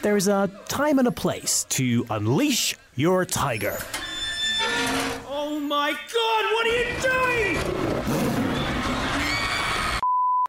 There's 0.00 0.28
a 0.28 0.48
time 0.68 1.00
and 1.00 1.08
a 1.08 1.12
place 1.12 1.64
to 1.70 2.06
unleash 2.08 2.76
your 2.94 3.24
tiger. 3.24 3.76
Oh 5.26 5.58
my 5.60 5.90
god, 5.90 6.44
what 6.54 6.66
are 6.66 6.76
you 6.76 6.84
doing? 7.02 7.58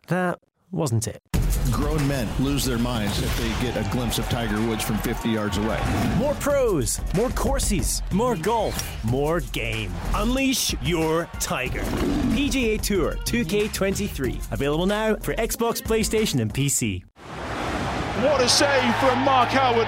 That 0.07 0.39
wasn't 0.71 1.07
it. 1.07 1.23
Grown 1.71 2.07
men 2.07 2.27
lose 2.39 2.63
their 2.63 2.77
minds 2.77 3.21
if 3.23 3.37
they 3.37 3.49
get 3.65 3.75
a 3.75 3.89
glimpse 3.91 4.19
of 4.19 4.29
Tiger 4.29 4.59
Woods 4.67 4.83
from 4.83 4.97
50 4.99 5.29
yards 5.29 5.57
away. 5.57 5.79
More 6.17 6.35
pros, 6.35 6.99
more 7.15 7.29
courses, 7.31 8.03
more 8.11 8.35
golf, 8.35 9.03
more 9.03 9.39
game. 9.39 9.91
Unleash 10.15 10.75
your 10.83 11.25
tiger. 11.39 11.81
PGA 11.81 12.79
Tour 12.79 13.13
2K23. 13.13 14.51
Available 14.51 14.85
now 14.85 15.15
for 15.15 15.33
Xbox, 15.35 15.81
PlayStation, 15.81 16.39
and 16.39 16.53
PC. 16.53 17.03
What 18.23 18.41
a 18.41 18.49
save 18.49 18.95
from 18.97 19.19
Mark 19.19 19.47
Howard. 19.49 19.87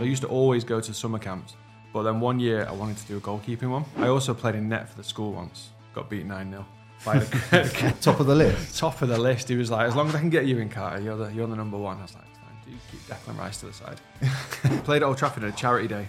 I 0.00 0.04
used 0.04 0.22
to 0.22 0.28
always 0.28 0.64
go 0.64 0.80
to 0.80 0.94
summer 0.94 1.18
camps, 1.18 1.54
but 1.92 2.04
then 2.04 2.18
one 2.18 2.40
year 2.40 2.66
I 2.66 2.72
wanted 2.72 2.96
to 2.96 3.06
do 3.06 3.18
a 3.18 3.20
goalkeeping 3.20 3.68
one. 3.68 3.84
I 3.98 4.08
also 4.08 4.32
played 4.32 4.54
in 4.54 4.70
net 4.70 4.88
for 4.88 4.96
the 4.96 5.04
school 5.04 5.32
once. 5.32 5.68
Got 5.94 6.08
beat 6.08 6.24
9 6.24 6.50
0. 6.50 6.66
Top 8.00 8.20
of 8.20 8.26
the 8.26 8.34
list. 8.34 8.78
Top 8.78 9.02
of 9.02 9.08
the 9.08 9.18
list. 9.18 9.48
He 9.50 9.56
was 9.56 9.70
like, 9.70 9.86
as 9.86 9.94
long 9.94 10.08
as 10.08 10.14
I 10.14 10.20
can 10.20 10.30
get 10.30 10.46
you 10.46 10.58
in, 10.58 10.70
Carter, 10.70 11.02
you're 11.02 11.16
the, 11.16 11.28
you're 11.32 11.46
the 11.46 11.56
number 11.56 11.76
one. 11.76 11.98
I 11.98 12.02
was 12.02 12.14
like, 12.14 12.24
fine, 12.24 12.56
do 12.64 12.72
keep 12.90 13.00
Declan 13.02 13.38
Rice 13.38 13.60
to 13.60 13.66
the 13.66 13.72
side. 13.74 14.00
Played 14.84 15.02
at 15.02 15.06
Old 15.06 15.18
Trafford 15.18 15.44
at 15.44 15.52
a 15.52 15.56
charity 15.56 15.88
day. 15.88 16.08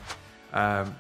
Um, 0.54 0.96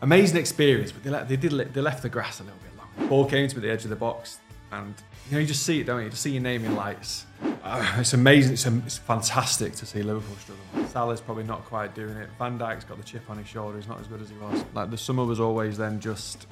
amazing 0.00 0.36
experience, 0.38 0.92
but 0.92 1.02
they, 1.02 1.10
le- 1.10 1.24
they 1.24 1.36
did 1.36 1.52
le- 1.52 1.64
they 1.64 1.80
left 1.80 2.02
the 2.02 2.08
grass 2.08 2.38
a 2.38 2.44
little 2.44 2.58
bit 2.60 2.76
long. 2.76 3.08
Ball 3.08 3.24
came 3.24 3.48
to 3.48 3.58
the 3.58 3.68
edge 3.68 3.82
of 3.82 3.90
the 3.90 3.96
box, 3.96 4.38
and 4.72 4.94
you 5.28 5.34
know 5.34 5.40
you 5.40 5.46
just 5.46 5.64
see 5.64 5.80
it, 5.80 5.84
don't 5.84 5.98
you? 5.98 6.04
You 6.04 6.10
just 6.10 6.22
see 6.22 6.32
your 6.32 6.42
name 6.42 6.64
in 6.64 6.74
lights. 6.74 7.26
Uh, 7.62 7.96
it's 7.98 8.12
amazing. 8.12 8.52
It's, 8.52 8.66
it's 8.66 8.98
fantastic 8.98 9.74
to 9.74 9.86
see 9.86 10.02
Liverpool 10.02 10.36
struggle. 10.36 10.88
Salah's 10.88 11.20
probably 11.20 11.44
not 11.44 11.64
quite 11.64 11.94
doing 11.94 12.16
it. 12.16 12.28
Van 12.38 12.58
Dijk's 12.58 12.84
got 12.84 12.98
the 12.98 13.04
chip 13.04 13.28
on 13.28 13.38
his 13.38 13.46
shoulder. 13.46 13.76
He's 13.76 13.88
not 13.88 14.00
as 14.00 14.06
good 14.06 14.20
as 14.20 14.30
he 14.30 14.36
was. 14.36 14.64
Like 14.74 14.90
the 14.90 14.98
summer 14.98 15.24
was 15.24 15.40
always 15.40 15.76
then 15.76 16.00
just 16.00 16.46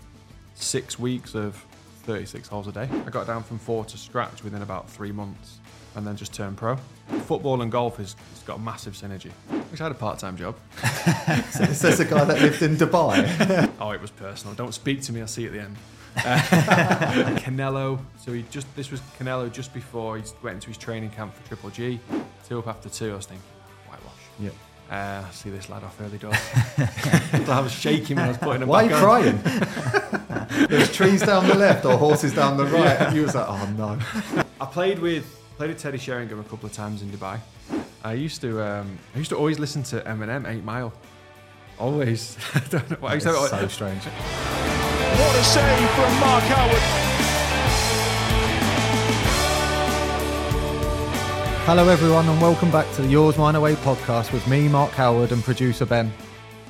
six 0.55 0.99
weeks 0.99 1.34
of 1.34 1.65
36 2.03 2.49
holes 2.49 2.67
a 2.67 2.73
day. 2.73 2.89
I 3.06 3.11
got 3.11 3.27
down 3.27 3.43
from 3.43 3.59
four 3.59 3.84
to 3.84 3.99
scratch 3.99 4.43
within 4.43 4.62
about 4.62 4.89
three 4.89 5.12
months 5.12 5.59
and 5.95 6.06
then 6.06 6.17
just 6.17 6.33
turned 6.33 6.56
pro. 6.56 6.77
Football 7.27 7.62
and 7.62 7.73
golf 7.73 7.97
has 7.97 8.15
got 8.47 8.61
massive 8.61 8.95
synergy. 8.95 9.31
Wish 9.71 9.81
I 9.81 9.85
had 9.85 9.93
a 9.93 9.97
part-time 9.97 10.37
job. 10.37 10.56
Says 11.50 11.99
the 11.99 12.06
guy 12.09 12.25
that 12.25 12.41
lived 12.41 12.62
in 12.62 12.77
Dubai. 12.77 13.71
oh, 13.81 13.91
it 13.91 14.00
was 14.00 14.11
personal. 14.11 14.55
Don't 14.55 14.73
speak 14.73 15.03
to 15.03 15.12
me. 15.12 15.21
I'll 15.21 15.27
see 15.27 15.43
you 15.43 15.49
at 15.49 15.55
the 15.55 15.61
end. 15.61 15.77
Uh, 16.25 16.39
Canelo. 17.39 17.99
So 18.19 18.33
he 18.33 18.45
just 18.51 18.67
this 18.77 18.91
was 18.91 19.01
Canelo 19.19 19.51
just 19.53 19.73
before 19.75 20.17
he 20.17 20.23
went 20.43 20.56
into 20.56 20.69
his 20.69 20.77
training 20.79 21.11
camp 21.11 21.34
for 21.34 21.47
Triple 21.49 21.71
G. 21.71 22.01
Two 22.49 22.59
up 22.59 22.69
after 22.69 22.89
two. 22.89 23.12
I 23.12 23.17
was 23.17 23.27
thinking, 23.27 23.45
whitewash. 23.89 24.12
Yeah. 24.39 24.51
Uh, 24.91 25.29
see 25.31 25.51
this 25.51 25.69
lad 25.69 25.84
off 25.84 26.01
early 26.01 26.17
doors. 26.19 26.37
I 27.49 27.61
was 27.61 27.73
shaking 27.73 28.17
when 28.17 28.25
I 28.25 28.29
was 28.29 28.39
putting 28.39 28.62
him 28.62 28.69
Why 28.69 28.84
are 28.84 28.89
you 28.89 28.95
on. 28.95 29.03
crying? 29.03 29.39
There's 30.69 30.91
trees 30.91 31.21
down 31.23 31.47
the 31.47 31.55
left 31.55 31.84
or 31.84 31.99
horses 31.99 32.33
down 32.33 32.56
the 32.56 32.65
right. 32.65 32.99
And 33.00 33.15
you 33.15 33.23
was 33.23 33.35
like, 33.35 33.47
oh 33.49 33.69
no. 33.77 33.99
I 34.61 34.65
played 34.65 34.99
with 34.99 35.27
played 35.59 35.71
with 35.71 35.79
Teddy 35.79 35.99
Sheringham 35.99 36.41
a 36.41 36.45
couple 36.45 36.67
of 36.67 36.73
times 36.73 37.03
in 37.03 37.11
Dubai. 37.11 37.39
I 38.03 38.15
used 38.15 38.41
to 38.41 38.62
um, 38.62 38.99
I 39.15 39.19
used 39.19 39.31
to 39.31 39.37
always 39.37 39.59
listen 39.59 39.83
to 39.85 40.00
Eminem 40.00 40.49
Eight 40.49 40.65
Mile. 40.65 40.93
Always. 41.79 42.37
I 42.55 42.61
don't 42.71 42.91
know. 42.91 42.97
why. 43.00 43.15
I 43.15 43.19
to 43.19 43.29
It's 43.31 43.50
so 43.50 43.69
strange. 43.69 44.03
What 45.19 45.34
a 45.34 45.43
save 45.43 45.91
from 45.91 46.21
Mark 46.21 46.45
Howard. 46.45 46.83
Hello, 51.67 51.89
everyone, 51.89 52.29
and 52.29 52.41
welcome 52.41 52.71
back 52.71 52.89
to 52.95 53.03
the 53.03 53.09
Yours 53.09 53.37
Mine 53.37 53.56
Away 53.56 53.75
podcast 53.75 54.33
with 54.33 54.47
me, 54.47 54.69
Mark 54.69 54.93
Howard, 54.93 55.33
and 55.33 55.43
producer 55.43 55.84
Ben. 55.84 56.12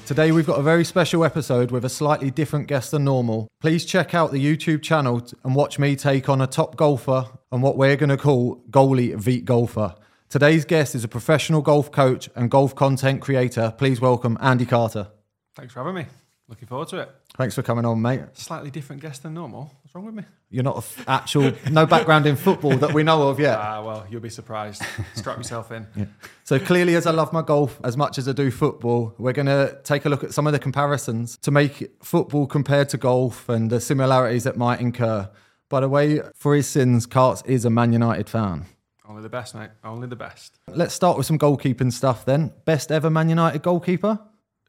Today, 0.07 0.33
we've 0.33 0.47
got 0.47 0.59
a 0.59 0.63
very 0.63 0.83
special 0.83 1.27
episode 1.27 1.71
with 1.71 1.85
a 1.85 1.91
slightly 1.91 2.31
different 2.31 2.69
guest 2.69 2.93
than 2.93 3.05
normal. 3.05 3.49
Please 3.61 3.85
check 3.85 4.15
out 4.15 4.33
the 4.33 4.43
YouTube 4.43 4.83
channel 4.83 5.23
and 5.45 5.55
watch 5.55 5.79
me 5.79 5.95
take 5.95 6.31
on 6.31 6.41
a 6.41 6.47
top 6.47 6.75
golfer 6.77 7.27
and 7.53 7.63
what 7.63 7.77
we're 7.77 7.97
going 7.97 8.09
to 8.09 8.17
call 8.17 8.65
goalie 8.71 9.15
Veet 9.15 9.45
Golfer. 9.45 9.95
Today's 10.31 10.65
guest 10.65 10.95
is 10.95 11.05
a 11.05 11.09
professional 11.09 11.61
golf 11.61 11.93
coach 11.93 12.31
and 12.35 12.51
golf 12.51 12.75
content 12.75 13.21
creator. 13.21 13.75
Please 13.77 14.01
welcome 14.01 14.39
Andy 14.41 14.65
Carter. 14.65 15.09
Thanks 15.55 15.75
for 15.75 15.81
having 15.81 15.97
me. 15.97 16.07
Looking 16.49 16.67
forward 16.67 16.89
to 16.89 17.01
it. 17.01 17.11
Thanks 17.37 17.55
for 17.55 17.63
coming 17.63 17.85
on, 17.85 18.01
mate. 18.01 18.23
Slightly 18.33 18.71
different 18.71 19.03
guest 19.03 19.23
than 19.23 19.35
normal. 19.35 19.71
What's 19.83 19.95
wrong 19.95 20.07
with 20.07 20.15
me? 20.15 20.25
You're 20.49 20.65
not 20.65 20.77
a 20.77 20.79
f- 20.79 21.05
actual, 21.07 21.53
no 21.71 21.85
background 21.85 22.25
in 22.25 22.37
football 22.37 22.75
that 22.79 22.95
we 22.95 23.03
know 23.03 23.29
of 23.29 23.39
yet. 23.39 23.59
Ah, 23.59 23.83
well, 23.85 24.07
you'll 24.11 24.23
be 24.23 24.31
surprised. 24.31 24.83
Strap 25.15 25.37
yourself 25.37 25.71
in. 25.73 25.87
So 26.45 26.59
clearly, 26.59 26.95
as 26.95 27.05
I 27.07 27.11
love 27.11 27.31
my 27.35 27.43
golf 27.43 27.79
as 27.85 27.99
much 27.99 28.17
as 28.17 28.27
I 28.27 28.33
do 28.33 28.51
football, 28.51 29.15
we're 29.19 29.35
going 29.35 29.45
to 29.49 29.79
take 29.85 30.07
a 30.07 30.09
look 30.09 30.25
at 30.25 30.33
some 30.33 30.47
of 30.47 30.55
the 30.55 30.59
comparisons 30.59 31.37
to 31.43 31.51
make 31.51 31.91
football 32.03 32.47
compared 32.47 32.89
to 32.89 32.97
golf 32.97 33.51
and 33.51 33.69
the 33.69 33.83
similarities 33.83 34.45
that 34.45 34.57
might 34.57 34.81
incur. 34.81 35.29
By 35.69 35.81
the 35.81 35.91
way, 35.91 36.23
for 36.35 36.55
his 36.55 36.67
sins, 36.67 37.07
Karts 37.07 37.47
is 37.47 37.67
a 37.67 37.71
Man 37.71 37.93
United 37.93 38.31
fan. 38.31 38.65
Only 39.07 39.21
the 39.21 39.29
best, 39.29 39.55
mate. 39.55 39.69
Only 39.85 40.07
the 40.09 40.17
best. 40.17 40.59
Let's 40.69 40.95
start 40.95 41.19
with 41.19 41.27
some 41.27 41.39
goalkeeping 41.39 41.93
stuff 41.93 42.25
then. 42.25 42.55
Best 42.65 42.91
ever 42.91 43.11
Man 43.11 43.29
United 43.29 43.63
goalkeeper? 43.63 44.19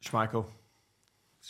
Schmeichel. 0.04 0.46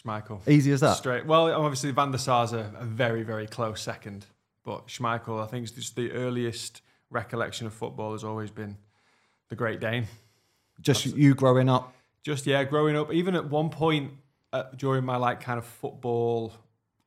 Schmeichel. 0.02 0.48
Easy 0.48 0.72
as 0.72 0.82
that. 0.82 0.96
Straight. 0.96 1.26
Well, 1.26 1.52
obviously 1.52 1.92
Van 1.92 2.12
der 2.12 2.18
Sar's 2.18 2.54
a, 2.54 2.72
a 2.78 2.86
very, 2.86 3.24
very 3.24 3.48
close 3.48 3.82
second, 3.82 4.26
but 4.64 4.88
Schmeichel, 4.88 5.44
I 5.44 5.48
think, 5.48 5.66
is 5.66 5.72
just 5.72 5.96
the 5.96 6.12
earliest 6.12 6.82
recollection 7.10 7.68
of 7.68 7.74
football 7.74 8.14
has 8.14 8.24
always 8.24 8.52
been 8.52 8.78
the 9.50 9.56
Great 9.56 9.80
Dane. 9.80 10.08
Just 10.82 11.06
you 11.06 11.34
growing 11.36 11.70
up. 11.70 11.94
Just 12.24 12.46
yeah, 12.46 12.64
growing 12.64 12.96
up, 12.96 13.12
even 13.14 13.36
at 13.36 13.50
one 13.50 13.70
point 13.70 14.12
uh, 14.54 14.64
during 14.76 15.04
my 15.04 15.16
like 15.18 15.42
kind 15.42 15.58
of 15.58 15.66
football 15.66 16.54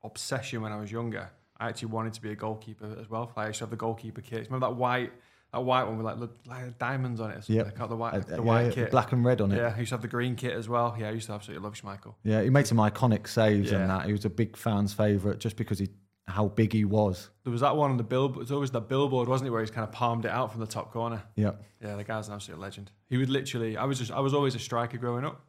obsession 0.02 0.62
when 0.62 0.72
I 0.72 0.76
was 0.76 0.90
younger, 0.90 1.30
I 1.58 1.68
actually 1.68 1.88
wanted 1.88 2.12
to 2.14 2.22
be 2.22 2.32
a 2.32 2.34
goalkeeper 2.34 2.96
as 3.00 3.08
well. 3.08 3.30
I 3.36 3.46
used 3.46 3.58
to 3.58 3.64
have 3.64 3.70
the 3.70 3.76
goalkeeper 3.76 4.20
kit. 4.20 4.46
Remember 4.46 4.66
that 4.66 4.74
white, 4.74 5.12
that 5.52 5.60
white 5.60 5.84
one 5.84 5.99
with 5.99 6.06
like, 6.06 6.31
like 6.46 6.78
diamonds 6.78 7.20
on 7.20 7.31
it. 7.31 7.44
Like, 7.49 7.76
the 7.76 7.96
white, 7.96 8.26
the 8.26 8.37
yeah, 8.37 8.40
white 8.40 8.64
yeah, 8.66 8.70
kit, 8.70 8.90
black 8.90 9.12
and 9.12 9.25
red 9.25 9.40
on 9.40 9.52
it. 9.52 9.56
Yeah, 9.56 9.72
he 9.75 9.81
used 9.81 9.90
to 9.90 9.94
have 9.96 10.02
the 10.02 10.08
green 10.08 10.34
kit 10.34 10.52
as 10.52 10.69
well. 10.69 10.96
Yeah, 10.99 11.08
I 11.08 11.10
used 11.12 11.26
to 11.26 11.34
absolutely 11.34 11.62
love 11.62 11.75
Schmeichel. 11.75 12.14
Yeah, 12.25 12.43
he 12.43 12.50
made 12.50 12.66
some 12.66 12.78
iconic 12.78 13.28
saves 13.28 13.70
Yeah. 13.70 13.81
and 13.81 13.90
that. 13.90 14.06
He 14.06 14.12
was 14.12 14.25
a 14.25 14.31
big 14.31 14.56
fans' 14.56 14.94
favourite 14.94 15.38
just 15.38 15.56
because 15.56 15.78
he 15.78 15.88
how 16.28 16.49
big 16.49 16.72
he 16.72 16.84
was. 16.84 17.28
There 17.44 17.50
was 17.50 17.60
that 17.62 17.76
one 17.76 17.90
on 17.90 17.96
the 17.96 18.04
billboard. 18.04 18.37
It 18.37 18.40
was 18.40 18.52
always 18.52 18.70
that 18.70 18.88
billboard, 18.88 19.28
wasn't 19.28 19.49
it, 19.49 19.50
where 19.50 19.60
he's 19.60 19.70
kind 19.70 19.87
of 19.87 19.93
palmed 19.93 20.25
it 20.25 20.31
out 20.31 20.52
from 20.52 20.60
the 20.60 20.66
top 20.66 20.93
corner. 20.93 21.22
Yeah. 21.34 21.52
Yeah, 21.82 21.96
the 21.96 22.05
guy's 22.05 22.28
an 22.28 22.34
absolute 22.34 22.60
legend. 22.60 22.90
He 23.08 23.16
would 23.16 23.28
literally. 23.28 23.76
I 23.76 23.84
was 23.84 23.98
just. 23.98 24.10
I 24.12 24.20
was 24.20 24.32
always 24.32 24.55
a 24.55 24.58
striker 24.58 24.98
growing 24.98 25.25
up, 25.25 25.44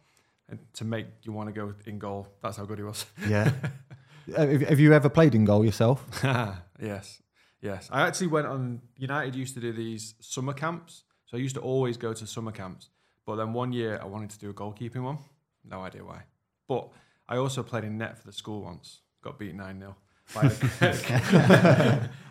and 0.49 0.59
to 0.73 0.83
make 0.83 1.05
you 1.21 1.31
want 1.31 1.47
to 1.49 1.53
go 1.53 1.73
in 1.85 1.99
goal. 1.99 2.27
That's 2.41 2.57
how 2.57 2.65
good 2.65 2.79
he 2.79 2.83
was. 2.83 3.05
Yeah. 3.27 3.51
Have 4.35 4.79
you 4.79 4.93
ever 4.93 5.09
played 5.09 5.35
in 5.35 5.45
goal 5.45 5.65
yourself? 5.65 6.05
yes, 6.81 7.21
yes. 7.63 7.89
I 7.91 8.01
actually 8.01 8.27
went 8.27 8.47
on. 8.47 8.81
United 8.97 9.35
used 9.35 9.55
to 9.55 9.59
do 9.59 9.73
these 9.73 10.13
summer 10.19 10.53
camps, 10.53 11.03
so 11.25 11.37
I 11.37 11.39
used 11.39 11.55
to 11.55 11.61
always 11.61 11.97
go 11.97 12.13
to 12.13 12.27
summer 12.27 12.51
camps. 12.51 12.89
But 13.25 13.37
then 13.37 13.53
one 13.53 13.71
year 13.73 13.99
I 14.01 14.05
wanted 14.05 14.29
to 14.31 14.39
do 14.39 14.49
a 14.49 14.53
goalkeeping 14.53 15.03
one. 15.03 15.17
No 15.63 15.81
idea 15.81 16.03
why. 16.03 16.23
But 16.67 16.89
I 17.27 17.37
also 17.37 17.63
played 17.63 17.85
in 17.85 17.97
net 17.97 18.17
for 18.17 18.27
the 18.27 18.33
school 18.33 18.61
once. 18.61 18.99
Got 19.23 19.39
beat 19.39 19.55
nine 19.55 19.79
0 19.79 19.95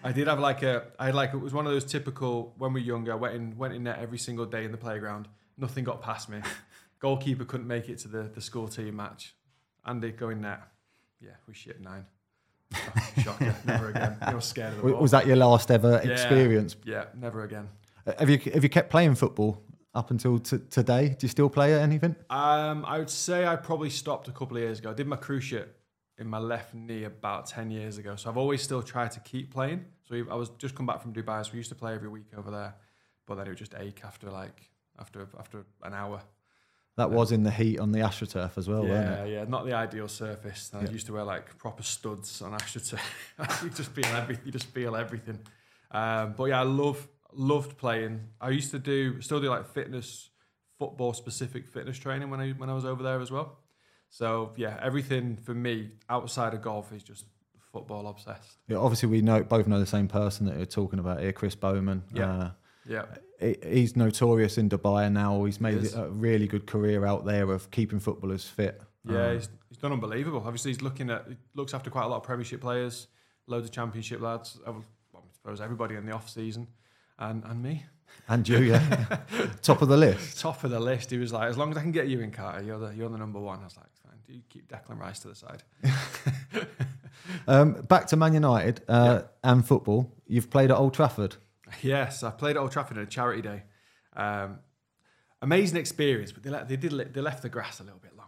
I 0.04 0.12
did 0.12 0.26
have 0.26 0.40
like 0.40 0.62
a. 0.62 0.86
I 0.98 1.06
had 1.06 1.14
like 1.14 1.34
it 1.34 1.38
was 1.38 1.52
one 1.52 1.66
of 1.66 1.72
those 1.72 1.84
typical 1.84 2.54
when 2.58 2.72
we 2.72 2.80
were 2.80 2.86
younger. 2.86 3.16
Went 3.16 3.34
in 3.34 3.56
went 3.56 3.74
in 3.74 3.84
net 3.84 3.98
every 4.00 4.18
single 4.18 4.46
day 4.46 4.64
in 4.64 4.72
the 4.72 4.78
playground. 4.78 5.28
Nothing 5.58 5.84
got 5.84 6.00
past 6.02 6.28
me. 6.28 6.40
Goalkeeper 7.00 7.44
couldn't 7.44 7.66
make 7.66 7.88
it 7.88 7.98
to 7.98 8.08
the 8.08 8.22
the 8.22 8.40
school 8.40 8.66
team 8.66 8.96
match. 8.96 9.34
Andy 9.84 10.12
go 10.12 10.30
in 10.30 10.40
net. 10.40 10.60
Yeah, 11.20 11.36
we 11.46 11.54
shit 11.54 11.80
nine. 11.80 12.06
Fucking 12.72 13.22
Shocker. 13.24 13.54
Never 13.64 13.88
again. 13.90 14.16
You're 14.30 14.40
scared 14.40 14.74
of 14.74 14.82
the 14.82 14.90
ball. 14.92 15.00
Was 15.00 15.10
that 15.12 15.26
your 15.26 15.36
last 15.36 15.70
ever 15.70 16.00
Yeah. 16.04 16.10
experience? 16.10 16.76
Yeah, 16.84 17.04
never 17.14 17.44
again. 17.44 17.68
Have 18.18 18.28
you 18.30 18.38
have 18.52 18.62
you 18.64 18.68
kept 18.70 18.90
playing 18.90 19.14
football 19.14 19.62
up 19.94 20.10
until 20.10 20.38
t- 20.38 20.58
today? 20.70 21.10
Do 21.10 21.18
you 21.24 21.28
still 21.28 21.48
play 21.50 21.74
at 21.74 21.80
anything? 21.82 22.16
Um, 22.30 22.84
I 22.86 22.98
would 22.98 23.10
say 23.10 23.46
I 23.46 23.56
probably 23.56 23.90
stopped 23.90 24.28
a 24.28 24.32
couple 24.32 24.56
of 24.56 24.62
years 24.62 24.78
ago. 24.80 24.90
I 24.90 24.94
did 24.94 25.06
my 25.06 25.16
cruciate 25.16 25.68
in 26.18 26.26
my 26.26 26.38
left 26.38 26.74
knee 26.74 27.04
about 27.04 27.46
10 27.46 27.70
years 27.70 27.98
ago. 27.98 28.16
So 28.16 28.28
I've 28.30 28.36
always 28.36 28.62
still 28.62 28.82
tried 28.82 29.10
to 29.12 29.20
keep 29.20 29.52
playing. 29.52 29.84
So 30.08 30.14
I 30.30 30.34
was 30.34 30.50
just 30.58 30.74
come 30.74 30.86
back 30.86 31.00
from 31.00 31.12
Dubai. 31.12 31.44
So 31.44 31.52
we 31.52 31.58
used 31.58 31.70
to 31.70 31.74
play 31.74 31.94
every 31.94 32.08
week 32.08 32.26
over 32.36 32.50
there. 32.50 32.74
But 33.26 33.36
then 33.36 33.46
it 33.46 33.50
would 33.50 33.58
just 33.58 33.74
ache 33.78 34.00
after 34.04 34.30
like, 34.30 34.70
after 34.98 35.26
after 35.38 35.64
an 35.84 35.94
hour. 35.94 36.20
That 36.96 37.10
was 37.10 37.32
in 37.32 37.42
the 37.42 37.50
heat 37.50 37.78
on 37.78 37.90
the 37.90 38.00
AstroTurf 38.00 38.58
as 38.58 38.68
well, 38.68 38.86
yeah, 38.86 39.10
wasn't 39.10 39.28
it? 39.28 39.32
yeah, 39.32 39.44
not 39.44 39.64
the 39.64 39.72
ideal 39.72 40.08
surface. 40.08 40.70
I 40.74 40.84
used 40.84 41.06
to 41.06 41.14
wear 41.14 41.24
like 41.24 41.56
proper 41.56 41.82
studs 41.82 42.42
on 42.42 42.52
AstroTurf. 42.52 43.00
you 43.64 43.70
just 43.70 43.92
feel 43.92 44.06
everything. 44.06 44.44
You 44.44 44.52
just 44.52 44.66
feel 44.66 44.94
everything. 44.94 45.38
Um, 45.90 46.34
but 46.36 46.44
yeah, 46.44 46.60
I 46.60 46.64
love 46.64 47.08
loved 47.32 47.78
playing. 47.78 48.20
I 48.40 48.50
used 48.50 48.70
to 48.72 48.78
do 48.78 49.20
still 49.22 49.40
do 49.40 49.48
like 49.48 49.66
fitness, 49.72 50.28
football 50.78 51.14
specific 51.14 51.66
fitness 51.66 51.98
training 51.98 52.28
when 52.28 52.40
I 52.40 52.50
when 52.50 52.68
I 52.68 52.74
was 52.74 52.84
over 52.84 53.02
there 53.02 53.20
as 53.20 53.30
well. 53.30 53.58
So 54.10 54.52
yeah, 54.56 54.78
everything 54.82 55.36
for 55.36 55.54
me 55.54 55.92
outside 56.10 56.52
of 56.52 56.60
golf 56.60 56.92
is 56.92 57.02
just 57.02 57.24
football 57.72 58.06
obsessed. 58.06 58.58
Yeah, 58.68 58.76
obviously, 58.76 59.08
we 59.08 59.22
know 59.22 59.42
both 59.42 59.66
know 59.66 59.80
the 59.80 59.86
same 59.86 60.08
person 60.08 60.46
that 60.46 60.56
you're 60.56 60.66
talking 60.66 60.98
about 60.98 61.20
here, 61.20 61.32
Chris 61.32 61.54
Bowman. 61.54 62.02
Yeah. 62.14 62.30
Uh, 62.30 62.50
Yeah, 62.86 63.04
he's 63.64 63.96
notorious 63.96 64.58
in 64.58 64.68
Dubai 64.68 65.10
now. 65.10 65.44
He's 65.44 65.60
made 65.60 65.78
is. 65.78 65.94
a 65.94 66.08
really 66.10 66.46
good 66.46 66.66
career 66.66 67.06
out 67.06 67.24
there 67.24 67.50
of 67.52 67.70
keeping 67.70 68.00
footballers 68.00 68.44
fit. 68.44 68.80
yeah, 69.08 69.26
Um, 69.28 69.34
he's, 69.34 69.48
he's 69.68 69.78
done 69.78 69.92
unbelievable. 69.92 70.42
Obviously, 70.44 70.72
he's 70.72 70.82
looking 70.82 71.08
at 71.10 71.24
he 71.28 71.36
looks 71.54 71.74
after 71.74 71.90
quite 71.90 72.04
a 72.04 72.08
lot 72.08 72.16
of 72.18 72.22
Premiership 72.24 72.60
players, 72.60 73.06
loads 73.46 73.66
of 73.66 73.72
Championship 73.72 74.20
lads. 74.20 74.58
I 74.66 74.70
would- 74.70 74.84
I 75.14 75.18
suppose 75.44 75.60
everybody 75.60 75.96
in 75.96 76.06
the 76.06 76.12
off 76.12 76.28
season, 76.30 76.68
and 77.18 77.42
and 77.44 77.60
me. 77.62 77.84
and 78.28 78.48
you, 78.48 78.58
yeah, 78.58 79.18
top 79.62 79.82
of 79.82 79.88
the 79.88 79.96
list. 79.96 80.38
top 80.40 80.62
of 80.62 80.70
the 80.70 80.78
list. 80.78 81.10
He 81.10 81.18
was 81.18 81.32
like, 81.32 81.48
as 81.48 81.58
long 81.58 81.70
as 81.72 81.76
I 81.76 81.82
can 81.82 81.90
get 81.90 82.06
you 82.08 82.20
in, 82.20 82.30
Carter, 82.30 82.62
you're 82.62 82.78
the 82.78 82.94
you're 82.94 83.08
the 83.08 83.18
number 83.18 83.40
one. 83.40 83.58
I 83.60 83.64
was 83.64 83.76
like, 83.76 83.86
fine. 84.06 84.18
Do 84.26 84.32
you 84.34 84.42
keep 84.48 84.68
Declan 84.68 84.98
Rice 85.00 85.18
to 85.20 85.28
the 85.28 85.34
side? 85.34 85.62
Um, 87.46 87.82
back 87.82 88.06
to 88.08 88.16
Man 88.16 88.34
United 88.34 88.82
uh, 88.88 89.22
and 89.42 89.66
football. 89.66 90.12
You've 90.26 90.50
played 90.50 90.70
at 90.70 90.76
Old 90.76 90.94
Trafford. 90.94 91.36
Yes, 91.80 92.22
I 92.22 92.30
played 92.30 92.56
at 92.56 92.60
Old 92.60 92.72
Trafford 92.72 92.98
on 92.98 93.04
a 93.04 93.06
charity 93.06 93.42
day. 93.42 93.62
Um, 94.14 94.58
amazing 95.40 95.78
experience, 95.78 96.32
but 96.32 96.42
they 96.42 96.50
let, 96.50 96.68
they 96.68 96.76
did 96.76 96.92
they 97.14 97.20
left 97.20 97.42
the 97.42 97.48
grass 97.48 97.80
a 97.80 97.84
little 97.84 97.98
bit 97.98 98.16
long. 98.16 98.26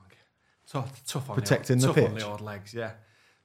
So 0.65 0.85
tough 1.07 1.31
on 1.31 1.37
Protecting 1.37 1.79
the, 1.79 1.83
the 1.83 1.89
old, 1.89 1.97
tough 1.97 2.09
on 2.09 2.15
the 2.19 2.27
old 2.27 2.41
legs, 2.41 2.75
yeah. 2.75 2.93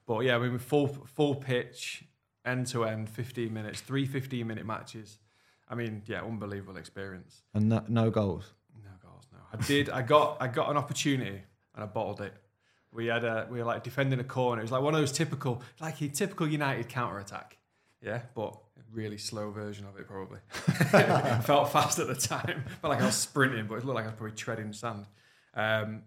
But 0.08 0.22
yeah, 0.22 0.38
we 0.38 0.50
were 0.50 0.60
full 0.60 0.88
full 0.88 1.36
pitch, 1.36 2.04
end 2.46 2.68
to 2.68 2.86
end, 2.86 3.10
15 3.10 3.54
minutes, 3.54 3.82
three 3.82 4.06
15 4.06 4.48
minute 4.48 4.66
matches. 4.66 5.20
I 5.70 5.76
mean, 5.76 6.02
yeah, 6.06 6.24
unbelievable 6.24 6.78
experience. 6.78 7.44
And 7.54 7.70
no, 7.70 7.84
no 7.88 8.10
goals. 8.10 8.54
No 8.84 8.90
goals, 9.02 9.26
no. 9.32 9.40
I 9.54 9.62
did. 9.62 9.90
I 9.90 10.02
got. 10.02 10.38
I 10.40 10.48
got 10.48 10.72
an 10.72 10.78
opportunity 10.78 11.42
and 11.76 11.84
I 11.84 11.86
bottled 11.86 12.22
it. 12.22 12.34
We 12.92 13.08
had 13.08 13.24
a. 13.24 13.48
We 13.52 13.60
were 13.60 13.66
like 13.66 13.84
defending 13.84 14.20
a 14.20 14.24
corner. 14.24 14.62
It 14.62 14.64
was 14.64 14.72
like 14.72 14.82
one 14.82 14.96
of 14.96 15.00
those 15.00 15.12
typical, 15.12 15.62
like 15.80 16.02
a 16.02 16.08
typical 16.08 16.48
United 16.48 16.90
counter 16.90 17.20
attack. 17.20 17.58
Yeah, 18.02 18.22
but 18.34 18.58
really 18.94 19.18
slow 19.18 19.52
version 19.52 19.86
of 19.86 20.00
it 20.00 20.08
probably. 20.08 20.40
it 20.68 21.42
felt 21.44 21.72
fast 21.72 22.00
at 22.00 22.08
the 22.08 22.16
time. 22.16 22.64
Felt 22.82 22.92
like 22.94 23.02
I 23.02 23.06
was 23.06 23.16
sprinting, 23.16 23.68
but 23.68 23.76
it 23.76 23.86
looked 23.86 23.96
like 23.96 24.06
I 24.06 24.10
was 24.10 24.16
probably 24.18 24.36
treading 24.36 24.74
sand. 24.74 25.06
Um, 25.54 26.04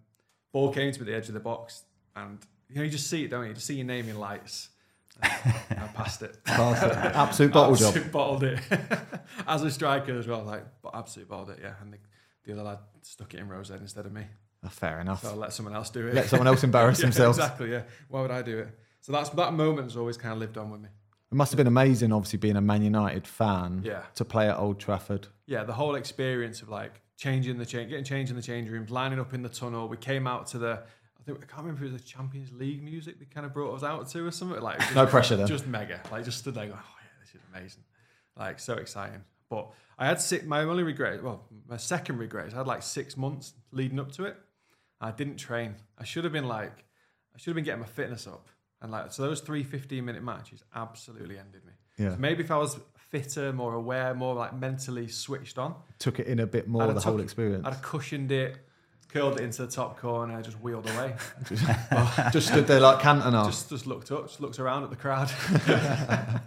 ball 0.52 0.72
came 0.72 0.92
to 0.92 1.00
me 1.00 1.06
at 1.06 1.10
the 1.10 1.16
edge 1.16 1.28
of 1.28 1.34
the 1.34 1.40
box, 1.40 1.84
and 2.16 2.38
you 2.68 2.76
know 2.76 2.82
you 2.82 2.90
just 2.90 3.08
see 3.08 3.24
it, 3.24 3.28
don't 3.28 3.42
you? 3.42 3.48
You 3.48 3.54
just 3.54 3.66
see 3.66 3.74
your 3.74 3.86
name 3.86 4.08
in 4.08 4.18
lights. 4.18 4.70
I 5.22 5.28
passed 5.94 6.22
it. 6.22 6.42
Passed 6.44 6.82
it. 6.84 6.92
Absolute 6.92 7.52
bottle 7.52 7.76
job. 7.76 8.10
Bottled 8.10 8.44
it. 8.44 8.60
As 9.46 9.62
a 9.62 9.70
striker 9.70 10.18
as 10.18 10.26
well, 10.26 10.42
like 10.42 10.64
but 10.82 10.94
absolute 10.94 11.28
bottled 11.28 11.50
it, 11.50 11.58
yeah. 11.62 11.74
And 11.80 11.92
the, 11.92 11.98
the 12.44 12.52
other 12.54 12.62
lad 12.62 12.78
stuck 13.02 13.34
it 13.34 13.40
in 13.40 13.48
Rose 13.48 13.68
Head 13.68 13.80
instead 13.80 14.06
of 14.06 14.12
me. 14.12 14.24
Ah, 14.64 14.68
fair 14.68 15.00
enough. 15.00 15.22
So 15.22 15.30
I'll 15.30 15.36
let 15.36 15.52
someone 15.52 15.74
else 15.74 15.90
do 15.90 16.06
it. 16.06 16.14
Let 16.14 16.28
someone 16.28 16.46
else 16.46 16.64
embarrass 16.64 16.98
Yeah, 16.98 17.06
themselves. 17.06 17.38
Exactly, 17.38 17.72
yeah. 17.72 17.82
Why 18.08 18.22
would 18.22 18.30
I 18.30 18.42
do 18.42 18.58
it? 18.60 18.68
So 19.00 19.12
that's 19.12 19.30
that 19.30 19.52
moment's 19.52 19.96
always 19.96 20.16
kind 20.16 20.32
of 20.32 20.38
lived 20.38 20.56
on 20.56 20.70
with 20.70 20.80
me. 20.80 20.88
It 21.32 21.34
must 21.34 21.50
have 21.50 21.56
been 21.56 21.66
amazing, 21.66 22.12
obviously, 22.12 22.38
being 22.38 22.56
a 22.56 22.60
Man 22.60 22.82
United 22.82 23.26
fan 23.26 23.80
Yeah. 23.82 24.02
to 24.16 24.24
play 24.24 24.50
at 24.50 24.58
Old 24.58 24.78
Trafford. 24.78 25.28
Yeah, 25.46 25.64
the 25.64 25.72
whole 25.72 25.94
experience 25.94 26.60
of 26.60 26.68
like 26.68 27.00
changing 27.16 27.56
the 27.56 27.64
change, 27.64 27.88
getting 27.88 28.04
changed 28.04 28.28
in 28.30 28.36
the 28.36 28.42
change 28.42 28.68
rooms, 28.68 28.90
lining 28.90 29.18
up 29.18 29.32
in 29.32 29.42
the 29.42 29.48
tunnel. 29.48 29.88
We 29.88 29.96
came 29.96 30.26
out 30.26 30.46
to 30.48 30.58
the, 30.58 30.82
I 31.18 31.22
think 31.24 31.38
I 31.38 31.46
can't 31.46 31.62
remember 31.62 31.84
if 31.84 31.88
it 31.88 31.92
was 31.94 32.02
the 32.02 32.06
Champions 32.08 32.52
League 32.52 32.82
music 32.82 33.18
they 33.18 33.24
kind 33.24 33.46
of 33.46 33.54
brought 33.54 33.74
us 33.74 33.82
out 33.82 34.06
to 34.10 34.26
or 34.26 34.30
something 34.30 34.60
like. 34.60 34.78
was 34.78 34.94
No 34.94 35.06
pressure 35.06 35.36
then. 35.36 35.46
Just 35.46 35.66
mega, 35.66 36.02
like 36.12 36.22
just 36.26 36.36
stood 36.40 36.54
there 36.54 36.66
going, 36.66 36.78
oh 36.78 36.96
yeah, 37.00 37.08
this 37.24 37.34
is 37.34 37.40
amazing, 37.54 37.84
like 38.36 38.60
so 38.60 38.74
exciting. 38.74 39.24
But 39.48 39.70
I 39.98 40.04
had 40.04 40.20
six. 40.20 40.44
My 40.44 40.60
only 40.64 40.82
regret, 40.82 41.22
well, 41.22 41.46
my 41.66 41.78
second 41.78 42.18
regret 42.18 42.48
is 42.48 42.52
I 42.54 42.58
had 42.58 42.66
like 42.66 42.82
six 42.82 43.16
months 43.16 43.54
leading 43.70 43.98
up 43.98 44.12
to 44.12 44.24
it. 44.24 44.36
I 45.00 45.12
didn't 45.12 45.36
train. 45.38 45.76
I 45.96 46.04
should 46.04 46.24
have 46.24 46.32
been 46.34 46.46
like, 46.48 46.84
I 47.34 47.38
should 47.38 47.52
have 47.52 47.54
been 47.56 47.64
getting 47.64 47.80
my 47.80 47.86
fitness 47.86 48.26
up. 48.26 48.48
And 48.82 48.92
like, 48.92 49.12
so 49.12 49.22
those 49.22 49.40
three 49.40 49.62
15 49.62 50.04
minute 50.04 50.22
matches 50.22 50.62
absolutely 50.74 51.38
ended 51.38 51.64
me. 51.64 51.72
Yeah. 51.98 52.10
So 52.10 52.16
maybe 52.18 52.42
if 52.42 52.50
I 52.50 52.56
was 52.58 52.78
fitter, 53.10 53.52
more 53.52 53.74
aware, 53.74 54.14
more 54.14 54.34
like 54.34 54.54
mentally 54.54 55.08
switched 55.08 55.58
on, 55.58 55.74
Took 55.98 56.18
it 56.18 56.26
in 56.26 56.40
a 56.40 56.46
bit 56.46 56.68
more, 56.68 56.92
the 56.92 57.00
whole 57.00 57.14
took- 57.16 57.24
experience. 57.24 57.64
I'd 57.66 57.74
have 57.74 57.82
cushioned 57.82 58.32
it, 58.32 58.56
curled 59.08 59.38
it 59.38 59.44
into 59.44 59.64
the 59.64 59.70
top 59.70 59.98
corner, 60.00 60.40
just 60.42 60.60
wheeled 60.60 60.88
away. 60.90 61.14
Just 62.32 62.48
stood 62.48 62.66
there 62.66 62.80
like 62.80 62.98
Cantona. 63.00 63.46
just, 63.46 63.68
just 63.70 63.86
looked 63.86 64.10
up, 64.10 64.26
just 64.26 64.40
looked 64.40 64.58
around 64.58 64.82
at 64.84 64.90
the 64.90 64.96
crowd. 64.96 65.30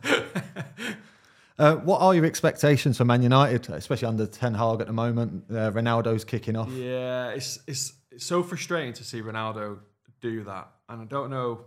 Uh, 1.57 1.75
what 1.77 2.01
are 2.01 2.13
your 2.13 2.25
expectations 2.25 2.97
for 2.97 3.05
Man 3.05 3.21
United, 3.21 3.69
especially 3.69 4.09
under 4.09 4.25
Ten 4.27 4.53
Hag 4.53 4.81
at 4.81 4.87
the 4.87 4.93
moment? 4.93 5.45
Uh, 5.49 5.71
Ronaldo's 5.71 6.25
kicking 6.25 6.57
off. 6.57 6.69
yeah, 6.69 7.29
it's, 7.29 7.59
it's 7.65 7.93
it's 8.11 8.25
so 8.25 8.43
frustrating 8.43 8.91
to 8.91 9.05
see 9.05 9.21
Ronaldo 9.21 9.77
do 10.19 10.43
that, 10.43 10.67
and 10.89 11.01
I 11.01 11.05
don't 11.05 11.29
know. 11.29 11.61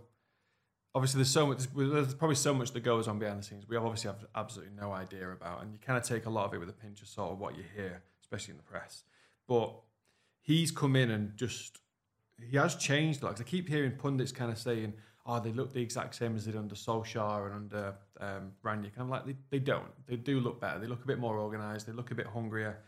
Obviously, 0.95 1.19
there's 1.19 1.29
so 1.29 1.45
much. 1.45 1.59
There's 1.75 2.13
probably 2.15 2.35
so 2.35 2.53
much 2.53 2.71
that 2.71 2.79
goes 2.79 3.07
on 3.07 3.19
behind 3.19 3.39
the 3.39 3.43
scenes. 3.43 3.67
We 3.67 3.77
obviously 3.77 4.09
have 4.09 4.25
absolutely 4.35 4.73
no 4.79 4.91
idea 4.91 5.31
about, 5.31 5.61
and 5.61 5.71
you 5.71 5.79
kind 5.79 5.97
of 5.97 6.03
take 6.03 6.25
a 6.25 6.29
lot 6.29 6.47
of 6.47 6.53
it 6.53 6.59
with 6.59 6.69
a 6.69 6.73
pinch 6.73 7.01
of 7.01 7.07
salt 7.07 7.33
of 7.33 7.39
what 7.39 7.55
you 7.55 7.63
hear, 7.75 8.01
especially 8.21 8.53
in 8.53 8.57
the 8.57 8.63
press. 8.63 9.03
But 9.47 9.73
he's 10.41 10.71
come 10.71 10.95
in 10.95 11.11
and 11.11 11.37
just 11.37 11.79
he 12.49 12.57
has 12.57 12.75
changed. 12.75 13.21
Like 13.23 13.39
I 13.39 13.43
keep 13.43 13.67
hearing 13.67 13.91
pundits 13.97 14.31
kind 14.31 14.51
of 14.51 14.57
saying, 14.57 14.93
"Oh, 15.25 15.39
they 15.39 15.51
look 15.51 15.73
the 15.73 15.81
exact 15.81 16.15
same 16.15 16.35
as 16.35 16.45
they 16.45 16.51
did 16.51 16.59
under 16.59 16.75
Solskjaer 16.75 17.45
and 17.45 17.55
under 17.55 17.93
um, 18.19 18.51
Rangnick." 18.63 18.93
And 18.93 19.03
I'm 19.03 19.09
like, 19.09 19.25
they, 19.25 19.35
they 19.49 19.59
don't. 19.59 19.91
They 20.07 20.15
do 20.15 20.39
look 20.39 20.59
better. 20.59 20.79
They 20.79 20.87
look 20.87 21.03
a 21.03 21.07
bit 21.07 21.19
more 21.19 21.39
organised. 21.39 21.85
They 21.85 21.93
look 21.93 22.11
a 22.11 22.15
bit 22.15 22.27
hungrier. 22.27 22.79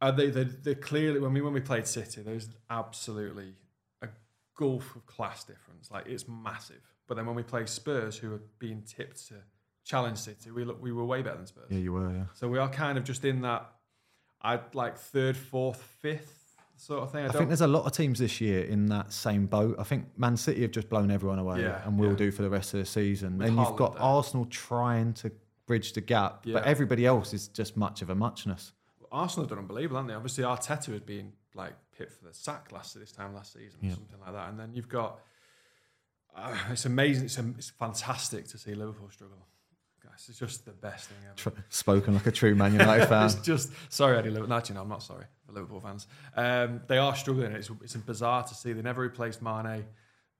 Uh, 0.00 0.10
they 0.10 0.30
they 0.30 0.44
they 0.44 0.74
clearly 0.74 1.20
when 1.20 1.32
we 1.32 1.40
when 1.40 1.52
we 1.52 1.60
played 1.60 1.86
City, 1.86 2.22
there's 2.22 2.48
absolutely 2.70 3.54
a 4.00 4.08
gulf 4.56 4.94
of 4.96 5.06
class 5.06 5.44
difference. 5.44 5.90
Like 5.90 6.06
it's 6.06 6.26
massive. 6.28 6.89
But 7.10 7.16
then 7.16 7.26
when 7.26 7.34
we 7.34 7.42
play 7.42 7.66
Spurs, 7.66 8.16
who 8.16 8.32
are 8.34 8.40
being 8.60 8.82
tipped 8.82 9.26
to 9.30 9.34
challenge 9.82 10.18
City, 10.18 10.52
we 10.52 10.64
look 10.64 10.80
we 10.80 10.92
were 10.92 11.04
way 11.04 11.22
better 11.22 11.38
than 11.38 11.46
Spurs. 11.46 11.66
Yeah, 11.68 11.78
you 11.78 11.92
were. 11.92 12.08
Yeah. 12.08 12.24
So 12.34 12.46
we 12.46 12.56
are 12.56 12.68
kind 12.68 12.96
of 12.96 13.02
just 13.02 13.24
in 13.24 13.40
that, 13.40 13.68
I'd 14.40 14.76
like 14.76 14.96
third, 14.96 15.36
fourth, 15.36 15.82
fifth 15.82 16.54
sort 16.76 17.02
of 17.02 17.10
thing. 17.10 17.24
I, 17.24 17.28
I 17.30 17.32
think 17.32 17.48
there's 17.48 17.62
a 17.62 17.66
lot 17.66 17.84
of 17.84 17.90
teams 17.90 18.20
this 18.20 18.40
year 18.40 18.62
in 18.62 18.86
that 18.90 19.12
same 19.12 19.46
boat. 19.46 19.74
I 19.76 19.82
think 19.82 20.06
Man 20.16 20.36
City 20.36 20.62
have 20.62 20.70
just 20.70 20.88
blown 20.88 21.10
everyone 21.10 21.40
away 21.40 21.62
Yeah, 21.62 21.84
and 21.84 21.98
will 21.98 22.10
yeah. 22.10 22.14
do 22.16 22.30
for 22.30 22.42
the 22.42 22.48
rest 22.48 22.74
of 22.74 22.78
the 22.78 22.86
season. 22.86 23.38
With 23.38 23.48
and 23.48 23.56
you've 23.56 23.74
got 23.74 23.94
there. 23.94 24.02
Arsenal 24.02 24.46
trying 24.46 25.12
to 25.14 25.32
bridge 25.66 25.94
the 25.94 26.00
gap. 26.00 26.42
Yeah. 26.44 26.54
But 26.54 26.66
everybody 26.66 27.06
else 27.06 27.34
is 27.34 27.48
just 27.48 27.76
much 27.76 28.02
of 28.02 28.10
a 28.10 28.14
muchness. 28.14 28.70
Arsenal 29.10 29.46
have 29.46 29.50
done 29.50 29.58
unbelievable, 29.58 29.96
haven't 29.96 30.10
they? 30.10 30.14
Obviously, 30.14 30.44
Arteta 30.44 30.92
had 30.92 31.06
been 31.06 31.32
like 31.56 31.72
picked 31.98 32.12
for 32.12 32.26
the 32.26 32.32
sack 32.32 32.70
last 32.70 32.96
this 32.96 33.10
time 33.10 33.34
last 33.34 33.52
season, 33.52 33.80
or 33.82 33.90
something 33.90 34.20
like 34.20 34.32
that. 34.32 34.50
And 34.50 34.60
then 34.60 34.72
you've 34.72 34.88
got 34.88 35.18
uh, 36.36 36.56
it's 36.70 36.84
amazing. 36.86 37.24
It's, 37.26 37.38
it's 37.38 37.70
fantastic 37.70 38.46
to 38.48 38.58
see 38.58 38.74
Liverpool 38.74 39.08
struggle. 39.10 39.46
Guys, 40.02 40.26
it's 40.28 40.38
just 40.38 40.64
the 40.64 40.72
best 40.72 41.08
thing 41.08 41.18
ever. 41.30 41.64
Spoken 41.68 42.14
like 42.14 42.26
a 42.26 42.32
true 42.32 42.54
Man 42.54 42.72
United 42.72 43.06
fan. 43.08 43.26
it's 43.26 43.34
just 43.36 43.70
sorry, 43.90 44.16
Eddie 44.16 44.30
Liverpool. 44.30 44.54
Actually, 44.56 44.76
no, 44.76 44.82
I'm 44.82 44.88
not 44.88 45.02
sorry 45.02 45.24
for 45.46 45.52
Liverpool 45.52 45.80
fans. 45.80 46.06
Um, 46.36 46.80
they 46.88 46.98
are 46.98 47.14
struggling. 47.14 47.52
It's 47.52 47.70
it's 47.82 47.96
bizarre 47.96 48.44
to 48.44 48.54
see. 48.54 48.72
They 48.72 48.82
never 48.82 49.02
replaced 49.02 49.42
Mane. 49.42 49.84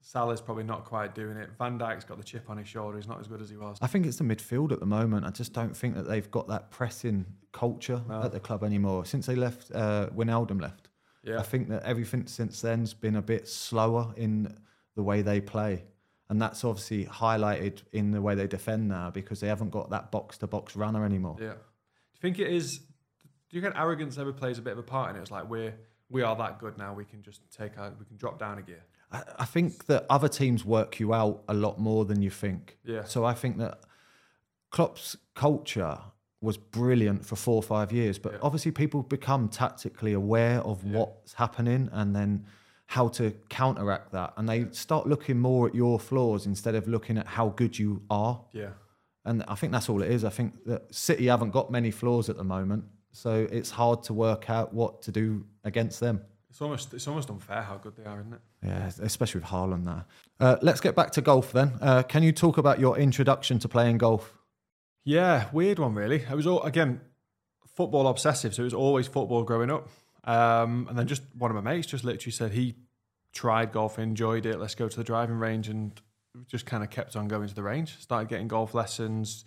Salah's 0.02 0.40
probably 0.40 0.64
not 0.64 0.86
quite 0.86 1.14
doing 1.14 1.36
it. 1.36 1.50
Van 1.58 1.78
Dijk's 1.78 2.04
got 2.04 2.16
the 2.16 2.24
chip 2.24 2.48
on 2.48 2.56
his 2.56 2.66
shoulder. 2.66 2.96
He's 2.96 3.06
not 3.06 3.20
as 3.20 3.26
good 3.26 3.42
as 3.42 3.50
he 3.50 3.58
was. 3.58 3.76
I 3.82 3.86
think 3.86 4.06
it's 4.06 4.16
the 4.16 4.24
midfield 4.24 4.72
at 4.72 4.80
the 4.80 4.86
moment. 4.86 5.26
I 5.26 5.30
just 5.30 5.52
don't 5.52 5.76
think 5.76 5.94
that 5.94 6.08
they've 6.08 6.30
got 6.30 6.48
that 6.48 6.70
pressing 6.70 7.26
culture 7.52 8.00
No. 8.08 8.22
at 8.22 8.32
the 8.32 8.40
club 8.40 8.64
anymore. 8.64 9.04
Since 9.04 9.26
they 9.26 9.34
left, 9.34 9.70
uh, 9.74 10.08
Wijnaldum 10.16 10.58
left. 10.62 10.88
Yeah. 11.22 11.38
I 11.38 11.42
think 11.42 11.68
that 11.68 11.82
everything 11.82 12.26
since 12.28 12.62
then's 12.62 12.94
been 12.94 13.16
a 13.16 13.20
bit 13.20 13.46
slower 13.46 14.14
in 14.16 14.56
the 14.96 15.02
way 15.02 15.22
they 15.22 15.40
play. 15.40 15.84
And 16.28 16.40
that's 16.40 16.64
obviously 16.64 17.06
highlighted 17.06 17.82
in 17.92 18.12
the 18.12 18.22
way 18.22 18.36
they 18.36 18.46
defend 18.46 18.86
now 18.88 19.10
because 19.10 19.40
they 19.40 19.48
haven't 19.48 19.70
got 19.70 19.90
that 19.90 20.12
box 20.12 20.38
to 20.38 20.46
box 20.46 20.76
runner 20.76 21.04
anymore. 21.04 21.36
Yeah. 21.40 21.48
Do 21.48 21.54
you 21.54 22.20
think 22.22 22.38
it 22.38 22.48
is? 22.52 22.78
Do 22.78 23.56
you 23.56 23.60
think 23.60 23.74
arrogance 23.76 24.16
ever 24.16 24.32
plays 24.32 24.58
a 24.58 24.62
bit 24.62 24.74
of 24.74 24.78
a 24.78 24.82
part 24.84 25.10
in 25.10 25.16
it? 25.16 25.22
It's 25.22 25.30
like 25.32 25.50
we're 25.50 25.74
we 26.08 26.22
are 26.22 26.36
that 26.36 26.60
good 26.60 26.78
now. 26.78 26.94
We 26.94 27.04
can 27.04 27.22
just 27.22 27.40
take 27.50 27.78
our 27.78 27.92
we 27.98 28.04
can 28.04 28.16
drop 28.16 28.38
down 28.38 28.58
a 28.58 28.62
gear. 28.62 28.84
I, 29.10 29.22
I 29.40 29.44
think 29.44 29.86
that 29.86 30.06
other 30.08 30.28
teams 30.28 30.64
work 30.64 31.00
you 31.00 31.12
out 31.12 31.42
a 31.48 31.54
lot 31.54 31.80
more 31.80 32.04
than 32.04 32.22
you 32.22 32.30
think. 32.30 32.78
Yeah. 32.84 33.04
So 33.04 33.24
I 33.24 33.34
think 33.34 33.58
that 33.58 33.80
Klopp's 34.70 35.16
culture 35.34 35.98
was 36.40 36.56
brilliant 36.56 37.26
for 37.26 37.36
four 37.36 37.56
or 37.56 37.62
five 37.62 37.92
years, 37.92 38.18
but 38.18 38.38
obviously 38.40 38.70
people 38.70 39.02
become 39.02 39.48
tactically 39.48 40.12
aware 40.12 40.60
of 40.60 40.84
what's 40.84 41.34
happening 41.34 41.88
and 41.92 42.16
then 42.16 42.46
how 42.90 43.06
to 43.06 43.32
counteract 43.48 44.10
that, 44.10 44.32
and 44.36 44.48
they 44.48 44.66
start 44.72 45.06
looking 45.06 45.38
more 45.38 45.68
at 45.68 45.76
your 45.76 46.00
flaws 46.00 46.44
instead 46.44 46.74
of 46.74 46.88
looking 46.88 47.18
at 47.18 47.26
how 47.28 47.50
good 47.50 47.78
you 47.78 48.02
are. 48.10 48.44
Yeah. 48.50 48.70
And 49.24 49.44
I 49.46 49.54
think 49.54 49.72
that's 49.72 49.88
all 49.88 50.02
it 50.02 50.10
is. 50.10 50.24
I 50.24 50.30
think 50.30 50.64
that 50.64 50.92
City 50.92 51.28
haven't 51.28 51.52
got 51.52 51.70
many 51.70 51.92
flaws 51.92 52.28
at 52.28 52.36
the 52.36 52.42
moment, 52.42 52.82
so 53.12 53.46
it's 53.52 53.70
hard 53.70 54.02
to 54.04 54.12
work 54.12 54.50
out 54.50 54.74
what 54.74 55.02
to 55.02 55.12
do 55.12 55.46
against 55.62 56.00
them. 56.00 56.22
It's 56.48 56.60
almost 56.60 56.92
it's 56.92 57.06
almost 57.06 57.30
unfair 57.30 57.62
how 57.62 57.76
good 57.76 57.94
they 57.94 58.02
are, 58.02 58.18
isn't 58.18 58.32
it? 58.32 58.40
Yeah, 58.64 58.90
especially 59.00 59.42
with 59.42 59.50
Haaland 59.50 59.84
there. 59.84 60.04
Uh, 60.40 60.56
let's 60.60 60.80
get 60.80 60.96
back 60.96 61.12
to 61.12 61.20
golf 61.20 61.52
then. 61.52 61.78
Uh, 61.80 62.02
can 62.02 62.24
you 62.24 62.32
talk 62.32 62.58
about 62.58 62.80
your 62.80 62.98
introduction 62.98 63.60
to 63.60 63.68
playing 63.68 63.98
golf? 63.98 64.34
Yeah, 65.04 65.44
weird 65.52 65.78
one 65.78 65.94
really. 65.94 66.26
I 66.28 66.34
was 66.34 66.48
all 66.48 66.60
again 66.64 67.02
football 67.76 68.08
obsessive, 68.08 68.52
so 68.52 68.62
it 68.62 68.64
was 68.64 68.74
always 68.74 69.06
football 69.06 69.44
growing 69.44 69.70
up. 69.70 69.88
Um, 70.24 70.86
and 70.88 70.98
then 70.98 71.06
just 71.06 71.22
one 71.36 71.50
of 71.50 71.62
my 71.62 71.72
mates 71.72 71.86
just 71.86 72.04
literally 72.04 72.32
said 72.32 72.52
he 72.52 72.74
tried 73.32 73.72
golf, 73.72 73.98
enjoyed 73.98 74.44
it. 74.46 74.58
Let's 74.58 74.74
go 74.74 74.88
to 74.88 74.96
the 74.96 75.04
driving 75.04 75.36
range, 75.36 75.68
and 75.68 75.98
just 76.46 76.66
kind 76.66 76.82
of 76.84 76.90
kept 76.90 77.16
on 77.16 77.26
going 77.28 77.48
to 77.48 77.54
the 77.54 77.62
range. 77.62 77.98
Started 78.00 78.28
getting 78.28 78.48
golf 78.48 78.74
lessons, 78.74 79.44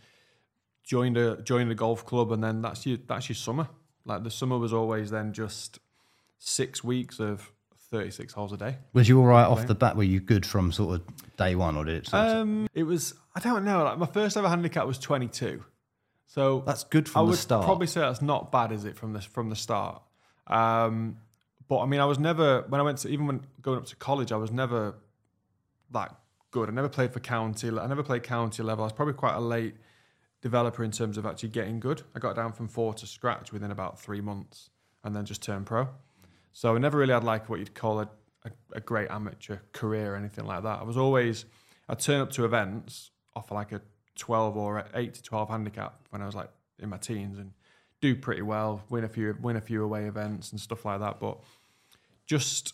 joined 0.84 1.18
a 1.18 1.42
joined 1.44 1.72
a 1.72 1.76
golf 1.76 2.06
club, 2.06 2.32
and 2.32 2.44
then 2.44 2.62
that's 2.62 2.86
your 2.86 2.98
that's 3.08 3.30
your 3.30 3.36
summer. 3.36 3.68
Like 4.06 4.24
the 4.24 4.32
summer 4.32 4.58
was 4.58 4.74
always 4.74 5.12
then 5.12 5.32
just 5.34 5.80
six 6.40 6.84
weeks 6.84 7.20
of 7.20 7.52
thirty 7.92 8.12
six 8.12 8.34
holes 8.34 8.52
a 8.52 8.58
day. 8.58 8.78
Was 8.94 9.08
you 9.08 9.20
all 9.20 9.26
right 9.28 9.46
off 9.46 9.68
the 9.68 9.76
bat? 9.76 9.96
Were 9.96 10.04
you 10.04 10.20
good 10.20 10.46
from 10.46 10.72
sort 10.72 10.96
of 11.02 11.38
day 11.38 11.56
one, 11.56 11.78
or 11.78 11.86
did 11.86 12.08
it? 12.08 12.14
Um, 12.14 12.68
it 12.74 12.84
was 12.84 13.14
I 13.36 13.40
don't 13.40 13.64
know. 13.64 13.84
Like 13.84 13.98
my 13.98 14.08
first 14.08 14.36
ever 14.38 14.50
handicap 14.50 14.88
was 14.88 14.98
twenty 14.98 15.28
two, 15.28 15.64
so 16.26 16.64
That's 16.66 16.84
good 16.84 17.08
from 17.08 17.20
I 17.20 17.24
the 17.26 17.30
would 17.30 17.40
start. 17.40 17.64
probably 17.66 17.88
say 17.88 18.02
that's 18.02 18.22
not 18.22 18.52
bad, 18.52 18.72
is 18.72 18.86
it, 18.86 18.98
from 18.98 19.14
the 19.14 19.22
from 19.22 19.50
the 19.50 19.56
start? 19.56 20.02
Um, 20.48 21.18
but 21.68 21.80
I 21.80 21.86
mean, 21.86 22.00
I 22.00 22.06
was 22.06 22.20
never 22.20 22.62
when 22.68 22.82
I 22.82 22.84
went 22.84 23.00
to 23.00 23.10
even 23.10 23.28
when 23.28 23.42
going 23.62 23.78
up 23.78 23.86
to 23.86 23.96
college, 23.96 24.32
I 24.32 24.38
was 24.38 24.52
never 24.52 24.96
that 25.92 26.16
good. 26.52 26.70
I 26.70 26.72
never 26.72 26.90
played 26.90 27.14
for 27.14 27.20
county. 27.20 27.70
I 27.70 27.88
never 27.88 28.04
played 28.04 28.24
county 28.24 28.64
level. 28.64 28.84
I 28.84 28.88
was 28.88 28.94
probably 28.94 29.14
quite 29.14 29.36
a 29.36 29.40
late 29.40 29.76
developer 30.42 30.84
in 30.84 30.92
terms 30.92 31.18
of 31.18 31.26
actually 31.26 31.50
getting 31.50 31.80
good. 31.80 32.04
I 32.16 32.20
got 32.20 32.36
down 32.36 32.52
from 32.52 32.68
four 32.68 32.94
to 32.96 33.08
scratch 33.08 33.52
within 33.54 33.72
about 33.72 34.00
three 34.00 34.22
months, 34.22 34.70
and 35.04 35.16
then 35.16 35.26
just 35.26 35.42
turned 35.42 35.66
pro. 35.66 35.88
So 36.52 36.76
I 36.76 36.80
never 36.80 36.98
really 36.98 37.14
had 37.14 37.24
like 37.24 37.50
what 37.50 37.60
you'd 37.60 37.74
call 37.74 38.02
a, 38.02 38.10
a, 38.46 38.52
a 38.74 38.82
great 38.82 39.10
amateur 39.10 39.58
career 39.72 40.14
or 40.14 40.16
anything 40.16 40.46
like 40.46 40.64
that. 40.64 40.80
I 40.80 40.84
was 40.84 40.98
always 40.98 41.46
I'd 41.90 42.00
turn 42.00 42.22
up 42.22 42.32
to 42.34 42.46
events 42.46 43.12
off 43.36 43.52
like 43.52 43.72
a 43.72 43.82
twelve 44.16 44.56
or 44.58 44.86
eight 44.94 45.16
to 45.16 45.24
twelve 45.24 45.50
handicap 45.50 46.08
when 46.12 46.22
I 46.22 46.26
was 46.26 46.36
like 46.36 46.50
in 46.80 46.90
my 46.90 46.98
teens 46.98 47.38
and 47.40 47.54
do 48.04 48.16
pretty 48.18 48.42
well, 48.42 48.84
win 48.90 49.06
a 49.06 49.08
few 49.08 49.36
win 49.42 49.56
a 49.56 49.62
few 49.62 49.82
away 49.82 50.06
events 50.08 50.52
and 50.52 50.60
stuff 50.60 50.84
like 50.84 51.00
that. 51.00 51.22
But 51.22 51.38
just 52.26 52.74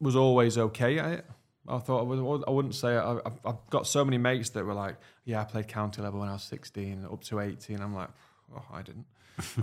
was 0.00 0.14
always 0.14 0.58
okay 0.58 0.98
at 0.98 1.10
it. 1.12 1.26
I 1.66 1.78
thought 1.78 2.00
I, 2.00 2.02
was, 2.02 2.44
I 2.46 2.50
wouldn't 2.50 2.74
say 2.74 2.90
I, 2.96 3.14
I've, 3.14 3.40
I've 3.44 3.70
got 3.70 3.86
so 3.86 4.04
many 4.04 4.18
mates 4.18 4.50
that 4.50 4.64
were 4.64 4.74
like, 4.74 4.96
yeah, 5.24 5.40
I 5.40 5.44
played 5.44 5.66
county 5.66 6.02
level 6.02 6.20
when 6.20 6.28
I 6.28 6.34
was 6.34 6.44
16, 6.44 7.06
up 7.10 7.24
to 7.24 7.40
18. 7.40 7.80
I'm 7.80 7.94
like, 7.94 8.10
oh, 8.54 8.64
I 8.72 8.82
didn't. 8.82 9.06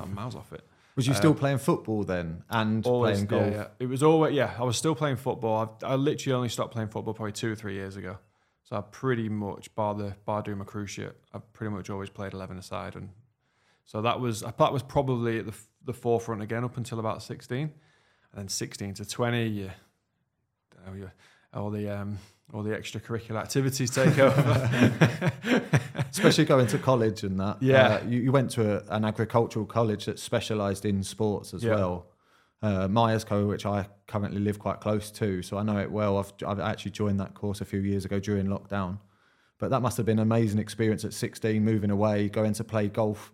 I'm 0.01 0.13
miles 0.13 0.36
off 0.36 0.51
it. 0.51 0.63
Was 0.96 1.08
you 1.08 1.13
Um, 1.13 1.17
still 1.17 1.34
playing 1.34 1.60
football 1.60 2.03
then 2.03 2.43
and 2.50 2.86
Always, 2.86 3.24
playing 3.24 3.27
golf? 3.27 3.53
Yeah, 3.53 3.58
yeah. 3.60 3.67
It 3.79 3.86
was 3.88 4.03
always 4.03 4.36
yeah. 4.36 4.53
I 4.60 4.63
was 4.63 4.77
still 4.77 4.96
playing 4.96 5.15
football. 5.17 5.77
I, 5.84 5.93
I 5.93 5.96
literally 5.96 6.36
only 6.36 6.50
stopped 6.50 6.72
playing 6.74 6.89
football 6.89 7.13
probably 7.13 7.32
two 7.32 7.51
or 7.51 7.55
three 7.55 7.74
years 7.75 7.96
ago. 7.96 8.17
So 8.63 8.75
I 8.75 8.82
pretty 8.82 9.29
much 9.29 9.74
bar 9.75 9.96
the 9.96 10.15
bar 10.25 10.41
doing 10.41 10.58
my 10.60 10.65
cruciate. 10.65 11.13
I've 11.34 11.51
pretty 11.53 11.74
much 11.74 11.89
always 11.89 12.10
played 12.10 12.34
eleven 12.34 12.58
aside, 12.60 12.96
and 12.96 13.10
so 13.85 14.01
that 14.01 14.19
was 14.19 14.41
that 14.41 14.73
was 14.73 14.83
probably 14.83 15.39
at 15.39 15.45
the 15.45 15.53
the 15.85 15.93
forefront 15.93 16.41
again 16.41 16.63
up 16.63 16.77
until 16.77 16.99
about 16.99 17.21
sixteen, 17.23 17.71
and 18.31 18.41
then 18.41 18.47
sixteen 18.47 18.93
to 18.95 19.05
twenty. 19.05 19.47
You, 19.47 19.71
you 20.95 21.09
all 21.53 21.69
the 21.69 21.89
um, 21.89 22.17
all 22.53 22.63
the 22.63 22.71
extracurricular 22.71 23.37
activities 23.39 23.91
take 23.91 24.17
over. 24.19 24.91
Especially 26.09 26.45
going 26.45 26.67
to 26.67 26.77
college 26.77 27.23
and 27.23 27.39
that. 27.39 27.61
Yeah. 27.61 27.87
Uh, 27.95 28.03
you, 28.07 28.21
you 28.21 28.31
went 28.31 28.51
to 28.51 28.77
a, 28.77 28.95
an 28.95 29.05
agricultural 29.05 29.65
college 29.65 30.05
that 30.05 30.19
specialised 30.19 30.85
in 30.85 31.03
sports 31.03 31.53
as 31.53 31.63
Yeah. 31.63 31.75
well. 31.75 32.07
Uh, 32.61 32.87
which 33.47 33.65
I 33.65 33.87
currently 34.07 34.39
live 34.39 34.57
quite 34.57 34.79
close 34.79 35.11
to, 35.11 35.41
so 35.41 35.57
I 35.57 35.63
know 35.63 35.79
it 35.79 35.91
well. 35.91 36.17
I've, 36.17 36.31
I've 36.47 36.61
actually 36.61 36.91
joined 36.91 37.19
that 37.19 37.33
course 37.33 37.59
a 37.59 37.65
few 37.65 37.81
years 37.81 38.05
ago 38.05 38.19
during 38.21 38.45
lockdown. 38.47 38.99
But 39.59 39.69
that 39.71 39.81
must 39.81 39.97
have 39.97 40.05
been 40.05 40.17
an 40.19 40.23
amazing 40.23 40.59
experience 40.59 41.03
at 41.03 41.13
16, 41.13 41.61
moving 41.63 41.91
away, 41.91 42.29
going 42.29 42.53
to 42.53 42.63
play 42.63 42.87
golf 42.87 43.33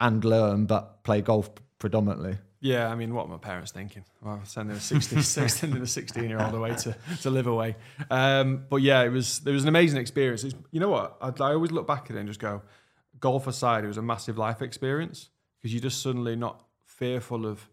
and 0.00 0.24
learn, 0.24 0.66
but 0.66 1.02
play 1.04 1.20
golf 1.20 1.50
predominantly. 1.78 2.38
Yeah, 2.60 2.88
I 2.88 2.96
mean, 2.96 3.14
what 3.14 3.28
were 3.28 3.34
my 3.34 3.38
parents 3.38 3.70
thinking? 3.70 4.04
Well, 4.20 4.40
sending 4.44 4.76
a 4.76 4.80
16, 4.80 5.22
sending 5.48 5.80
a 5.80 5.86
16 5.86 6.28
year 6.28 6.40
old 6.40 6.54
away 6.54 6.74
to, 6.74 6.96
to 7.22 7.30
live 7.30 7.46
away. 7.46 7.76
Um, 8.10 8.64
but 8.68 8.76
yeah, 8.82 9.02
it 9.02 9.10
was 9.10 9.40
it 9.46 9.52
was 9.52 9.62
an 9.62 9.68
amazing 9.68 10.00
experience. 10.00 10.42
It's, 10.42 10.56
you 10.72 10.80
know 10.80 10.88
what? 10.88 11.16
I, 11.20 11.28
I 11.28 11.52
always 11.52 11.70
look 11.70 11.86
back 11.86 12.10
at 12.10 12.16
it 12.16 12.18
and 12.18 12.28
just 12.28 12.40
go, 12.40 12.62
golf 13.20 13.46
aside, 13.46 13.84
it 13.84 13.88
was 13.88 13.96
a 13.96 14.02
massive 14.02 14.38
life 14.38 14.60
experience 14.60 15.30
because 15.58 15.72
you're 15.72 15.82
just 15.82 16.02
suddenly 16.02 16.34
not 16.34 16.64
fearful 16.84 17.46
of 17.46 17.68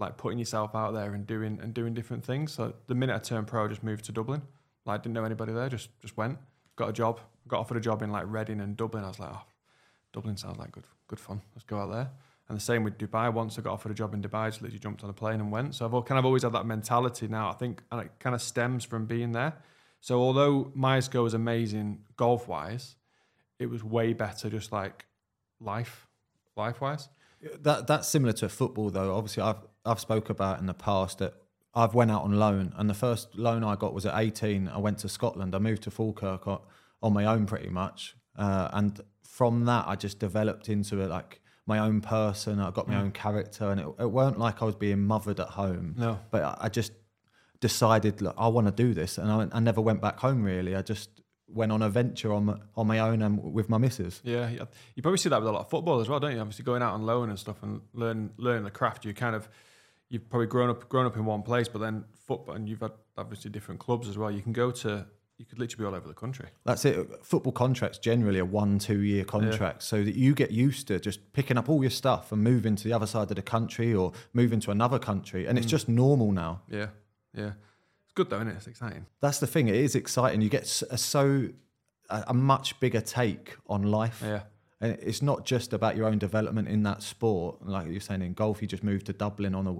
like 0.00 0.16
putting 0.16 0.38
yourself 0.38 0.74
out 0.74 0.94
there 0.94 1.12
and 1.12 1.26
doing 1.26 1.58
and 1.62 1.74
doing 1.74 1.92
different 1.92 2.24
things. 2.24 2.52
So 2.52 2.74
the 2.86 2.94
minute 2.94 3.14
I 3.14 3.18
turned 3.18 3.46
pro, 3.46 3.66
I 3.66 3.68
just 3.68 3.82
moved 3.82 4.06
to 4.06 4.12
Dublin. 4.12 4.42
Like 4.86 5.02
didn't 5.02 5.14
know 5.14 5.24
anybody 5.24 5.52
there, 5.52 5.68
just 5.68 5.90
just 6.00 6.16
went, 6.16 6.38
got 6.76 6.88
a 6.88 6.92
job, 6.94 7.20
got 7.46 7.60
offered 7.60 7.76
a 7.76 7.80
job 7.80 8.02
in 8.02 8.10
like 8.10 8.24
Reading 8.26 8.60
and 8.60 8.74
Dublin. 8.74 9.04
I 9.04 9.08
was 9.08 9.18
like, 9.18 9.30
oh, 9.32 9.42
Dublin 10.12 10.36
sounds 10.36 10.58
like 10.58 10.72
good 10.72 10.84
good 11.08 11.20
fun. 11.20 11.40
Let's 11.54 11.64
go 11.64 11.78
out 11.78 11.90
there. 11.90 12.10
And 12.48 12.56
the 12.56 12.62
same 12.62 12.82
with 12.82 12.96
Dubai. 12.96 13.32
Once 13.32 13.58
I 13.58 13.62
got 13.62 13.74
offered 13.74 13.92
a 13.92 13.94
job 13.94 14.14
in 14.14 14.22
Dubai, 14.22 14.46
I 14.46 14.48
just 14.48 14.62
literally 14.62 14.78
jumped 14.78 15.04
on 15.04 15.10
a 15.10 15.12
plane 15.12 15.40
and 15.40 15.52
went. 15.52 15.74
So 15.74 15.84
I've 15.84 16.04
kind 16.06 16.18
of 16.18 16.24
always 16.24 16.44
had 16.44 16.52
that 16.52 16.64
mentality 16.64 17.28
now. 17.28 17.50
I 17.50 17.54
think, 17.54 17.82
and 17.92 18.00
it 18.00 18.10
kind 18.20 18.34
of 18.34 18.40
stems 18.40 18.84
from 18.84 19.04
being 19.04 19.32
there. 19.32 19.54
So 20.00 20.18
although 20.20 20.72
Myerscough 20.76 21.22
was 21.22 21.34
amazing 21.34 22.04
golf 22.16 22.48
wise, 22.48 22.96
it 23.58 23.66
was 23.66 23.84
way 23.84 24.12
better 24.12 24.48
just 24.48 24.72
like 24.72 25.04
life, 25.60 26.06
life 26.56 26.80
wise. 26.80 27.08
That 27.60 27.86
that's 27.86 28.08
similar 28.08 28.32
to 28.34 28.48
football 28.48 28.90
though. 28.90 29.14
Obviously, 29.14 29.42
I've 29.42 29.62
I've 29.84 30.00
spoke 30.00 30.30
about 30.30 30.58
in 30.60 30.66
the 30.66 30.74
past 30.74 31.18
that 31.18 31.34
I've 31.74 31.94
went 31.94 32.10
out 32.10 32.22
on 32.22 32.32
loan, 32.32 32.72
and 32.76 32.88
the 32.88 32.94
first 32.94 33.36
loan 33.36 33.62
I 33.62 33.76
got 33.76 33.94
was 33.94 34.06
at 34.06 34.18
18. 34.18 34.68
I 34.68 34.78
went 34.78 34.98
to 34.98 35.08
Scotland. 35.08 35.54
I 35.54 35.58
moved 35.58 35.82
to 35.84 35.90
Falkirk 35.90 36.48
on, 36.48 36.60
on 37.02 37.12
my 37.12 37.24
own 37.24 37.46
pretty 37.46 37.68
much, 37.68 38.16
uh, 38.36 38.68
and 38.72 39.00
from 39.36 39.64
that 39.66 39.86
I 39.86 39.94
just 39.96 40.18
developed 40.18 40.68
into 40.68 41.00
it 41.00 41.08
like 41.08 41.40
my 41.66 41.78
own 41.78 42.00
person. 42.00 42.58
I 42.60 42.70
got 42.70 42.88
my 42.88 42.94
Mm. 42.94 43.00
own 43.02 43.10
character, 43.12 43.70
and 43.70 43.80
it, 43.80 43.86
it 44.00 44.10
weren't 44.10 44.38
like 44.38 44.62
I 44.62 44.64
was 44.64 44.74
being 44.74 45.00
mothered 45.02 45.38
at 45.40 45.48
home. 45.48 45.94
No. 45.98 46.18
but 46.30 46.42
I, 46.42 46.56
I 46.62 46.68
just 46.68 46.92
decided 47.60 48.20
look, 48.22 48.34
I 48.38 48.48
want 48.48 48.66
to 48.66 48.72
do 48.72 48.94
this, 48.94 49.18
and 49.18 49.30
I, 49.30 49.48
I 49.56 49.60
never 49.60 49.80
went 49.80 50.00
back 50.00 50.18
home 50.20 50.42
really. 50.42 50.74
I 50.76 50.82
just 50.82 51.10
went 51.50 51.72
on 51.72 51.80
a 51.82 51.88
venture 51.88 52.32
on 52.32 52.44
my, 52.46 52.56
on 52.76 52.86
my 52.86 52.98
own 52.98 53.22
and 53.22 53.42
with 53.52 53.68
my 53.68 53.78
missus. 53.78 54.20
Yeah, 54.24 54.48
yeah. 54.50 54.64
you 54.94 55.02
probably 55.02 55.18
see 55.18 55.28
that 55.30 55.40
with 55.40 55.48
a 55.48 55.52
lot 55.52 55.60
of 55.60 55.70
football 55.70 56.00
as 56.00 56.08
well, 56.08 56.20
don't 56.20 56.32
you? 56.34 56.40
Obviously, 56.40 56.64
going 56.64 56.82
out 56.82 56.94
on 56.94 57.02
loan 57.06 57.30
and 57.30 57.38
stuff 57.38 57.62
and 57.62 57.80
learn 57.94 58.30
learning 58.36 58.64
the 58.64 58.70
craft. 58.70 59.04
You 59.04 59.14
kind 59.14 59.34
of 59.34 59.48
you've 60.10 60.28
probably 60.30 60.46
grown 60.46 60.70
up 60.70 60.88
grown 60.88 61.06
up 61.06 61.16
in 61.16 61.24
one 61.24 61.42
place, 61.42 61.68
but 61.68 61.80
then 61.80 62.04
football 62.26 62.54
and 62.54 62.68
you've 62.68 62.80
had 62.80 62.92
obviously 63.16 63.50
different 63.50 63.80
clubs 63.80 64.08
as 64.08 64.16
well. 64.18 64.30
You 64.30 64.42
can 64.42 64.52
go 64.52 64.70
to 64.70 65.06
you 65.38 65.44
could 65.46 65.58
literally 65.58 65.84
be 65.84 65.86
all 65.88 65.94
over 65.94 66.08
the 66.08 66.14
country. 66.14 66.46
That's 66.64 66.84
it. 66.84 67.24
Football 67.24 67.52
contracts 67.52 67.98
generally 67.98 68.40
are 68.40 68.44
one, 68.44 68.78
two 68.78 69.00
year 69.00 69.24
contracts, 69.24 69.86
so 69.86 70.02
that 70.02 70.14
you 70.16 70.34
get 70.34 70.50
used 70.50 70.88
to 70.88 70.98
just 70.98 71.32
picking 71.32 71.56
up 71.56 71.68
all 71.68 71.82
your 71.82 71.90
stuff 71.90 72.32
and 72.32 72.42
moving 72.42 72.74
to 72.76 72.84
the 72.84 72.92
other 72.92 73.06
side 73.06 73.30
of 73.30 73.36
the 73.36 73.42
country 73.42 73.94
or 73.94 74.12
moving 74.32 74.58
to 74.60 74.70
another 74.72 74.98
country, 74.98 75.46
and 75.46 75.56
it's 75.56 75.66
Mm. 75.68 75.70
just 75.70 75.88
normal 75.88 76.32
now. 76.32 76.62
Yeah, 76.68 76.88
yeah. 77.34 77.52
It's 78.04 78.12
good 78.14 78.30
though, 78.30 78.36
isn't 78.38 78.48
it? 78.48 78.56
It's 78.56 78.66
exciting. 78.66 79.06
That's 79.20 79.38
the 79.38 79.46
thing. 79.46 79.68
It 79.68 79.76
is 79.76 79.94
exciting. 79.94 80.40
You 80.42 80.48
get 80.48 80.64
a 80.90 80.98
so 80.98 81.48
a, 82.10 82.24
a 82.28 82.34
much 82.34 82.78
bigger 82.80 83.00
take 83.00 83.56
on 83.68 83.82
life. 83.84 84.20
Yeah. 84.24 84.42
And 84.80 84.92
it's 85.02 85.22
not 85.22 85.44
just 85.44 85.72
about 85.72 85.96
your 85.96 86.06
own 86.06 86.18
development 86.18 86.68
in 86.68 86.82
that 86.84 87.02
sport. 87.02 87.66
Like 87.66 87.88
you're 87.90 88.00
saying 88.00 88.22
in 88.22 88.32
golf, 88.32 88.62
you 88.62 88.68
just 88.68 88.82
moved 88.84 89.06
to 89.06 89.12
Dublin 89.12 89.54
on 89.54 89.66
a 89.66 89.76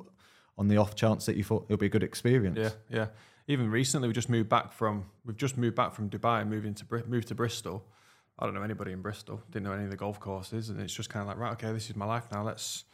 on 0.59 0.69
the 0.69 0.77
off 0.77 0.95
chance 0.95 1.25
that 1.27 1.37
you 1.37 1.45
thought 1.45 1.65
it'll 1.69 1.77
be 1.79 1.87
a 1.87 1.89
good 1.89 2.03
experience. 2.03 2.59
Yeah, 2.59 2.71
yeah. 2.91 3.07
Even 3.49 3.71
recently, 3.71 4.09
we 4.09 4.15
just 4.15 4.29
moved 4.29 4.51
back 4.51 4.73
from 4.73 5.07
we've 5.25 5.37
just 5.37 5.57
moved 5.57 5.75
back 5.75 5.95
from 5.95 6.11
Dubai 6.11 6.43
and 6.43 6.51
moved 6.51 6.67
into 6.67 6.85
moved 7.07 7.29
to 7.29 7.35
Bristol. 7.35 7.83
I 8.39 8.45
don't 8.45 8.55
know 8.55 8.63
anybody 8.63 8.93
in 8.93 9.01
Bristol. 9.01 9.43
Didn't 9.51 9.65
know 9.65 9.73
any 9.73 9.85
of 9.85 9.91
the 9.91 9.97
golf 9.97 10.21
courses, 10.21 10.69
and 10.69 10.79
it's 10.81 10.95
just 10.95 11.09
kind 11.09 11.23
of 11.23 11.29
like 11.29 11.39
right, 11.39 11.53
okay, 11.53 11.73
this 11.73 11.89
is 11.89 11.97
my 11.97 12.05
life 12.05 12.27
now. 12.31 12.45
Let's 12.45 12.85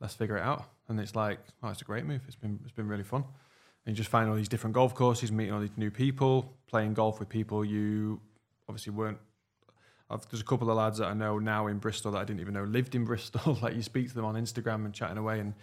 let's 0.00 0.14
figure 0.14 0.38
it 0.38 0.42
out. 0.42 0.64
And 0.88 0.98
it's 0.98 1.14
like, 1.14 1.38
oh, 1.62 1.68
it's 1.68 1.82
a 1.82 1.84
great 1.84 2.06
move. 2.06 2.22
It's 2.26 2.34
been 2.34 2.58
it's 2.62 2.72
been 2.72 2.88
really 2.88 3.04
fun. 3.04 3.24
And 3.84 3.94
you 3.94 3.96
just 3.96 4.10
find 4.10 4.28
all 4.28 4.36
these 4.36 4.48
different 4.48 4.74
golf 4.74 4.94
courses, 4.94 5.30
meeting 5.30 5.54
all 5.54 5.60
these 5.60 5.76
new 5.76 5.90
people, 5.90 6.56
playing 6.66 6.94
golf 6.94 7.20
with 7.20 7.28
people 7.28 7.64
you 7.64 8.20
obviously 8.68 8.92
weren't. 8.92 9.18
I've, 10.10 10.28
there's 10.28 10.40
a 10.40 10.44
couple 10.44 10.68
of 10.70 10.76
lads 10.76 10.98
that 10.98 11.06
I 11.06 11.14
know 11.14 11.38
now 11.38 11.68
in 11.68 11.78
Bristol 11.78 12.12
that 12.12 12.18
I 12.18 12.24
didn't 12.24 12.40
even 12.40 12.54
know 12.54 12.64
lived 12.64 12.94
in 12.94 13.04
Bristol. 13.04 13.58
like 13.62 13.74
you 13.74 13.82
speak 13.82 14.08
to 14.08 14.14
them 14.14 14.24
on 14.24 14.34
Instagram 14.34 14.86
and 14.86 14.94
chatting 14.94 15.18
away, 15.18 15.40
and 15.40 15.54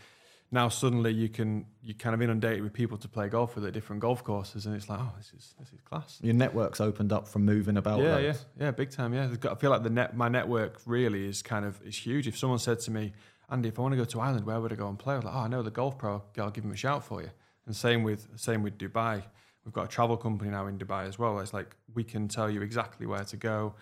now 0.51 0.69
suddenly 0.69 1.13
you 1.13 1.27
can 1.27 1.65
you 1.81 1.93
kind 1.93 2.13
of 2.13 2.21
inundated 2.21 2.63
with 2.63 2.73
people 2.73 2.97
to 2.97 3.07
play 3.07 3.27
golf 3.27 3.55
with 3.55 3.65
at 3.65 3.73
different 3.73 4.01
golf 4.01 4.23
courses, 4.23 4.65
and 4.65 4.75
it's 4.75 4.87
like, 4.89 4.99
oh, 4.99 5.11
this 5.17 5.33
is 5.33 5.55
this 5.59 5.73
is 5.73 5.81
class. 5.81 6.19
Your 6.21 6.33
network's 6.33 6.79
opened 6.79 7.11
up 7.11 7.27
from 7.27 7.45
moving 7.45 7.77
about. 7.77 7.99
Yeah, 7.99 8.15
loads. 8.15 8.45
yeah, 8.57 8.65
yeah, 8.65 8.71
big 8.71 8.91
time. 8.91 9.13
Yeah, 9.13 9.29
I 9.49 9.55
feel 9.55 9.71
like 9.71 9.83
the 9.83 9.89
net 9.89 10.15
my 10.15 10.29
network 10.29 10.79
really 10.85 11.27
is 11.27 11.41
kind 11.41 11.65
of 11.65 11.81
is 11.85 11.97
huge. 11.97 12.27
If 12.27 12.37
someone 12.37 12.59
said 12.59 12.79
to 12.81 12.91
me, 12.91 13.13
Andy, 13.49 13.69
if 13.69 13.77
I 13.77 13.81
want 13.81 13.93
to 13.93 13.97
go 13.97 14.05
to 14.05 14.21
Ireland, 14.21 14.45
where 14.45 14.59
would 14.59 14.71
I 14.71 14.75
go 14.75 14.87
and 14.87 14.97
play? 14.97 15.15
I 15.15 15.17
was 15.17 15.25
like, 15.25 15.35
oh, 15.35 15.39
I 15.39 15.47
know 15.47 15.61
the 15.61 15.71
golf 15.71 15.97
pro. 15.97 16.23
I'll 16.37 16.49
give 16.49 16.63
him 16.63 16.71
a 16.71 16.77
shout 16.77 17.03
for 17.03 17.21
you. 17.21 17.29
And 17.65 17.75
same 17.75 18.03
with 18.03 18.27
same 18.37 18.63
with 18.63 18.77
Dubai. 18.77 19.23
We've 19.65 19.73
got 19.73 19.85
a 19.85 19.89
travel 19.89 20.15
company 20.15 20.49
now 20.49 20.67
in 20.67 20.77
Dubai 20.77 21.07
as 21.09 21.19
well. 21.19 21.39
It's 21.39 21.53
like 21.53 21.75
we 21.93 22.05
can 22.05 22.29
tell 22.29 22.49
you 22.49 22.61
exactly 22.61 23.05
where 23.05 23.25
to 23.25 23.35
go. 23.35 23.75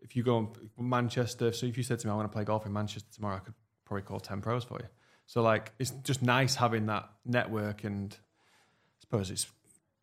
If 0.00 0.14
you 0.14 0.22
go 0.22 0.36
on 0.36 0.48
Manchester, 0.78 1.50
so 1.50 1.66
if 1.66 1.76
you 1.76 1.82
said 1.82 1.98
to 2.00 2.06
me, 2.06 2.12
I 2.12 2.16
want 2.16 2.30
to 2.30 2.32
play 2.32 2.44
golf 2.44 2.66
in 2.66 2.72
Manchester 2.72 3.08
tomorrow, 3.12 3.36
I 3.36 3.40
could 3.40 3.54
probably 3.84 4.02
call 4.02 4.20
ten 4.20 4.40
pros 4.40 4.62
for 4.62 4.78
you. 4.78 4.86
So 5.26 5.42
like, 5.42 5.72
it's 5.78 5.90
just 6.02 6.22
nice 6.22 6.54
having 6.56 6.86
that 6.86 7.08
network, 7.24 7.84
and 7.84 8.12
I 8.14 9.00
suppose 9.00 9.30
it's 9.30 9.46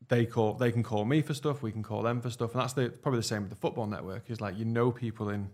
they 0.07 0.25
call 0.25 0.55
they 0.55 0.71
can 0.71 0.83
call 0.83 1.05
me 1.05 1.21
for 1.21 1.33
stuff, 1.33 1.61
we 1.61 1.71
can 1.71 1.83
call 1.83 2.01
them 2.01 2.21
for 2.21 2.29
stuff, 2.29 2.53
and 2.53 2.61
that's 2.61 2.73
the 2.73 2.89
probably 2.89 3.19
the 3.19 3.23
same 3.23 3.41
with 3.43 3.49
the 3.51 3.55
football 3.55 3.85
network. 3.87 4.29
Is 4.29 4.41
like 4.41 4.57
you 4.57 4.65
know 4.65 4.91
people 4.91 5.29
in 5.29 5.49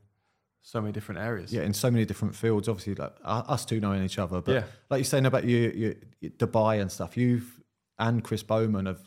so 0.62 0.82
many 0.82 0.92
different 0.94 1.20
areas. 1.22 1.52
Yeah, 1.54 1.64
in 1.64 1.74
so 1.74 1.92
many 1.92 2.06
different 2.06 2.36
fields. 2.36 2.68
Obviously, 2.70 2.96
like 2.96 3.14
us 3.24 3.66
two 3.66 3.80
knowing 3.80 4.04
each 4.04 4.20
other, 4.20 4.42
but 4.42 4.54
Yeah. 4.54 4.64
like 4.90 5.00
you're 5.00 5.06
saying 5.06 5.26
about 5.26 5.44
you, 5.44 5.96
you, 6.22 6.30
Dubai 6.32 6.82
and 6.82 6.92
stuff. 6.92 7.18
You've 7.18 7.62
and 8.00 8.24
Chris 8.24 8.44
Bowman 8.44 8.86
have 8.86 9.00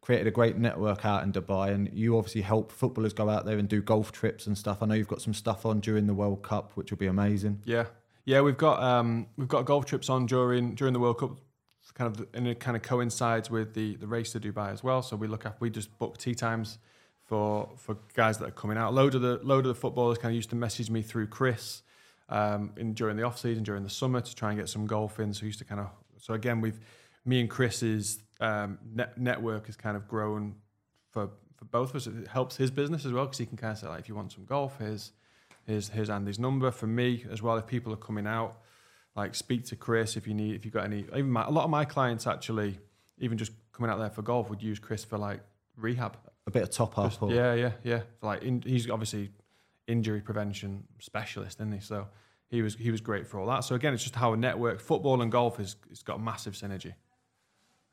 created 0.00 0.26
a 0.26 0.30
great 0.30 0.56
network 0.56 1.04
out 1.04 1.22
in 1.22 1.32
Dubai, 1.32 1.70
and 1.72 1.90
you 1.92 2.16
obviously 2.18 2.40
help 2.42 2.72
footballers 2.72 3.12
go 3.12 3.28
out 3.28 3.44
there 3.44 3.58
and 3.58 3.68
do 3.68 3.82
golf 3.82 4.10
trips 4.10 4.46
and 4.46 4.56
stuff. 4.56 4.82
I 4.82 4.86
know 4.86 4.94
you've 4.94 5.08
got 5.08 5.20
some 5.22 5.34
stuff 5.34 5.66
on 5.66 5.80
during 5.80 6.06
the 6.06 6.14
World 6.14 6.42
Cup, 6.42 6.72
which 6.76 6.90
will 6.90 6.98
be 6.98 7.06
amazing. 7.06 7.62
Yeah, 7.64 7.86
yeah, 8.28 8.42
we've 8.42 8.58
got 8.58 8.82
um, 8.82 9.26
we've 9.38 9.48
got 9.48 9.64
golf 9.64 9.86
trips 9.86 10.10
on 10.10 10.26
during 10.26 10.74
during 10.74 10.92
the 10.92 11.00
World 11.00 11.18
Cup, 11.18 11.38
kind 11.94 12.14
of, 12.14 12.26
and 12.34 12.46
it 12.46 12.60
kind 12.60 12.76
of 12.76 12.82
coincides 12.82 13.50
with 13.50 13.72
the 13.72 13.96
the 13.96 14.06
race 14.06 14.32
to 14.32 14.40
Dubai 14.40 14.70
as 14.70 14.84
well. 14.84 15.00
So 15.00 15.16
we 15.16 15.26
look 15.26 15.46
we 15.60 15.70
just 15.70 15.98
book 15.98 16.18
tee 16.18 16.34
times 16.34 16.76
for 17.24 17.70
for 17.78 17.96
guys 18.12 18.36
that 18.36 18.48
are 18.48 18.50
coming 18.50 18.76
out. 18.76 18.92
Load 18.92 19.14
of 19.14 19.22
the 19.22 19.40
load 19.42 19.64
of 19.64 19.68
the 19.68 19.80
footballers 19.80 20.18
kind 20.18 20.32
of 20.32 20.36
used 20.36 20.50
to 20.50 20.56
message 20.56 20.90
me 20.90 21.00
through 21.00 21.28
Chris 21.28 21.80
um, 22.28 22.74
in 22.76 22.92
during 22.92 23.16
the 23.16 23.22
off 23.22 23.38
season 23.38 23.64
during 23.64 23.82
the 23.82 23.88
summer 23.88 24.20
to 24.20 24.34
try 24.34 24.50
and 24.50 24.58
get 24.58 24.68
some 24.68 24.86
golf 24.86 25.18
in. 25.18 25.32
So 25.32 25.46
used 25.46 25.60
to 25.60 25.64
kind 25.64 25.80
of 25.80 25.88
so 26.18 26.34
again 26.34 26.60
we've 26.60 26.78
me 27.24 27.40
and 27.40 27.48
Chris's 27.48 28.18
um, 28.40 28.78
net, 28.94 29.16
network 29.16 29.64
has 29.66 29.76
kind 29.76 29.96
of 29.96 30.06
grown 30.06 30.56
for 31.10 31.30
for 31.56 31.64
both 31.64 31.90
of 31.90 31.96
us. 31.96 32.06
It 32.06 32.28
helps 32.28 32.56
his 32.56 32.70
business 32.70 33.06
as 33.06 33.12
well 33.12 33.24
because 33.24 33.38
he 33.38 33.46
can 33.46 33.56
kind 33.56 33.72
of 33.72 33.78
say 33.78 33.88
like 33.88 34.00
if 34.00 34.08
you 34.10 34.14
want 34.14 34.32
some 34.32 34.44
golf, 34.44 34.76
here's 34.78 35.12
here's 35.68 35.88
here's 35.90 36.10
Andy's 36.10 36.38
number 36.40 36.72
for 36.72 36.88
me 36.88 37.24
as 37.30 37.40
well. 37.40 37.56
If 37.56 37.66
people 37.66 37.92
are 37.92 37.96
coming 37.96 38.26
out, 38.26 38.56
like 39.14 39.36
speak 39.36 39.64
to 39.66 39.76
Chris 39.76 40.16
if 40.16 40.26
you 40.26 40.34
need 40.34 40.56
if 40.56 40.64
you've 40.64 40.74
got 40.74 40.84
any. 40.84 41.00
Even 41.14 41.30
my, 41.30 41.44
a 41.44 41.50
lot 41.50 41.62
of 41.64 41.70
my 41.70 41.84
clients 41.84 42.26
actually, 42.26 42.78
even 43.18 43.38
just 43.38 43.52
coming 43.72 43.90
out 43.90 43.98
there 43.98 44.10
for 44.10 44.22
golf, 44.22 44.50
would 44.50 44.62
use 44.62 44.80
Chris 44.80 45.04
for 45.04 45.18
like 45.18 45.40
rehab. 45.76 46.16
A 46.46 46.50
bit 46.50 46.62
of 46.62 46.70
top 46.70 46.98
up. 46.98 47.10
Just- 47.10 47.22
or- 47.22 47.30
yeah, 47.32 47.54
yeah, 47.54 47.72
yeah. 47.84 48.00
Like 48.22 48.42
in, 48.42 48.62
he's 48.62 48.90
obviously 48.90 49.30
injury 49.86 50.20
prevention 50.20 50.84
specialist, 50.98 51.58
isn't 51.60 51.72
he? 51.72 51.80
So 51.80 52.08
he 52.48 52.62
was 52.62 52.74
he 52.74 52.90
was 52.90 53.00
great 53.00 53.26
for 53.26 53.38
all 53.38 53.46
that. 53.48 53.60
So 53.60 53.74
again, 53.74 53.94
it's 53.94 54.02
just 54.02 54.16
how 54.16 54.32
a 54.32 54.36
network 54.36 54.80
football 54.80 55.22
and 55.22 55.30
golf 55.30 55.60
is 55.60 55.76
it's 55.90 56.02
got 56.02 56.20
massive 56.20 56.54
synergy. 56.54 56.94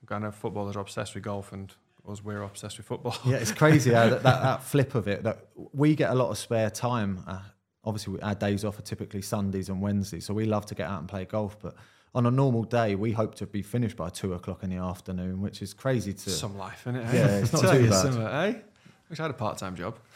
I 0.09 0.19
know 0.19 0.31
footballers 0.31 0.75
are 0.75 0.81
obsessed 0.81 1.15
with 1.15 1.23
golf 1.23 1.51
and 1.51 1.73
us 2.07 2.23
we're 2.23 2.43
obsessed 2.43 2.77
with 2.77 2.85
football. 2.85 3.17
Yeah, 3.25 3.37
it's 3.37 3.51
crazy 3.51 3.91
how 3.91 4.09
that, 4.09 4.23
that, 4.23 4.41
that 4.43 4.63
flip 4.63 4.93
of 4.93 5.07
it. 5.07 5.23
That 5.23 5.47
we 5.73 5.95
get 5.95 6.11
a 6.11 6.13
lot 6.15 6.29
of 6.29 6.37
spare 6.37 6.69
time. 6.69 7.23
Uh, 7.27 7.39
obviously, 7.85 8.21
our 8.21 8.35
days 8.35 8.65
off 8.65 8.79
are 8.79 8.83
typically 8.83 9.21
Sundays 9.21 9.69
and 9.69 9.81
Wednesdays, 9.81 10.25
so 10.25 10.33
we 10.33 10.45
love 10.45 10.65
to 10.67 10.75
get 10.75 10.89
out 10.89 10.99
and 10.99 11.07
play 11.07 11.25
golf. 11.25 11.57
But 11.61 11.75
on 12.13 12.25
a 12.25 12.31
normal 12.31 12.63
day, 12.63 12.95
we 12.95 13.11
hope 13.11 13.35
to 13.35 13.45
be 13.45 13.61
finished 13.61 13.95
by 13.95 14.09
two 14.09 14.33
o'clock 14.33 14.63
in 14.63 14.69
the 14.69 14.77
afternoon, 14.77 15.41
which 15.41 15.61
is 15.61 15.73
crazy 15.73 16.13
to. 16.13 16.29
Some 16.29 16.57
life, 16.57 16.81
isn't 16.87 16.95
it? 16.95 17.13
Yeah, 17.13 17.37
it's 17.37 17.53
not 17.53 17.61
too 17.73 17.89
bad. 17.89 18.01
something, 18.01 18.21
eh? 18.21 18.53
Wish 19.09 19.19
I 19.19 19.23
had 19.23 19.31
a 19.31 19.35
part-time 19.35 19.75
job. 19.75 19.97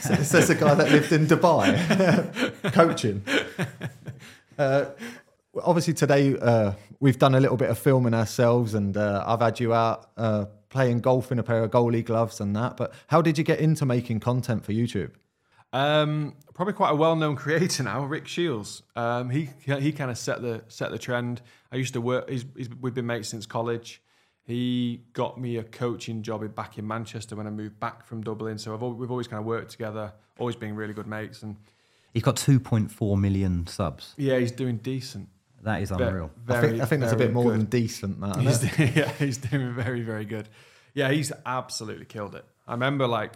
Says 0.00 0.48
the 0.48 0.56
guy 0.58 0.74
that 0.74 0.90
lived 0.90 1.12
in 1.12 1.26
Dubai, 1.26 2.72
coaching. 2.72 3.22
Uh, 4.58 4.86
obviously, 5.62 5.92
today 5.92 6.34
uh, 6.38 6.72
we've 6.98 7.18
done 7.18 7.34
a 7.34 7.40
little 7.40 7.58
bit 7.58 7.68
of 7.68 7.78
filming 7.78 8.14
ourselves, 8.14 8.74
and 8.74 8.96
uh, 8.96 9.22
I've 9.26 9.40
had 9.40 9.60
you 9.60 9.74
out 9.74 10.10
uh, 10.16 10.46
playing 10.70 11.00
golf 11.00 11.30
in 11.30 11.38
a 11.38 11.42
pair 11.42 11.62
of 11.64 11.70
goalie 11.70 12.04
gloves 12.04 12.40
and 12.40 12.56
that. 12.56 12.76
But 12.76 12.94
how 13.08 13.20
did 13.20 13.36
you 13.36 13.44
get 13.44 13.60
into 13.60 13.84
making 13.84 14.20
content 14.20 14.64
for 14.64 14.72
YouTube? 14.72 15.10
Um, 15.72 16.34
probably 16.54 16.74
quite 16.74 16.90
a 16.92 16.94
well-known 16.96 17.36
creator 17.44 17.82
now, 17.82 18.04
Rick 18.04 18.26
Shields. 18.26 18.82
Um, 18.94 19.30
he 19.30 19.50
he 19.64 19.92
kind 19.92 20.10
of 20.10 20.18
set 20.18 20.40
the 20.42 20.64
set 20.68 20.90
the 20.90 20.98
trend. 20.98 21.42
I 21.72 21.76
used 21.76 21.94
to 21.94 22.00
work. 22.00 22.30
He's, 22.30 22.44
he's, 22.56 22.70
we've 22.80 22.94
been 22.94 23.06
mates 23.06 23.28
since 23.28 23.46
college. 23.46 24.02
He 24.44 25.02
got 25.12 25.40
me 25.40 25.56
a 25.56 25.64
coaching 25.64 26.22
job 26.22 26.54
back 26.54 26.78
in 26.78 26.86
Manchester 26.86 27.34
when 27.34 27.48
I 27.48 27.50
moved 27.50 27.80
back 27.80 28.06
from 28.06 28.22
Dublin. 28.22 28.58
So 28.58 28.72
I've, 28.74 28.80
we've 28.80 29.10
always 29.10 29.26
kind 29.26 29.40
of 29.40 29.44
worked 29.46 29.72
together, 29.72 30.12
always 30.38 30.54
been 30.54 30.76
really 30.76 30.94
good 30.94 31.08
mates. 31.08 31.42
And 31.42 31.56
He's 32.14 32.22
got 32.22 32.36
2.4 32.36 33.20
million 33.20 33.66
subs. 33.66 34.14
yeah, 34.16 34.38
he's 34.38 34.52
doing 34.52 34.76
decent. 34.78 35.28
That 35.64 35.82
is 35.82 35.90
Ve- 35.90 36.02
unreal. 36.04 36.30
I 36.48 36.60
think, 36.60 36.80
I 36.80 36.84
think 36.84 37.00
that's 37.00 37.12
a 37.12 37.16
bit 37.16 37.32
more 37.32 37.44
good. 37.50 37.54
than 37.54 37.64
decent. 37.66 38.20
That, 38.20 38.36
He's, 38.36 38.62
isn't 38.62 38.78
yeah, 38.96 39.10
he's 39.18 39.38
doing 39.38 39.74
very, 39.74 40.02
very 40.02 40.24
good. 40.24 40.48
Yeah, 40.94 41.10
he's 41.10 41.32
absolutely 41.44 42.04
killed 42.06 42.36
it. 42.36 42.44
I 42.68 42.72
remember 42.72 43.08
like 43.08 43.32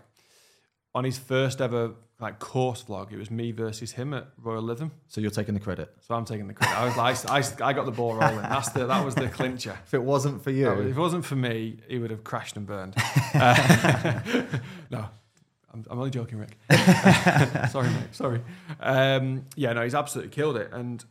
on 0.95 1.03
his 1.03 1.19
first 1.19 1.61
ever 1.61 1.95
like 2.21 2.39
course 2.39 2.83
vlog, 2.83 3.13
it 3.13 3.17
was 3.17 3.31
me 3.31 3.51
versus 3.53 3.93
him 3.93 4.13
at 4.15 4.29
Royal 4.43 4.63
Lytham. 4.63 4.91
So 5.09 5.21
you're 5.21 5.31
taking 5.31 5.55
the 5.55 5.61
credit. 5.61 5.95
So 6.01 6.15
I'm 6.15 6.25
taking 6.25 6.47
the 6.47 6.55
credit. 6.55 6.77
I 6.79 6.85
was 6.85 6.97
like, 6.97 7.63
I, 7.63 7.69
I 7.69 7.73
got 7.73 7.87
the 7.87 7.93
ball 7.93 8.15
rolling. 8.15 8.43
That's 8.43 8.71
the 8.71 8.87
that 8.87 9.05
was 9.05 9.15
the 9.15 9.29
clincher. 9.29 9.79
If 9.85 9.95
it 9.95 10.03
wasn't 10.03 10.43
for 10.43 10.51
you, 10.51 10.65
No, 10.67 10.81
if 10.81 10.97
it 10.97 11.01
wasn't 11.01 11.25
for 11.25 11.37
me, 11.37 11.79
he 11.89 11.99
would 11.99 12.11
have 12.11 12.25
crashed 12.25 12.57
and 12.57 12.67
burned. 12.67 12.95
Uh, 13.35 14.21
no, 14.91 15.07
I'm, 15.73 15.85
I'm 15.89 15.99
only 15.99 16.11
joking, 16.11 16.39
Rick. 16.39 16.57
sorry, 17.71 17.89
mate. 17.89 18.13
Sorry. 18.13 18.43
Um, 18.81 19.47
yeah, 19.57 19.73
no, 19.73 19.83
he's 19.83 19.95
absolutely 19.95 20.31
killed 20.31 20.57
it. 20.57 20.71
And 20.73 21.05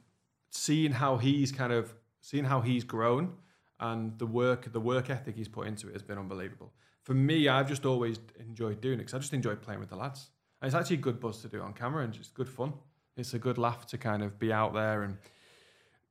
seeing 0.51 0.91
how 0.91 1.17
he's 1.17 1.51
kind 1.51 1.73
of 1.73 1.93
seeing 2.21 2.43
how 2.43 2.61
he's 2.61 2.83
grown 2.83 3.33
and 3.79 4.17
the 4.19 4.25
work 4.25 4.71
the 4.73 4.79
work 4.79 5.09
ethic 5.09 5.35
he's 5.35 5.47
put 5.47 5.67
into 5.67 5.87
it 5.87 5.93
has 5.93 6.03
been 6.03 6.17
unbelievable. 6.17 6.73
For 7.03 7.13
me, 7.13 7.47
I've 7.47 7.67
just 7.67 7.85
always 7.85 8.19
enjoyed 8.39 8.81
doing 8.81 8.95
it 8.95 8.97
because 8.99 9.13
I 9.13 9.19
just 9.19 9.33
enjoy 9.33 9.55
playing 9.55 9.79
with 9.79 9.89
the 9.89 9.95
lads. 9.95 10.29
And 10.61 10.67
it's 10.67 10.75
actually 10.75 10.97
a 10.97 11.01
good 11.01 11.19
buzz 11.19 11.41
to 11.41 11.47
do 11.47 11.61
on 11.61 11.73
camera 11.73 12.03
and 12.03 12.13
just 12.13 12.33
good 12.33 12.49
fun. 12.49 12.73
It's 13.15 13.33
a 13.33 13.39
good 13.39 13.57
laugh 13.57 13.85
to 13.87 13.97
kind 13.97 14.23
of 14.23 14.37
be 14.39 14.51
out 14.51 14.73
there 14.73 15.03
and 15.03 15.17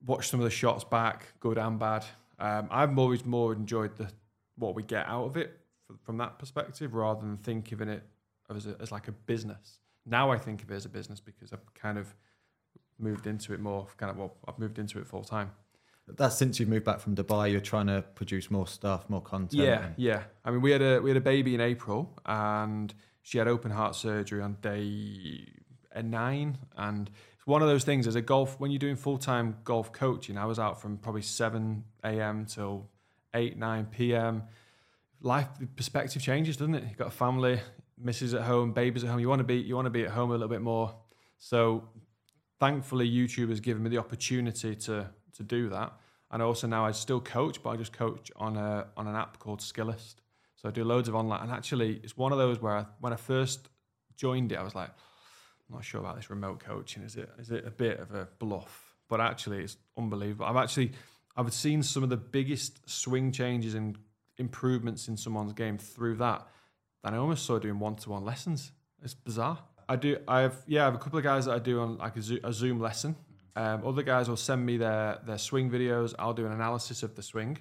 watch 0.04 0.28
some 0.28 0.40
of 0.40 0.44
the 0.44 0.50
shots 0.50 0.84
back, 0.84 1.26
good 1.40 1.58
and 1.58 1.78
bad. 1.78 2.04
Um, 2.38 2.68
I've 2.70 2.96
always 2.98 3.24
more 3.24 3.52
enjoyed 3.52 3.96
the 3.96 4.10
what 4.56 4.74
we 4.74 4.82
get 4.82 5.06
out 5.06 5.24
of 5.24 5.36
it 5.36 5.58
from 6.02 6.18
that 6.18 6.38
perspective, 6.38 6.94
rather 6.94 7.20
than 7.20 7.36
thinking 7.38 7.80
of 7.80 7.88
it 7.88 8.02
as, 8.54 8.66
a, 8.66 8.76
as 8.80 8.90
like 8.92 9.08
a 9.08 9.12
business. 9.12 9.78
Now 10.04 10.30
I 10.30 10.38
think 10.38 10.62
of 10.62 10.70
it 10.70 10.74
as 10.74 10.84
a 10.84 10.88
business 10.88 11.20
because 11.20 11.52
I've 11.52 11.74
kind 11.74 11.98
of 11.98 12.14
moved 12.98 13.26
into 13.26 13.52
it 13.52 13.60
more. 13.60 13.86
Kind 13.96 14.10
of 14.10 14.18
well, 14.18 14.34
I've 14.46 14.58
moved 14.58 14.78
into 14.78 14.98
it 14.98 15.06
full 15.06 15.22
time. 15.22 15.50
that's 16.06 16.36
since 16.36 16.58
you've 16.58 16.68
moved 16.68 16.84
back 16.84 17.00
from 17.00 17.14
Dubai. 17.14 17.50
You're 17.50 17.60
trying 17.60 17.86
to 17.86 18.02
produce 18.14 18.50
more 18.50 18.66
stuff, 18.66 19.08
more 19.08 19.22
content. 19.22 19.62
Yeah, 19.62 19.88
yeah. 19.96 20.22
I 20.44 20.50
mean, 20.50 20.60
we 20.60 20.70
had 20.70 20.82
a 20.82 21.00
we 21.00 21.10
had 21.10 21.16
a 21.16 21.22
baby 21.22 21.54
in 21.54 21.60
April, 21.60 22.18
and 22.26 22.92
she 23.28 23.36
had 23.36 23.46
open 23.46 23.70
heart 23.70 23.94
surgery 23.94 24.40
on 24.40 24.56
day 24.62 25.46
uh, 25.94 26.00
nine, 26.00 26.56
and 26.78 27.10
it's 27.36 27.46
one 27.46 27.60
of 27.60 27.68
those 27.68 27.84
things. 27.84 28.06
As 28.06 28.14
a 28.14 28.22
golf, 28.22 28.58
when 28.58 28.70
you're 28.70 28.78
doing 28.78 28.96
full 28.96 29.18
time 29.18 29.58
golf 29.64 29.92
coaching, 29.92 30.38
I 30.38 30.46
was 30.46 30.58
out 30.58 30.80
from 30.80 30.96
probably 30.96 31.20
seven 31.20 31.84
a.m. 32.02 32.46
till 32.46 32.88
eight 33.34 33.58
nine 33.58 33.84
p.m. 33.84 34.44
life 35.20 35.48
perspective 35.76 36.22
changes, 36.22 36.56
doesn't 36.56 36.74
it? 36.74 36.84
You've 36.84 36.96
got 36.96 37.08
a 37.08 37.10
family, 37.10 37.60
misses 37.98 38.32
at 38.32 38.44
home, 38.44 38.72
babies 38.72 39.04
at 39.04 39.10
home. 39.10 39.20
You 39.20 39.28
want 39.28 39.40
to 39.40 39.44
be 39.44 39.56
you 39.56 39.74
want 39.74 39.84
to 39.84 39.90
be 39.90 40.04
at 40.04 40.12
home 40.12 40.30
a 40.30 40.32
little 40.32 40.48
bit 40.48 40.62
more. 40.62 40.94
So 41.36 41.86
thankfully, 42.58 43.10
YouTube 43.10 43.50
has 43.50 43.60
given 43.60 43.82
me 43.82 43.90
the 43.90 43.98
opportunity 43.98 44.74
to 44.74 45.10
to 45.34 45.42
do 45.42 45.68
that. 45.68 45.92
And 46.30 46.42
also 46.42 46.66
now 46.66 46.86
I 46.86 46.92
still 46.92 47.20
coach, 47.20 47.62
but 47.62 47.70
I 47.70 47.76
just 47.76 47.92
coach 47.92 48.32
on 48.36 48.56
a 48.56 48.86
on 48.96 49.06
an 49.06 49.16
app 49.16 49.38
called 49.38 49.60
Skillest. 49.60 50.14
So 50.60 50.68
I 50.68 50.72
do 50.72 50.82
loads 50.82 51.08
of 51.08 51.14
online. 51.14 51.42
And 51.42 51.52
actually, 51.52 52.00
it's 52.02 52.16
one 52.16 52.32
of 52.32 52.38
those 52.38 52.60
where 52.60 52.76
I, 52.78 52.86
when 53.00 53.12
I 53.12 53.16
first 53.16 53.68
joined 54.16 54.50
it, 54.50 54.58
I 54.58 54.64
was 54.64 54.74
like, 54.74 54.90
I'm 55.68 55.76
not 55.76 55.84
sure 55.84 56.00
about 56.00 56.16
this 56.16 56.30
remote 56.30 56.58
coaching. 56.60 57.04
Is 57.04 57.16
it 57.16 57.30
is 57.38 57.50
it 57.50 57.64
a 57.64 57.70
bit 57.70 58.00
of 58.00 58.12
a 58.14 58.28
bluff? 58.38 58.96
But 59.08 59.20
actually, 59.20 59.62
it's 59.62 59.76
unbelievable. 59.96 60.46
I've 60.46 60.56
actually 60.56 60.92
I've 61.36 61.52
seen 61.52 61.82
some 61.82 62.02
of 62.02 62.10
the 62.10 62.16
biggest 62.16 62.88
swing 62.90 63.30
changes 63.30 63.74
and 63.74 63.96
improvements 64.38 65.06
in 65.06 65.16
someone's 65.16 65.52
game 65.52 65.78
through 65.78 66.16
that. 66.16 66.46
And 67.04 67.14
I 67.14 67.18
almost 67.18 67.46
saw 67.46 67.58
doing 67.60 67.78
one 67.78 67.94
to 67.96 68.10
one 68.10 68.24
lessons. 68.24 68.72
It's 69.02 69.14
bizarre. 69.14 69.58
I 69.88 69.94
do. 69.94 70.18
I 70.26 70.40
have 70.40 70.56
yeah. 70.66 70.82
I 70.82 70.84
have 70.86 70.94
a 70.96 70.98
couple 70.98 71.18
of 71.18 71.24
guys 71.24 71.44
that 71.44 71.52
I 71.52 71.60
do 71.60 71.80
on 71.80 71.98
like 71.98 72.16
a 72.16 72.52
Zoom 72.52 72.80
lesson. 72.80 73.14
Um, 73.54 73.86
other 73.86 74.02
guys 74.02 74.28
will 74.28 74.36
send 74.36 74.66
me 74.66 74.76
their 74.76 75.20
their 75.24 75.38
swing 75.38 75.70
videos. 75.70 76.14
I'll 76.18 76.34
do 76.34 76.46
an 76.46 76.52
analysis 76.52 77.04
of 77.04 77.14
the 77.14 77.22
swing. 77.22 77.58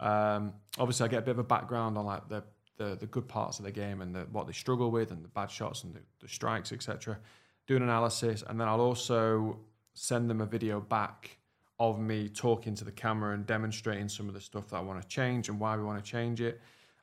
Um, 0.00 0.54
obviously, 0.78 1.04
I 1.04 1.08
get 1.08 1.18
a 1.20 1.22
bit 1.22 1.32
of 1.32 1.38
a 1.38 1.44
background 1.44 1.96
on 1.96 2.06
like 2.06 2.28
the 2.28 2.42
the, 2.80 2.96
the 2.96 3.06
good 3.06 3.28
parts 3.28 3.58
of 3.58 3.66
the 3.66 3.70
game 3.70 4.00
and 4.00 4.14
the, 4.14 4.20
what 4.32 4.46
they 4.46 4.54
struggle 4.54 4.90
with 4.90 5.10
and 5.10 5.22
the 5.22 5.28
bad 5.28 5.50
shots 5.50 5.84
and 5.84 5.94
the, 5.94 6.00
the 6.20 6.28
strikes, 6.28 6.72
etc. 6.72 7.18
Do 7.66 7.76
an 7.76 7.82
analysis, 7.82 8.42
and 8.46 8.58
then 8.58 8.68
I'll 8.68 8.80
also 8.80 9.58
send 9.92 10.30
them 10.30 10.40
a 10.40 10.46
video 10.46 10.80
back 10.80 11.36
of 11.78 12.00
me 12.00 12.30
talking 12.30 12.74
to 12.76 12.84
the 12.84 12.90
camera 12.90 13.34
and 13.34 13.44
demonstrating 13.44 14.08
some 14.08 14.28
of 14.28 14.34
the 14.34 14.40
stuff 14.40 14.68
that 14.70 14.76
I 14.76 14.80
want 14.80 15.00
to 15.00 15.06
change 15.06 15.50
and 15.50 15.60
why 15.60 15.76
we 15.76 15.82
want 15.82 16.02
to 16.02 16.10
change 16.10 16.40
it, 16.40 16.58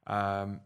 um, 0.08 0.60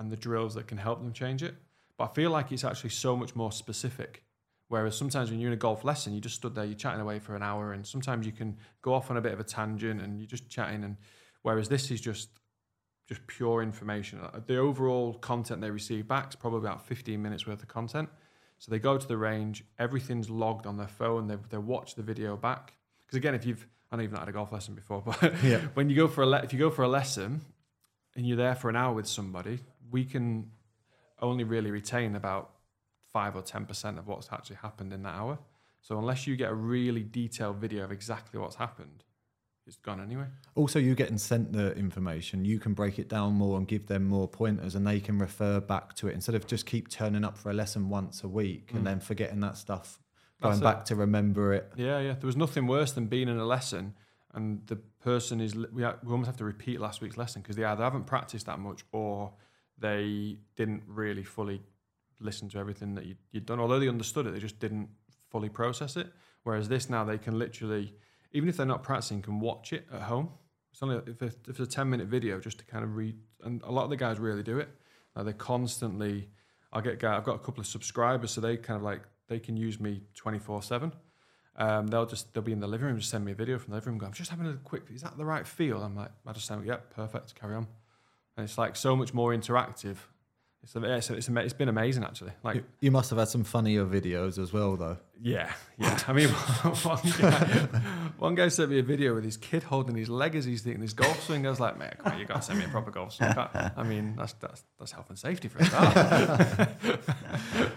and 0.00 0.10
the 0.10 0.16
drills 0.16 0.54
that 0.56 0.66
can 0.66 0.78
help 0.78 1.00
them 1.00 1.12
change 1.12 1.44
it. 1.44 1.54
But 1.96 2.10
I 2.10 2.14
feel 2.14 2.30
like 2.32 2.50
it's 2.50 2.64
actually 2.64 2.90
so 2.90 3.16
much 3.16 3.36
more 3.36 3.52
specific. 3.52 4.24
Whereas 4.68 4.96
sometimes 4.96 5.30
when 5.30 5.38
you're 5.38 5.50
in 5.50 5.54
a 5.54 5.56
golf 5.56 5.84
lesson, 5.84 6.12
you 6.12 6.20
just 6.20 6.34
stood 6.34 6.56
there, 6.56 6.64
you're 6.64 6.74
chatting 6.74 7.00
away 7.00 7.20
for 7.20 7.36
an 7.36 7.42
hour, 7.42 7.72
and 7.72 7.86
sometimes 7.86 8.26
you 8.26 8.32
can 8.32 8.56
go 8.82 8.94
off 8.94 9.12
on 9.12 9.16
a 9.16 9.20
bit 9.20 9.32
of 9.32 9.38
a 9.38 9.44
tangent 9.44 10.00
and 10.00 10.18
you're 10.18 10.26
just 10.26 10.50
chatting. 10.50 10.82
And 10.82 10.96
whereas 11.46 11.68
this 11.68 11.90
is 11.90 12.00
just 12.00 12.28
just 13.08 13.24
pure 13.28 13.62
information. 13.62 14.18
Uh, 14.20 14.40
The 14.46 14.56
overall 14.68 15.14
content 15.30 15.60
they 15.60 15.70
receive 15.70 16.04
back 16.08 16.26
is 16.30 16.36
probably 16.36 16.58
about 16.68 16.80
15 16.86 17.22
minutes 17.22 17.46
worth 17.46 17.62
of 17.62 17.68
content. 17.68 18.08
So 18.58 18.70
they 18.72 18.80
go 18.80 18.98
to 18.98 19.06
the 19.06 19.16
range, 19.16 19.62
everything's 19.78 20.28
logged 20.28 20.66
on 20.66 20.76
their 20.76 20.88
phone. 21.00 21.28
They 21.28 21.38
they 21.54 21.58
watch 21.74 21.94
the 21.94 22.02
video 22.02 22.36
back. 22.36 22.64
Because 23.06 23.16
again, 23.22 23.34
if 23.34 23.44
you've 23.46 23.64
I 23.90 23.96
know 23.96 24.02
you've 24.02 24.16
not 24.18 24.20
had 24.26 24.28
a 24.34 24.38
golf 24.40 24.50
lesson 24.50 24.74
before, 24.74 25.02
but 25.06 25.18
Yeah. 25.44 25.60
when 25.74 25.88
you 25.90 25.96
go 26.02 26.08
for 26.08 26.22
a 26.22 26.26
le- 26.32 26.42
if 26.46 26.52
you 26.52 26.58
go 26.58 26.70
for 26.70 26.82
a 26.82 26.88
lesson 27.00 27.30
and 28.16 28.26
you're 28.26 28.42
there 28.46 28.56
for 28.56 28.68
an 28.68 28.76
hour 28.82 28.92
with 28.94 29.06
somebody, 29.06 29.56
we 29.90 30.04
can 30.04 30.50
only 31.28 31.44
really 31.44 31.70
retain 31.70 32.16
about 32.16 32.44
five 33.12 33.36
or 33.38 33.42
ten 33.42 33.64
percent 33.66 33.98
of 34.00 34.04
what's 34.08 34.28
actually 34.32 34.56
happened 34.66 34.92
in 34.92 35.02
that 35.04 35.14
hour. 35.14 35.38
So 35.80 35.90
unless 36.02 36.26
you 36.26 36.34
get 36.36 36.50
a 36.50 36.54
really 36.76 37.04
detailed 37.20 37.56
video 37.66 37.84
of 37.84 37.92
exactly 37.92 38.40
what's 38.40 38.56
happened, 38.56 39.04
it's 39.66 39.76
gone 39.76 40.00
anyway. 40.00 40.26
Also, 40.54 40.78
you 40.78 40.94
getting 40.94 41.18
sent 41.18 41.52
the 41.52 41.74
information, 41.74 42.44
you 42.44 42.58
can 42.58 42.72
break 42.74 42.98
it 42.98 43.08
down 43.08 43.32
more 43.34 43.58
and 43.58 43.66
give 43.66 43.86
them 43.86 44.04
more 44.06 44.28
pointers, 44.28 44.74
and 44.74 44.86
they 44.86 45.00
can 45.00 45.18
refer 45.18 45.60
back 45.60 45.94
to 45.94 46.08
it 46.08 46.14
instead 46.14 46.34
of 46.34 46.46
just 46.46 46.66
keep 46.66 46.88
turning 46.88 47.24
up 47.24 47.36
for 47.36 47.50
a 47.50 47.54
lesson 47.54 47.88
once 47.88 48.22
a 48.22 48.28
week 48.28 48.72
Mm. 48.72 48.76
and 48.76 48.86
then 48.86 49.00
forgetting 49.00 49.40
that 49.40 49.56
stuff, 49.56 50.00
going 50.42 50.60
back 50.60 50.84
to 50.86 50.94
remember 50.94 51.52
it. 51.52 51.72
Yeah, 51.76 51.98
yeah. 52.00 52.12
There 52.14 52.26
was 52.26 52.36
nothing 52.36 52.66
worse 52.66 52.92
than 52.92 53.06
being 53.06 53.28
in 53.28 53.38
a 53.38 53.44
lesson 53.46 53.94
and 54.34 54.66
the 54.66 54.76
person 54.76 55.40
is 55.40 55.54
we, 55.56 55.82
ha- 55.82 55.96
we 56.04 56.10
almost 56.12 56.26
have 56.26 56.36
to 56.36 56.44
repeat 56.44 56.78
last 56.78 57.00
week's 57.00 57.16
lesson 57.16 57.40
because 57.40 57.56
they 57.56 57.64
either 57.64 57.82
haven't 57.82 58.04
practiced 58.06 58.44
that 58.46 58.58
much 58.58 58.84
or 58.92 59.32
they 59.78 60.36
didn't 60.56 60.82
really 60.86 61.24
fully 61.24 61.62
listen 62.20 62.48
to 62.50 62.58
everything 62.58 62.94
that 62.94 63.06
you, 63.06 63.14
you'd 63.32 63.46
done. 63.46 63.60
Although 63.60 63.78
they 63.80 63.88
understood 63.88 64.26
it, 64.26 64.32
they 64.32 64.38
just 64.38 64.58
didn't 64.58 64.88
fully 65.30 65.48
process 65.48 65.96
it. 65.96 66.12
Whereas 66.44 66.68
this 66.68 66.88
now, 66.90 67.02
they 67.04 67.18
can 67.18 67.38
literally, 67.38 67.94
even 68.32 68.48
if 68.48 68.56
they're 68.56 68.66
not 68.66 68.82
practicing, 68.82 69.22
can 69.22 69.40
watch 69.40 69.72
it 69.72 69.86
at 69.92 70.02
home. 70.02 70.30
It's 70.72 70.82
only 70.82 70.96
if 71.06 71.22
it's, 71.22 71.36
if 71.48 71.60
it's 71.60 71.60
a 71.60 71.66
ten 71.66 71.88
minute 71.88 72.08
video 72.08 72.38
just 72.38 72.58
to 72.58 72.64
kind 72.64 72.84
of 72.84 72.96
read, 72.96 73.16
and 73.42 73.62
a 73.62 73.72
lot 73.72 73.84
of 73.84 73.90
the 73.90 73.96
guys 73.96 74.18
really 74.18 74.42
do 74.42 74.58
it. 74.58 74.68
Like 75.14 75.26
they 75.26 75.32
constantly. 75.32 76.28
I 76.72 76.80
get 76.80 76.98
guy. 76.98 77.16
I've 77.16 77.24
got 77.24 77.36
a 77.36 77.38
couple 77.38 77.60
of 77.60 77.66
subscribers, 77.66 78.32
so 78.32 78.40
they 78.40 78.56
kind 78.56 78.76
of 78.76 78.82
like 78.82 79.02
they 79.28 79.38
can 79.38 79.56
use 79.56 79.80
me 79.80 80.02
twenty 80.14 80.38
four 80.38 80.62
seven. 80.62 80.92
Um, 81.56 81.86
they'll 81.86 82.04
just 82.04 82.34
they'll 82.34 82.42
be 82.42 82.52
in 82.52 82.60
the 82.60 82.66
living 82.66 82.86
room, 82.86 82.98
just 82.98 83.10
send 83.10 83.24
me 83.24 83.32
a 83.32 83.34
video 83.34 83.58
from 83.58 83.70
the 83.70 83.76
living 83.76 83.92
room. 83.92 83.98
Go, 83.98 84.06
I'm 84.06 84.12
just 84.12 84.30
having 84.30 84.46
a 84.46 84.54
quick. 84.54 84.82
Is 84.92 85.02
that 85.02 85.16
the 85.16 85.24
right 85.24 85.46
feel? 85.46 85.82
I'm 85.82 85.96
like, 85.96 86.10
I 86.26 86.32
just 86.32 86.46
say, 86.46 86.56
yep, 86.64 86.94
perfect. 86.94 87.34
Carry 87.34 87.54
on. 87.54 87.66
And 88.36 88.44
it's 88.44 88.58
like 88.58 88.76
so 88.76 88.94
much 88.94 89.14
more 89.14 89.32
interactive. 89.32 89.96
It's 90.62 90.74
it's 90.74 91.10
it's, 91.10 91.28
it's 91.28 91.52
been 91.54 91.68
amazing 91.68 92.02
actually. 92.02 92.32
Like 92.42 92.64
You, 92.80 92.90
must 92.90 93.10
have 93.10 93.18
had 93.20 93.28
some 93.28 93.44
funnier 93.44 93.84
videos 93.84 94.36
as 94.36 94.52
well, 94.52 94.76
though. 94.76 94.96
yeah, 95.22 95.52
yeah. 95.78 95.98
I 96.08 96.12
mean, 96.12 96.28
one 96.82 96.98
guy, 97.20 97.68
one 98.18 98.34
guy 98.34 98.48
sent 98.48 98.70
me 98.70 98.80
a 98.80 98.82
video 98.82 99.14
with 99.14 99.22
his 99.22 99.36
kid 99.36 99.62
holding 99.62 99.94
his 99.94 100.08
leg 100.08 100.34
as 100.34 100.44
he's 100.44 100.64
hitting 100.64 100.82
his 100.82 100.92
golf 100.92 101.22
swing. 101.22 101.46
I 101.46 101.50
was 101.50 101.60
like, 101.60 101.78
come 101.98 102.12
on, 102.12 102.18
you 102.18 102.24
got 102.24 102.36
to 102.36 102.42
send 102.42 102.58
me 102.58 102.64
a 102.64 102.68
proper 102.68 102.90
golf 102.90 103.12
swing. 103.12 103.32
I 103.36 103.82
mean, 103.84 104.16
that's 104.16 104.32
that's 104.34 104.64
that's 104.78 104.90
health 104.90 105.08
and 105.08 105.18
safety 105.18 105.46
for 105.46 105.58
a 105.58 105.64
start. 105.66 105.96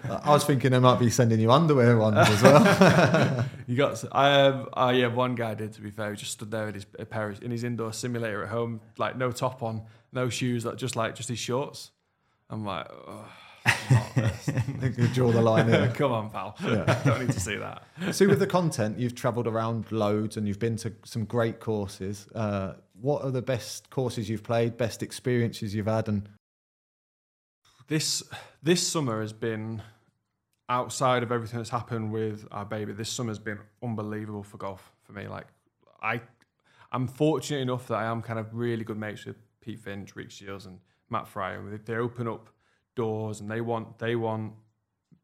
I 0.10 0.32
was 0.32 0.44
thinking 0.46 0.72
they 0.72 0.80
might 0.80 1.00
be 1.00 1.12
sending 1.12 1.40
you 1.40 1.52
underwear 1.52 1.96
ones 1.98 2.18
as 2.18 2.42
well. 2.42 3.46
you 3.68 3.76
got. 3.78 4.04
I 4.12 4.42
um, 4.48 4.70
oh 4.74 4.90
yeah, 4.90 5.08
one 5.08 5.36
guy 5.36 5.54
did. 5.54 5.74
To 5.74 5.82
be 5.82 5.92
fair, 5.92 6.10
he 6.12 6.18
just 6.18 6.32
stood 6.32 6.50
there 6.50 6.68
in 6.68 6.74
his 6.74 6.86
pair 6.86 7.30
in 7.40 7.52
his 7.52 7.64
indoor 7.64 7.94
simulator 7.94 8.44
at 8.44 8.50
home, 8.50 8.82
like 8.98 9.16
no 9.16 9.32
top 9.32 9.62
on, 9.62 9.84
no 10.12 10.30
shoes, 10.30 10.66
like 10.66 10.78
just 10.78 10.96
like 10.96 11.14
just 11.14 11.30
his 11.30 11.38
shorts. 11.40 11.92
I'm 12.50 12.66
like, 12.66 12.88
oh, 13.06 13.26
draw 15.14 15.32
the 15.32 15.42
line 15.42 15.68
there. 15.68 15.88
come 15.96 16.12
on, 16.12 16.30
pal. 16.30 16.56
Yeah. 16.64 17.02
Don't 17.06 17.20
need 17.22 17.34
to 17.34 17.40
see 17.40 17.56
that. 17.58 17.84
So 18.12 18.28
with 18.28 18.40
the 18.40 18.48
content, 18.48 18.98
you've 18.98 19.16
travelled 19.16 19.48
around 19.48 19.92
loads 19.92 20.38
and 20.38 20.48
you've 20.48 20.60
been 20.60 20.78
to 20.78 20.94
some 21.04 21.26
great 21.26 21.60
courses. 21.60 22.28
Uh, 22.34 22.74
what 23.00 23.24
are 23.24 23.32
the 23.32 23.42
best 23.42 23.90
courses 23.90 24.30
you've 24.30 24.44
played, 24.44 24.78
best 24.78 25.04
experiences 25.04 25.76
you've 25.76 25.88
had, 25.88 26.08
and 26.08 26.28
this 27.88 28.24
this 28.62 28.86
summer 28.86 29.22
has 29.22 29.34
been 29.34 29.82
outside 30.70 31.24
of 31.24 31.32
everything 31.32 31.60
that's 31.60 31.70
happened 31.70 32.12
with 32.12 32.48
our 32.52 32.66
baby. 32.66 32.94
This 32.94 33.10
summer's 33.10 33.40
been 33.40 33.60
unbelievable 33.84 34.44
for 34.44 34.58
golf 34.58 34.92
for 35.02 35.14
me. 35.14 35.28
Like 35.28 35.48
I, 36.02 36.22
I'm 36.92 37.08
fortunate 37.08 37.62
enough 37.62 37.88
that 37.88 37.96
I 37.96 38.06
am 38.06 38.22
kind 38.22 38.40
of 38.40 38.54
really 38.54 38.84
good 38.84 38.98
mates 38.98 39.26
with 39.26 39.38
Pete 39.62 39.80
Finch, 39.80 40.16
Rick 40.16 40.32
Shields, 40.32 40.66
and 40.66 40.80
Matt 41.10 41.28
Fryer. 41.28 41.78
They- 41.78 41.96
open 41.96 42.28
up 42.28 42.50
doors 42.96 43.40
and 43.40 43.50
they 43.50 43.62
want 43.62 43.98
they 44.00 44.16
want 44.16 44.54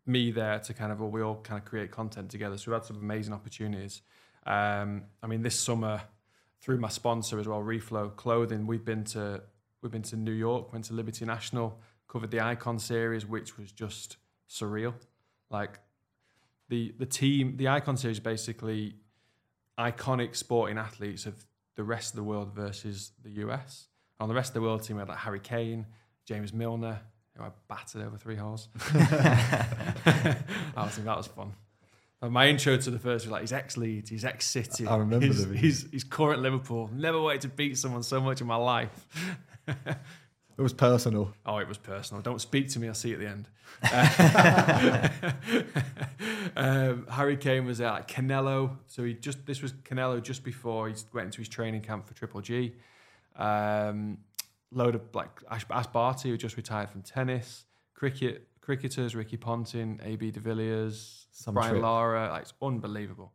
me 0.05 0.31
there 0.31 0.59
to 0.59 0.73
kind 0.73 0.91
of 0.91 0.99
well, 0.99 1.09
we 1.09 1.21
all 1.21 1.41
kind 1.41 1.59
of 1.59 1.65
create 1.65 1.91
content 1.91 2.29
together. 2.29 2.57
So 2.57 2.71
we've 2.71 2.79
had 2.79 2.85
some 2.85 2.97
amazing 2.97 3.33
opportunities. 3.33 4.01
Um, 4.45 5.03
I 5.23 5.27
mean, 5.27 5.41
this 5.41 5.59
summer 5.59 6.01
through 6.61 6.77
my 6.79 6.89
sponsor 6.89 7.39
as 7.39 7.47
well, 7.47 7.61
Reflo 7.61 8.15
Clothing, 8.15 8.65
we've 8.67 8.85
been 8.85 9.03
to 9.05 9.41
we've 9.81 9.91
been 9.91 10.03
to 10.03 10.15
New 10.15 10.31
York, 10.31 10.73
went 10.73 10.85
to 10.85 10.93
Liberty 10.93 11.25
National, 11.25 11.79
covered 12.07 12.31
the 12.31 12.41
Icon 12.41 12.79
Series, 12.79 13.25
which 13.25 13.57
was 13.57 13.71
just 13.71 14.17
surreal. 14.49 14.93
Like 15.49 15.79
the 16.69 16.93
the 16.97 17.05
team, 17.05 17.57
the 17.57 17.67
Icon 17.67 17.97
Series, 17.97 18.19
basically 18.19 18.95
iconic 19.77 20.35
sporting 20.35 20.77
athletes 20.77 21.25
of 21.25 21.45
the 21.75 21.83
rest 21.83 22.13
of 22.13 22.15
the 22.15 22.23
world 22.23 22.53
versus 22.53 23.11
the 23.23 23.31
US. 23.31 23.87
On 24.19 24.29
the 24.29 24.35
rest 24.35 24.49
of 24.49 24.53
the 24.55 24.61
world 24.61 24.83
team, 24.83 24.97
we 24.97 25.01
had 25.01 25.09
like 25.09 25.17
Harry 25.17 25.39
Kane, 25.39 25.85
James 26.25 26.53
Milner, 26.53 27.01
who 27.37 27.43
I 27.43 27.49
battered 27.67 28.01
over 28.01 28.17
three 28.17 28.35
holes. 28.35 28.69
that 28.93 30.43
was 30.75 30.95
that 30.95 31.17
was 31.17 31.27
fun. 31.27 31.53
And 32.21 32.33
my 32.33 32.47
intro 32.47 32.77
to 32.77 32.91
the 32.91 32.97
first 32.97 33.25
was 33.25 33.31
like 33.31 33.41
he's 33.41 33.53
ex 33.53 33.77
Leeds, 33.77 34.09
he's 34.09 34.23
ex 34.23 34.45
City. 34.45 34.87
I 34.87 34.97
remember 34.97 35.27
video. 35.27 35.55
he's 35.55 36.03
current 36.03 36.41
Liverpool. 36.41 36.89
Never 36.93 37.21
wanted 37.21 37.41
to 37.41 37.49
beat 37.49 37.77
someone 37.77 38.03
so 38.03 38.21
much 38.21 38.41
in 38.41 38.47
my 38.47 38.55
life. 38.55 39.05
it 39.67 40.61
was 40.61 40.73
personal? 40.73 41.33
Oh, 41.45 41.57
it 41.57 41.67
was 41.67 41.77
personal. 41.77 42.23
Don't 42.23 42.39
speak 42.39 42.69
to 42.69 42.79
me. 42.79 42.87
I'll 42.87 42.93
see 42.93 43.09
you 43.09 43.15
at 43.15 43.19
the 43.19 43.27
end. 43.27 43.49
um, 46.55 47.05
Harry 47.09 47.35
Kane 47.35 47.65
was 47.65 47.79
there, 47.79 47.91
like 47.91 48.07
Canelo. 48.07 48.77
So 48.87 49.03
he 49.03 49.13
just 49.13 49.45
this 49.45 49.61
was 49.61 49.73
Canelo 49.73 50.23
just 50.23 50.41
before 50.43 50.87
he 50.87 50.95
went 51.13 51.25
into 51.25 51.39
his 51.39 51.49
training 51.49 51.81
camp 51.81 52.07
for 52.07 52.13
Triple 52.13 52.39
G. 52.41 52.73
Um, 53.35 54.19
load 54.71 54.95
of 54.95 55.01
like 55.13 55.29
Ash, 55.49 55.65
Ash 55.69 55.87
Barty 55.87 56.29
who 56.29 56.37
just 56.37 56.57
retired 56.57 56.89
from 56.89 57.01
tennis, 57.01 57.65
cricket 57.93 58.47
cricketers, 58.61 59.15
Ricky 59.15 59.37
Ponting, 59.37 59.99
AB 60.03 60.31
de 60.31 60.39
Villiers, 60.39 61.27
Some 61.31 61.53
Brian 61.53 61.71
trip. 61.73 61.83
Lara. 61.83 62.29
Like 62.29 62.41
it's 62.43 62.53
unbelievable. 62.61 63.31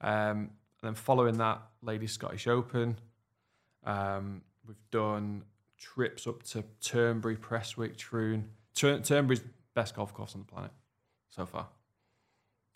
Um, 0.00 0.50
and 0.82 0.88
then 0.88 0.94
following 0.94 1.36
that, 1.38 1.60
Ladies 1.82 2.12
Scottish 2.12 2.46
Open. 2.46 2.98
Um, 3.84 4.42
we've 4.66 4.76
done 4.90 5.42
trips 5.78 6.26
up 6.26 6.42
to 6.44 6.64
Turnberry, 6.80 7.36
Prestwick, 7.36 7.96
Troon. 7.96 8.48
Tur- 8.74 9.00
Turnberry's 9.00 9.42
best 9.74 9.94
golf 9.94 10.14
course 10.14 10.34
on 10.34 10.40
the 10.40 10.46
planet 10.46 10.70
so 11.28 11.44
far. 11.44 11.68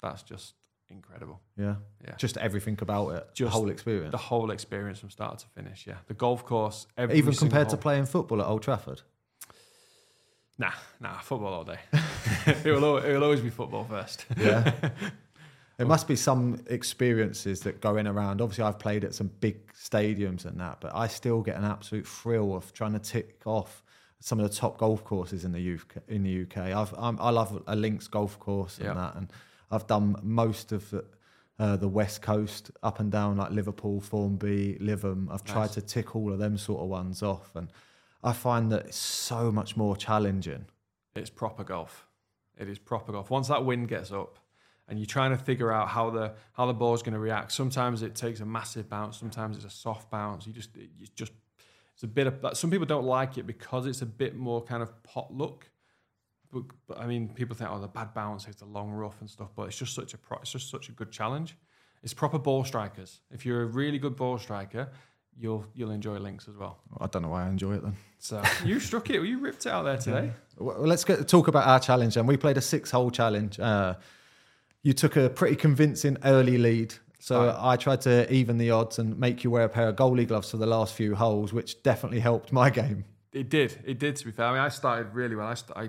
That's 0.02 0.22
just 0.22 0.54
incredible. 0.94 1.40
Yeah, 1.56 1.76
Yeah. 2.06 2.14
Just 2.16 2.36
everything 2.38 2.78
about 2.80 3.08
it, 3.10 3.28
the 3.36 3.48
whole 3.48 3.70
experience. 3.70 4.12
The 4.12 4.18
whole 4.18 4.50
experience 4.50 4.98
from 5.00 5.10
start 5.10 5.38
to 5.40 5.46
finish. 5.48 5.86
Yeah, 5.86 5.96
the 6.06 6.14
golf 6.14 6.44
course. 6.44 6.86
Every 6.96 7.16
Even 7.16 7.34
compared 7.34 7.68
to 7.70 7.76
playing 7.76 8.06
football 8.06 8.40
at 8.40 8.46
Old 8.46 8.62
Trafford. 8.62 9.02
Nah, 10.58 10.70
nah, 11.00 11.18
football 11.18 11.52
all 11.52 11.64
day. 11.64 11.78
it 12.46 12.64
will 12.66 12.84
al- 12.84 12.98
it 13.04 13.12
will 13.12 13.24
always 13.24 13.40
be 13.40 13.50
football 13.50 13.84
first. 13.84 14.24
Yeah. 14.36 14.72
There 15.76 15.88
must 15.88 16.06
be 16.06 16.14
some 16.14 16.60
experiences 16.68 17.58
that 17.62 17.80
go 17.80 17.96
in 17.96 18.06
around. 18.06 18.40
Obviously, 18.40 18.62
I've 18.62 18.78
played 18.78 19.02
at 19.02 19.12
some 19.12 19.28
big 19.40 19.72
stadiums 19.72 20.44
and 20.44 20.60
that, 20.60 20.80
but 20.80 20.94
I 20.94 21.08
still 21.08 21.42
get 21.42 21.56
an 21.56 21.64
absolute 21.64 22.06
thrill 22.06 22.54
of 22.54 22.72
trying 22.72 22.92
to 22.92 23.00
tick 23.00 23.40
off 23.44 23.82
some 24.20 24.38
of 24.38 24.48
the 24.48 24.56
top 24.56 24.78
golf 24.78 25.02
courses 25.02 25.44
in 25.44 25.50
the 25.50 25.74
UK. 25.74 25.96
In 26.06 26.22
the 26.22 26.42
UK, 26.42 26.58
I've 26.72 26.94
I'm, 26.96 27.18
I 27.20 27.30
love 27.30 27.60
a 27.66 27.74
links 27.74 28.06
golf 28.06 28.38
course 28.38 28.78
and 28.78 28.86
Yeah. 28.86 28.94
that, 28.94 29.16
and 29.16 29.32
I've 29.70 29.86
done 29.86 30.16
most 30.22 30.72
of 30.72 30.90
the, 30.90 31.04
uh, 31.58 31.76
the 31.76 31.88
west 31.88 32.22
coast 32.22 32.70
up 32.82 33.00
and 33.00 33.10
down 33.10 33.36
like 33.36 33.50
Liverpool, 33.50 34.00
Formby, 34.00 34.78
Lytham. 34.80 35.28
I've 35.30 35.44
tried 35.44 35.72
to 35.72 35.82
tick 35.82 36.16
all 36.16 36.32
of 36.32 36.38
them 36.38 36.56
sort 36.56 36.82
of 36.82 36.88
ones 36.88 37.22
off, 37.22 37.54
and 37.54 37.68
I 38.22 38.32
find 38.32 38.70
that 38.72 38.86
it's 38.86 38.96
so 38.96 39.52
much 39.52 39.76
more 39.76 39.96
challenging. 39.96 40.66
It's 41.14 41.30
proper 41.30 41.64
golf. 41.64 42.06
It 42.58 42.68
is 42.68 42.78
proper 42.78 43.12
golf. 43.12 43.30
Once 43.30 43.48
that 43.48 43.64
wind 43.64 43.88
gets 43.88 44.12
up, 44.12 44.38
and 44.88 44.98
you're 44.98 45.06
trying 45.06 45.30
to 45.30 45.38
figure 45.38 45.72
out 45.72 45.88
how 45.88 46.10
the 46.10 46.34
how 46.52 46.66
the 46.66 46.74
ball's 46.74 47.02
going 47.02 47.14
to 47.14 47.18
react. 47.18 47.52
Sometimes 47.52 48.02
it 48.02 48.14
takes 48.14 48.40
a 48.40 48.44
massive 48.46 48.88
bounce. 48.88 49.16
Sometimes 49.18 49.56
it's 49.56 49.64
a 49.64 49.70
soft 49.70 50.10
bounce. 50.10 50.46
You 50.46 50.52
just 50.52 50.76
you 50.76 51.06
just 51.14 51.32
it's 51.94 52.02
a 52.02 52.08
bit 52.08 52.26
of 52.26 52.42
that. 52.42 52.56
Some 52.56 52.70
people 52.70 52.86
don't 52.86 53.04
like 53.06 53.38
it 53.38 53.46
because 53.46 53.86
it's 53.86 54.02
a 54.02 54.06
bit 54.06 54.36
more 54.36 54.62
kind 54.62 54.82
of 54.82 55.02
pot 55.02 55.32
look. 55.32 55.70
But, 56.54 56.62
but 56.86 56.98
I 56.98 57.06
mean, 57.06 57.28
people 57.28 57.54
think, 57.56 57.70
oh, 57.70 57.80
the 57.80 57.88
bad 57.88 58.14
bounce, 58.14 58.46
it's 58.48 58.62
a 58.62 58.66
long 58.66 58.90
rough 58.92 59.20
and 59.20 59.28
stuff. 59.28 59.48
But 59.56 59.64
it's 59.64 59.76
just 59.76 59.94
such 59.94 60.14
a 60.14 60.18
pro, 60.18 60.38
it's 60.38 60.52
just 60.52 60.70
such 60.70 60.88
a 60.88 60.92
good 60.92 61.10
challenge. 61.10 61.56
It's 62.02 62.14
proper 62.14 62.38
ball 62.38 62.64
strikers. 62.64 63.20
If 63.30 63.44
you're 63.44 63.62
a 63.62 63.66
really 63.66 63.98
good 63.98 64.14
ball 64.16 64.38
striker, 64.38 64.88
you'll 65.36 65.64
you'll 65.74 65.90
enjoy 65.90 66.18
links 66.18 66.46
as 66.48 66.56
well. 66.56 66.78
I 67.00 67.06
don't 67.08 67.22
know 67.22 67.28
why 67.30 67.44
I 67.46 67.48
enjoy 67.48 67.74
it 67.74 67.82
then. 67.82 67.96
So 68.18 68.42
you 68.64 68.78
struck 68.80 69.10
it. 69.10 69.22
You 69.22 69.38
ripped 69.38 69.66
it 69.66 69.72
out 69.72 69.82
there 69.84 69.96
today. 69.98 70.30
Well, 70.58 70.80
let's 70.80 71.04
get 71.04 71.26
talk 71.28 71.48
about 71.48 71.66
our 71.66 71.80
challenge. 71.80 72.16
And 72.16 72.28
we 72.28 72.36
played 72.36 72.56
a 72.56 72.60
six-hole 72.62 73.10
challenge. 73.10 73.58
Uh, 73.58 73.94
you 74.82 74.92
took 74.92 75.16
a 75.16 75.28
pretty 75.30 75.56
convincing 75.56 76.16
early 76.24 76.58
lead. 76.58 76.94
So 77.18 77.46
Right. 77.46 77.56
I 77.58 77.76
tried 77.76 78.02
to 78.02 78.30
even 78.32 78.58
the 78.58 78.70
odds 78.70 78.98
and 78.98 79.18
make 79.18 79.42
you 79.44 79.50
wear 79.50 79.64
a 79.64 79.68
pair 79.68 79.88
of 79.88 79.96
goalie 79.96 80.28
gloves 80.28 80.50
for 80.50 80.58
the 80.58 80.66
last 80.66 80.92
few 80.94 81.14
holes, 81.14 81.54
which 81.54 81.82
definitely 81.82 82.20
helped 82.20 82.52
my 82.52 82.68
game. 82.80 83.06
It 83.32 83.48
did. 83.48 83.78
It 83.84 83.98
did. 83.98 84.16
To 84.16 84.26
be 84.26 84.30
fair, 84.30 84.46
I 84.46 84.52
mean, 84.52 84.60
I 84.60 84.68
started 84.68 85.14
really 85.14 85.34
well. 85.34 85.46
I, 85.48 85.54
st- 85.54 85.76
I, 85.76 85.88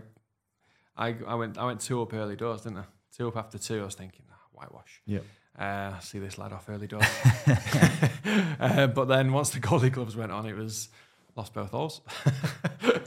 I, 0.97 1.15
I 1.27 1.35
went. 1.35 1.57
I 1.57 1.65
went 1.65 1.81
two 1.81 2.01
up 2.01 2.13
early 2.13 2.35
doors, 2.35 2.61
didn't 2.61 2.79
I? 2.79 2.83
Two 3.15 3.27
up 3.27 3.37
after 3.37 3.57
two. 3.57 3.81
I 3.81 3.85
was 3.85 3.95
thinking, 3.95 4.25
ah, 4.31 4.35
whitewash. 4.53 5.01
Yep. 5.05 5.23
Uh, 5.57 5.97
see 5.99 6.19
this 6.19 6.37
lad 6.37 6.51
off 6.51 6.67
early 6.69 6.87
doors. 6.87 7.05
uh, 8.59 8.87
but 8.87 9.05
then 9.05 9.31
once 9.31 9.51
the 9.51 9.59
goalie 9.59 9.91
gloves 9.91 10.15
went 10.15 10.31
on, 10.31 10.45
it 10.45 10.55
was 10.55 10.89
lost 11.35 11.53
both 11.53 11.71
holes. 11.71 12.01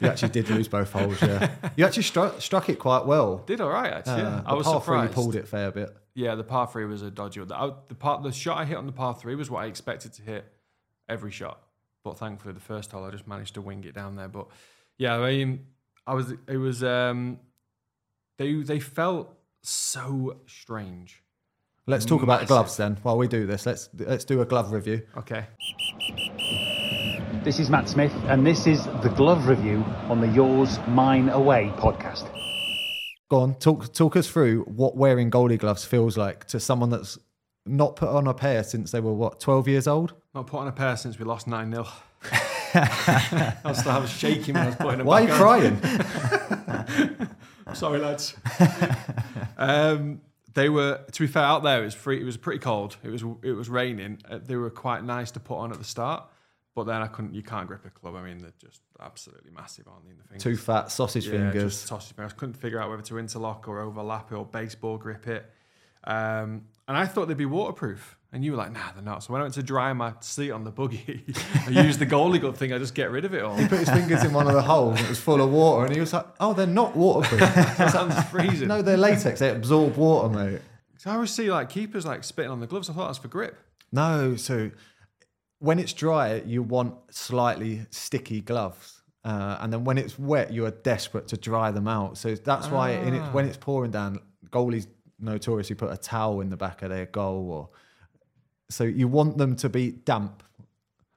You 0.01 0.09
actually 0.09 0.31
did 0.31 0.49
lose 0.51 0.69
both 0.69 0.93
holes, 0.93 1.21
yeah. 1.23 1.51
You 1.77 1.85
actually 1.85 2.05
struck, 2.05 2.41
struck 2.41 2.69
it 2.69 2.79
quite 2.79 3.05
well. 3.05 3.39
did 3.47 3.61
all 3.61 3.71
right 3.71 3.93
actually. 3.93 4.23
yeah. 4.23 4.37
Uh, 4.37 4.43
I 4.47 4.55
was 4.55 4.67
par 4.67 4.81
three, 4.81 5.03
you 5.03 5.09
pulled 5.09 5.35
it 5.35 5.49
fair 5.49 5.71
bit. 5.71 5.97
Yeah, 6.15 6.35
the 6.35 6.45
par 6.45 6.67
three 6.67 6.85
was 6.85 7.03
a 7.03 7.11
dodgy 7.11 7.41
one. 7.41 7.49
The, 7.49 7.75
the 7.89 7.95
part, 7.95 8.23
the 8.23 8.33
shot 8.33 8.59
I 8.59 8.65
hit 8.65 8.77
on 8.77 8.87
the 8.87 8.93
par 8.93 9.15
three 9.15 9.35
was 9.35 9.51
what 9.51 9.65
I 9.65 9.67
expected 9.67 10.13
to 10.15 10.23
hit 10.23 10.53
every 11.09 11.31
shot. 11.31 11.63
But 12.05 12.19
thankfully, 12.19 12.55
the 12.55 12.61
first 12.61 12.93
hole 12.93 13.05
I 13.05 13.11
just 13.11 13.27
managed 13.27 13.55
to 13.55 13.61
wing 13.61 13.85
it 13.85 13.95
down 13.95 14.17
there. 14.17 14.29
But 14.29 14.47
yeah, 14.99 15.17
I 15.17 15.31
mean, 15.31 15.67
I 16.07 16.15
was. 16.15 16.33
It 16.47 16.57
was. 16.57 16.83
Um, 16.83 17.41
they 18.39 18.55
they 18.55 18.81
felt 18.81 19.37
so 19.63 20.37
strange. 20.47 21.23
Let's 21.87 22.05
talk 22.05 22.23
about 22.23 22.37
the 22.37 22.43
Massive. 22.43 22.49
gloves 22.49 22.77
then. 22.77 22.99
While 23.03 23.19
we 23.19 23.29
do 23.29 23.47
this, 23.47 23.67
let's 23.67 23.91
let's 23.99 24.25
do 24.25 24.41
a 24.41 24.47
glove 24.47 24.73
review. 24.73 25.03
Okay. 25.17 25.47
This 27.45 27.59
is 27.59 27.71
Matt 27.71 27.89
Smith, 27.89 28.13
and 28.27 28.47
this 28.47 28.67
is 28.67 28.85
the 29.03 29.13
glove 29.17 29.47
review 29.47 29.85
on 30.09 30.21
the 30.21 30.29
Yours, 30.29 30.79
Mine, 30.89 31.29
Away 31.29 31.73
podcast. 31.77 32.29
Go 33.31 33.41
on, 33.41 33.55
talk 33.57 33.93
talk 33.93 34.17
us 34.17 34.29
through 34.29 34.63
what 34.65 34.97
wearing 34.97 35.31
goalie 35.31 35.59
gloves 35.59 35.85
feels 35.85 36.17
like 36.17 36.47
to 36.47 36.61
someone 36.61 36.91
that's 36.91 37.19
not 37.67 37.97
put 37.97 38.09
on 38.09 38.27
a 38.27 38.35
pair 38.35 38.63
since 38.65 38.91
they 38.91 39.01
were 39.01 39.13
what 39.13 39.41
twelve 39.41 39.67
years 39.69 39.87
old. 39.87 40.15
Not 40.35 40.47
put 40.47 40.61
on 40.61 40.69
a 40.69 40.73
pair 40.73 40.97
since 40.97 41.19
we 41.19 41.25
lost 41.25 41.47
9 41.47 41.73
0. 41.73 41.85
I, 42.75 43.57
was, 43.65 43.87
I 43.87 44.05
shaking 44.07 44.55
when 44.55 44.65
I 44.65 44.67
was 44.67 44.77
putting 44.77 44.99
them 44.99 45.07
Why 45.07 45.23
are 45.23 45.27
you 45.27 45.33
on. 45.33 45.37
crying? 45.81 46.58
Sorry, 47.79 47.99
lads. 47.99 48.35
um, 49.57 50.21
they 50.55 50.69
were, 50.69 51.01
to 51.13 51.21
be 51.21 51.27
fair, 51.27 51.45
out 51.45 51.63
there 51.63 51.83
it 51.83 51.85
was 51.85 51.95
free. 51.95 52.21
It 52.21 52.25
was 52.25 52.37
pretty 52.37 52.59
cold. 52.59 52.97
It 53.03 53.09
was 53.11 53.23
it 53.43 53.53
was 53.53 53.69
raining. 53.69 54.19
Uh, 54.29 54.39
they 54.45 54.57
were 54.57 54.71
quite 54.71 55.05
nice 55.05 55.31
to 55.33 55.41
put 55.41 55.57
on 55.59 55.73
at 55.73 55.79
the 55.79 55.85
start, 55.85 56.25
but 56.75 56.85
then 56.85 57.01
I 57.01 57.07
couldn't. 57.07 57.35
You 57.35 57.43
can't 57.43 57.69
grip 57.69 57.85
a 57.87 57.91
club. 57.91 58.17
I 58.17 58.23
mean, 58.23 58.39
they're 58.39 58.53
just 58.61 58.81
absolutely 59.01 59.53
massive, 59.53 59.87
aren't 59.87 60.05
they? 60.05 60.11
In 60.11 60.19
the 60.19 60.25
fingers? 60.25 60.43
Two 60.43 60.57
fat 60.57 60.91
sausage 60.91 61.27
Yeah, 61.27 61.51
fingers. 61.53 61.75
just 61.75 61.87
sausage 61.87 62.17
fingers. 62.17 62.33
Couldn't 62.33 62.55
figure 62.55 62.81
out 62.81 62.91
whether 62.91 63.03
to 63.03 63.19
interlock 63.19 63.69
or 63.69 63.81
overlap 63.81 64.33
it 64.33 64.35
or 64.35 64.45
baseball 64.45 64.99
grip 64.99 65.29
it. 65.29 65.49
Um, 66.05 66.65
and 66.89 66.97
I 66.97 67.07
thought 67.07 67.29
they'd 67.29 67.37
be 67.37 67.47
waterproof. 67.47 68.18
And 68.31 68.45
you 68.45 68.53
were 68.53 68.59
like, 68.59 68.73
nah, 68.73 68.93
they're 68.93 69.03
not. 69.03 69.23
So 69.23 69.33
when 69.33 69.41
I 69.41 69.45
went 69.45 69.55
to 69.55 69.63
dry 69.63 69.91
my 69.95 70.13
seat 70.21 70.51
on 70.51 70.63
the 70.63 70.71
buggy, 70.71 71.25
I 71.67 71.71
used 71.71 71.99
the 71.99 72.07
goalie 72.07 72.39
glove 72.41 72.59
thing. 72.59 72.75
I 72.75 72.79
just 72.79 72.95
get 72.95 73.11
rid 73.11 73.25
of 73.25 73.33
it 73.33 73.43
all. 73.43 73.57
He 73.57 73.67
put 73.67 73.79
his 73.79 73.89
fingers 73.89 74.23
in 74.23 74.35
one 74.35 74.47
of 74.47 74.53
the 74.53 74.61
holes 74.61 75.01
it 75.01 75.09
was 75.09 75.19
full 75.19 75.41
of 75.41 75.51
water, 75.51 75.87
and 75.87 75.95
he 75.95 76.01
was 76.01 76.13
like, 76.13 76.27
"Oh, 76.39 76.53
they're 76.53 76.67
not 76.67 76.95
waterproof. 76.95 77.41
sounds 77.91 78.23
freezing. 78.25 78.69
no, 78.69 78.83
they're 78.83 78.99
latex. 78.99 79.41
They 79.41 79.51
absorb 79.51 79.97
water, 79.97 80.29
mate." 80.29 80.61
So 80.99 81.11
I 81.11 81.15
always 81.15 81.31
see 81.31 81.51
like 81.51 81.71
keepers 81.71 82.05
like 82.05 82.23
spitting 82.23 82.51
on 82.51 82.61
the 82.61 82.67
gloves. 82.67 82.91
I 82.91 82.93
thought 82.93 83.07
that's 83.07 83.19
for 83.19 83.29
grip. 83.29 83.57
No, 83.93 84.37
so 84.37 84.71
when 85.59 85.79
it's 85.79 85.95
dry, 85.95 86.43
you 86.45 86.63
want 86.63 86.95
slightly 87.11 87.87
sticky 87.91 88.43
gloves. 88.43 89.03
Uh, 89.25 89.59
and 89.61 89.73
then 89.73 89.85
when 89.85 89.99
it's 89.99 90.19
wet, 90.19 90.53
you 90.53 90.67
are 90.67 90.71
desperate 90.71 91.29
to 91.29 91.37
dry 91.37 91.71
them 91.71 91.89
out. 91.89 92.19
So 92.19 92.35
that's 92.35 92.69
why 92.69 92.91
in 92.91 93.15
it, 93.15 93.21
when 93.33 93.47
it's 93.47 93.57
pouring 93.57 93.91
down, 93.91 94.21
goalies 94.51 94.87
notoriously 95.19 95.77
put 95.77 95.93
a 95.93 95.97
towel 95.97 96.41
in 96.41 96.51
the 96.51 96.57
back 96.57 96.83
of 96.83 96.91
their 96.91 97.07
goal. 97.07 97.51
Or 97.51 97.69
so 98.71 98.85
you 98.85 99.09
want 99.09 99.39
them 99.39 99.57
to 99.57 99.69
be 99.69 99.91
damp. 99.93 100.43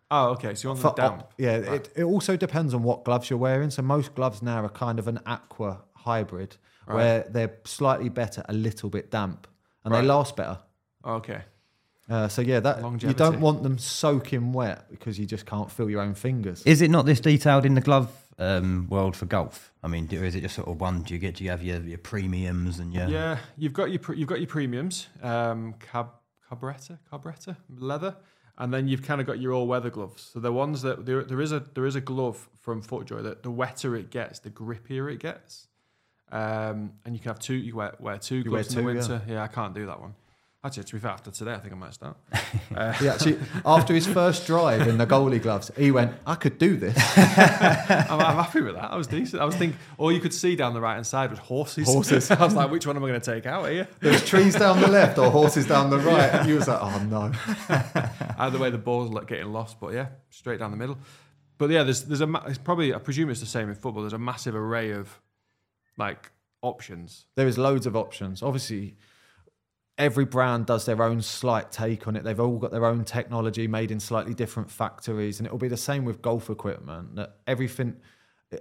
Oh, 0.10 0.30
okay. 0.32 0.56
So 0.56 0.64
you 0.68 0.70
want 0.70 0.82
for 0.82 0.94
them 0.96 1.12
damp? 1.12 1.22
op- 1.22 1.34
yeah, 1.38 1.58
Right. 1.60 1.68
it, 1.88 1.92
it 1.96 2.04
also 2.04 2.36
depends 2.36 2.74
on 2.74 2.84
what 2.84 3.06
gloves 3.06 3.30
you're 3.30 3.40
wearing. 3.40 3.70
So 3.70 3.82
most 3.82 4.14
gloves 4.16 4.42
now 4.42 4.64
are 4.66 4.70
kind 4.70 5.00
of 5.00 5.08
an 5.08 5.20
aqua 5.26 5.82
hybrid, 5.94 6.58
Right. 6.88 6.96
where 6.96 7.20
they're 7.30 7.58
slightly 7.66 8.10
better, 8.10 8.44
a 8.50 8.54
little 8.54 8.90
bit 8.90 9.10
damp, 9.12 9.48
and 9.86 9.94
Right. 9.94 10.02
they 10.02 10.08
last 10.08 10.36
better. 10.36 10.60
Okay. 11.06 11.42
Uh, 12.10 12.28
so 12.28 12.42
yeah, 12.42 12.60
that 12.60 12.80
you 13.04 13.14
don't 13.14 13.40
want 13.40 13.64
them 13.64 13.78
soaking 13.78 14.52
wet 14.52 14.90
because 14.90 15.18
you 15.18 15.26
just 15.26 15.46
can't 15.46 15.72
feel 15.72 15.90
your 15.90 16.02
own 16.02 16.14
fingers. 16.14 16.62
Is 16.66 16.82
it 16.82 16.92
not 16.92 17.06
this 17.06 17.22
detailed 17.22 17.66
in 17.66 17.76
the 17.76 17.80
glove 17.82 18.12
um, 18.38 18.88
world 18.90 19.16
for 19.16 19.26
golf? 19.28 19.72
I 19.82 19.88
mean, 19.88 20.08
do, 20.08 20.22
is 20.22 20.36
it 20.36 20.42
just 20.42 20.56
sort 20.56 20.68
of 20.68 20.82
one? 20.82 21.04
Do 21.04 21.14
you 21.14 21.20
get? 21.22 21.36
Do 21.36 21.46
you 21.46 21.52
have 21.52 21.64
your, 21.64 21.80
your 21.82 22.00
premiums 22.00 22.80
and 22.80 22.94
your? 22.94 23.08
Yeah, 23.08 23.38
you've 23.58 23.72
got 23.72 23.92
your 23.92 24.00
pre- 24.00 24.18
you've 24.18 24.28
got 24.28 24.40
your 24.40 24.48
premiums, 24.48 25.08
um, 25.24 25.76
cab 25.80 26.10
cabretta, 26.52 27.00
cabretta, 27.12 27.56
leather, 27.78 28.16
and 28.58 28.74
then 28.74 28.88
you've 28.88 29.04
kind 29.04 29.22
of 29.22 29.28
got 29.28 29.40
your 29.40 29.54
all 29.54 29.68
weather 29.68 29.90
gloves. 29.90 30.30
So 30.34 30.40
the 30.40 30.52
ones 30.52 30.82
that 30.82 31.06
there, 31.06 31.24
there 31.24 31.42
is 31.42 31.52
a 31.52 31.64
there 31.74 31.86
is 31.86 31.96
a 31.96 32.02
glove 32.02 32.50
from 32.60 32.82
FootJoy 32.82 33.24
that 33.24 33.44
the 33.44 33.52
wetter 33.52 33.96
it 33.96 34.10
gets, 34.12 34.40
the 34.40 34.50
grippier 34.50 35.12
it 35.12 35.20
gets. 35.20 35.68
Um, 36.32 36.94
and 37.06 37.14
you 37.14 37.20
can 37.20 37.30
have 37.30 37.40
two. 37.40 37.56
You 37.56 37.76
wear, 37.76 37.94
wear 38.00 38.18
two 38.18 38.38
You 38.38 38.52
wear 38.52 38.64
gloves 38.64 38.76
in 38.76 38.86
the 38.86 38.92
two, 38.92 38.98
yeah. 38.98 39.10
winter. 39.10 39.22
Yeah. 39.34 39.44
I 39.44 39.48
can't 39.48 39.74
do 39.76 39.86
that 39.86 40.00
one. 40.00 40.16
Actually, 40.64 40.84
to 40.84 40.94
be 40.94 41.00
fair, 41.00 41.10
after 41.12 41.32
today, 41.32 41.54
I 41.54 41.58
think 41.58 41.74
I 41.74 41.76
might 41.76 41.94
start. 42.02 42.18
Uh, 42.76 42.92
He 42.94 43.08
actually, 43.10 43.40
after 43.66 43.96
his 43.96 44.06
first 44.06 44.46
drive 44.46 44.88
in 44.88 45.00
the 45.00 45.08
goalie 45.08 45.42
gloves, 45.42 45.72
he 45.76 45.90
went, 45.90 46.14
"I 46.28 46.36
could 46.36 46.60
do 46.60 46.78
this." 46.78 46.96
I'm, 47.18 48.20
I'm 48.20 48.36
happy 48.36 48.62
with 48.62 48.76
that. 48.76 48.92
I 48.92 48.96
was 48.96 49.08
decent. 49.08 49.42
I 49.42 49.46
was 49.46 49.56
thinking 49.56 49.80
all 49.98 50.12
you 50.12 50.20
could 50.20 50.34
see 50.36 50.56
down 50.56 50.76
the 50.76 50.82
right 50.82 50.94
hand 50.94 51.08
side 51.08 51.32
was 51.32 51.40
horses. 51.40 51.88
Horses. 51.88 52.30
I 52.32 52.44
was 52.44 52.54
like, 52.54 52.70
which 52.70 52.86
one 52.86 52.96
am 52.96 53.04
I 53.04 53.08
going 53.08 53.20
to 53.22 53.34
take 53.34 53.48
out 53.48 53.70
here? 53.72 53.88
There's 54.02 54.24
trees 54.24 54.54
down 54.56 54.80
the 54.82 54.88
left 54.88 55.18
or 55.18 55.32
horses 55.32 55.66
down 55.66 55.90
the 55.90 55.98
right, 55.98 56.30
and 56.32 56.48
you 56.48 56.56
was 56.56 56.68
like, 56.68 56.80
"Oh 56.80 57.00
no." 57.10 57.32
Either 58.38 58.60
way, 58.60 58.70
the 58.70 58.78
ball's 58.78 59.10
like 59.12 59.26
getting 59.28 59.52
lost, 59.52 59.80
but 59.80 59.94
yeah, 59.94 60.08
straight 60.30 60.60
down 60.60 60.70
the 60.70 60.78
middle. 60.78 60.98
But 61.58 61.72
yeah, 61.72 61.82
there's 61.82 62.04
there's 62.04 62.22
a 62.22 62.32
it's 62.48 62.60
probably 62.60 62.94
I 62.94 63.00
presume 63.00 63.32
it's 63.32 63.40
the 63.40 63.46
same 63.48 63.68
in 63.68 63.74
football. 63.76 64.04
There's 64.04 64.14
a 64.14 64.20
massive 64.20 64.56
array 64.56 64.92
of 64.92 65.20
like 65.98 66.32
options. 66.62 67.26
There 67.36 67.48
is 67.48 67.58
loads 67.58 67.88
of 67.88 67.96
options. 67.96 68.44
Obviously, 68.44 68.96
every 70.02 70.26
brand 70.26 70.66
does 70.66 70.86
their 70.86 71.02
own 71.04 71.22
slight 71.22 71.72
take 71.72 72.08
on 72.08 72.16
it. 72.16 72.24
They've 72.24 72.40
all 72.40 72.58
got 72.58 72.72
their 72.72 72.86
own 72.86 73.06
technology 73.06 73.68
made 73.68 73.92
in 73.92 74.00
slightly 74.00 74.34
different 74.34 74.70
factories, 74.70 75.40
and 75.40 75.46
it 75.48 75.52
will 75.52 75.60
be 75.60 75.68
the 75.68 75.78
same 75.78 76.04
with 76.04 76.22
golf 76.22 76.50
equipment. 76.50 77.16
That 77.16 77.38
everything, 77.46 77.96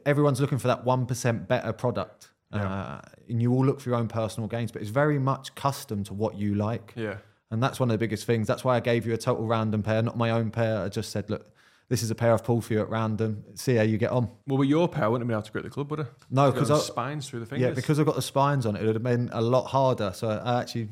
everyone's 0.04 0.40
looking 0.40 0.58
for 0.58 0.68
that 0.68 0.84
one 0.84 1.06
percent 1.06 1.48
better 1.48 1.72
product, 1.72 2.28
uh, 2.52 3.00
and 3.28 3.40
you 3.42 3.52
all 3.52 3.64
look 3.64 3.80
for 3.80 3.88
your 3.88 3.98
own 3.98 4.08
personal 4.08 4.48
gains. 4.48 4.70
But 4.70 4.82
it's 4.82 4.90
very 4.90 5.18
much 5.18 5.54
custom 5.54 6.04
to 6.04 6.14
what 6.14 6.36
you 6.36 6.54
like. 6.54 6.92
Yeah. 6.94 7.16
And 7.52 7.60
that's 7.60 7.80
one 7.80 7.90
of 7.90 7.94
the 7.94 7.98
biggest 7.98 8.26
things. 8.26 8.46
That's 8.46 8.62
why 8.62 8.76
I 8.76 8.80
gave 8.80 9.06
you 9.06 9.12
a 9.12 9.18
total 9.18 9.44
random 9.44 9.82
pair, 9.82 10.02
not 10.02 10.16
my 10.16 10.30
own 10.30 10.52
pair. 10.52 10.82
I 10.82 10.88
just 10.88 11.10
said, 11.10 11.28
look, 11.30 11.50
this 11.88 12.00
is 12.00 12.08
a 12.12 12.14
pair 12.14 12.32
I've 12.32 12.44
pulled 12.44 12.64
for 12.64 12.74
you 12.74 12.80
at 12.80 12.88
random. 12.88 13.42
See 13.56 13.74
how 13.74 13.82
you 13.82 13.98
get 13.98 14.12
on. 14.12 14.30
Well, 14.46 14.58
with 14.58 14.68
your 14.68 14.88
pair, 14.88 15.06
I 15.06 15.08
wouldn't 15.08 15.24
have 15.24 15.28
been 15.28 15.34
able 15.34 15.46
to 15.46 15.50
grip 15.50 15.64
the 15.64 15.70
club, 15.70 15.90
would 15.90 16.00
I? 16.00 16.04
No, 16.30 16.52
because 16.52 16.86
spines 16.86 17.28
through 17.28 17.40
the 17.40 17.46
fingers. 17.46 17.66
Yeah, 17.66 17.74
because 17.74 17.98
I've 17.98 18.06
got 18.06 18.14
the 18.14 18.22
spines 18.22 18.66
on 18.66 18.76
it, 18.76 18.82
it 18.82 18.86
would 18.86 18.94
have 18.94 19.02
been 19.02 19.30
a 19.32 19.40
lot 19.40 19.64
harder. 19.64 20.12
So 20.14 20.28
I 20.28 20.60
actually 20.60 20.90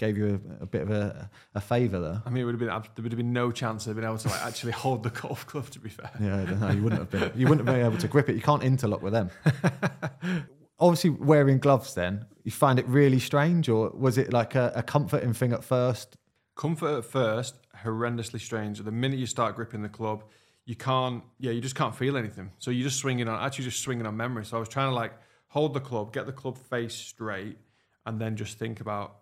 gave 0.00 0.16
you 0.16 0.40
a, 0.60 0.62
a 0.64 0.66
bit 0.66 0.82
of 0.82 0.90
a, 0.90 1.30
a 1.54 1.60
favour 1.60 2.00
there. 2.00 2.22
I 2.24 2.30
mean, 2.30 2.42
it 2.42 2.44
would 2.46 2.54
have 2.54 2.58
been 2.58 2.68
there 2.68 3.02
would 3.02 3.12
have 3.12 3.18
been 3.18 3.32
no 3.32 3.52
chance 3.52 3.86
of 3.86 3.94
being 3.94 4.06
able 4.06 4.18
to 4.18 4.28
like 4.28 4.42
actually 4.42 4.72
hold 4.84 5.02
the 5.02 5.10
golf 5.10 5.46
club. 5.46 5.68
To 5.70 5.78
be 5.78 5.90
fair, 5.90 6.10
Yeah, 6.18 6.42
no, 6.44 6.70
you 6.70 6.82
wouldn't 6.82 7.00
have 7.02 7.10
been. 7.10 7.38
You 7.38 7.46
wouldn't 7.46 7.68
have 7.68 7.76
been 7.76 7.84
able 7.86 7.98
to 7.98 8.08
grip 8.08 8.28
it. 8.28 8.34
You 8.34 8.42
can't 8.42 8.64
interlock 8.64 9.02
with 9.02 9.12
them. 9.12 9.30
Obviously, 10.80 11.10
wearing 11.10 11.58
gloves. 11.58 11.94
Then 11.94 12.24
you 12.42 12.50
find 12.50 12.78
it 12.78 12.86
really 12.88 13.20
strange, 13.20 13.68
or 13.68 13.90
was 13.90 14.16
it 14.16 14.32
like 14.32 14.54
a, 14.54 14.72
a 14.74 14.82
comforting 14.82 15.34
thing 15.34 15.52
at 15.52 15.62
first? 15.62 16.16
Comfort 16.56 16.98
at 16.98 17.04
first, 17.04 17.54
horrendously 17.84 18.40
strange. 18.40 18.78
The 18.78 18.90
minute 18.90 19.18
you 19.18 19.26
start 19.26 19.54
gripping 19.56 19.82
the 19.82 19.90
club, 19.90 20.24
you 20.64 20.76
can't. 20.76 21.22
Yeah, 21.38 21.52
you 21.52 21.60
just 21.60 21.74
can't 21.74 21.94
feel 21.94 22.16
anything. 22.16 22.52
So 22.58 22.70
you're 22.70 22.88
just 22.88 22.98
swinging 22.98 23.28
on. 23.28 23.44
Actually, 23.44 23.66
just 23.66 23.80
swinging 23.80 24.06
on 24.06 24.16
memory. 24.16 24.46
So 24.46 24.56
I 24.56 24.60
was 24.60 24.70
trying 24.70 24.88
to 24.88 24.94
like 24.94 25.12
hold 25.48 25.74
the 25.74 25.80
club, 25.80 26.14
get 26.14 26.24
the 26.24 26.32
club 26.32 26.56
face 26.56 26.94
straight, 26.94 27.58
and 28.06 28.18
then 28.18 28.36
just 28.36 28.58
think 28.58 28.80
about 28.80 29.19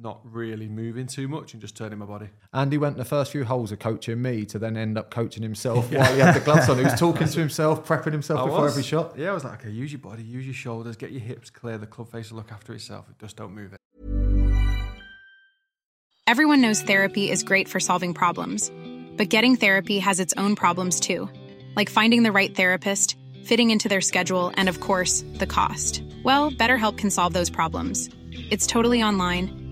not 0.00 0.20
really 0.24 0.68
moving 0.68 1.06
too 1.06 1.28
much 1.28 1.52
and 1.52 1.60
just 1.60 1.76
turning 1.76 1.98
my 1.98 2.06
body. 2.06 2.28
Andy 2.52 2.78
went 2.78 2.96
the 2.96 3.04
first 3.04 3.32
few 3.32 3.44
holes 3.44 3.72
of 3.72 3.78
coaching 3.78 4.20
me 4.20 4.44
to 4.46 4.58
then 4.58 4.76
end 4.76 4.98
up 4.98 5.10
coaching 5.10 5.42
himself 5.42 5.90
while 5.92 6.12
he 6.12 6.20
had 6.20 6.34
the 6.34 6.40
gloves 6.40 6.68
on. 6.68 6.78
He 6.78 6.84
was 6.84 6.94
talking 6.98 7.26
to 7.26 7.40
himself, 7.40 7.86
prepping 7.86 8.12
himself 8.12 8.40
I 8.40 8.44
before 8.44 8.62
was. 8.62 8.72
every 8.72 8.82
shot. 8.82 9.18
Yeah, 9.18 9.30
I 9.30 9.32
was 9.32 9.44
like, 9.44 9.60
okay, 9.60 9.70
use 9.70 9.92
your 9.92 10.00
body, 10.00 10.22
use 10.22 10.44
your 10.44 10.54
shoulders, 10.54 10.96
get 10.96 11.12
your 11.12 11.20
hips 11.20 11.50
clear. 11.50 11.78
The 11.78 11.86
club 11.86 12.10
face 12.10 12.30
will 12.30 12.38
look 12.38 12.52
after 12.52 12.72
itself. 12.74 13.06
Just 13.20 13.36
don't 13.36 13.54
move 13.54 13.72
it. 13.72 13.78
Everyone 16.26 16.60
knows 16.60 16.82
therapy 16.82 17.30
is 17.30 17.44
great 17.44 17.68
for 17.68 17.78
solving 17.78 18.12
problems, 18.12 18.70
but 19.16 19.28
getting 19.28 19.54
therapy 19.56 20.00
has 20.00 20.18
its 20.18 20.34
own 20.36 20.56
problems 20.56 20.98
too, 20.98 21.30
like 21.76 21.88
finding 21.88 22.24
the 22.24 22.32
right 22.32 22.54
therapist, 22.54 23.16
fitting 23.44 23.70
into 23.70 23.88
their 23.88 24.00
schedule, 24.00 24.52
and 24.56 24.68
of 24.68 24.80
course, 24.80 25.24
the 25.34 25.46
cost. 25.46 26.02
Well, 26.24 26.50
BetterHelp 26.50 26.98
can 26.98 27.10
solve 27.10 27.32
those 27.32 27.48
problems. 27.48 28.10
It's 28.50 28.66
totally 28.66 29.04
online 29.04 29.65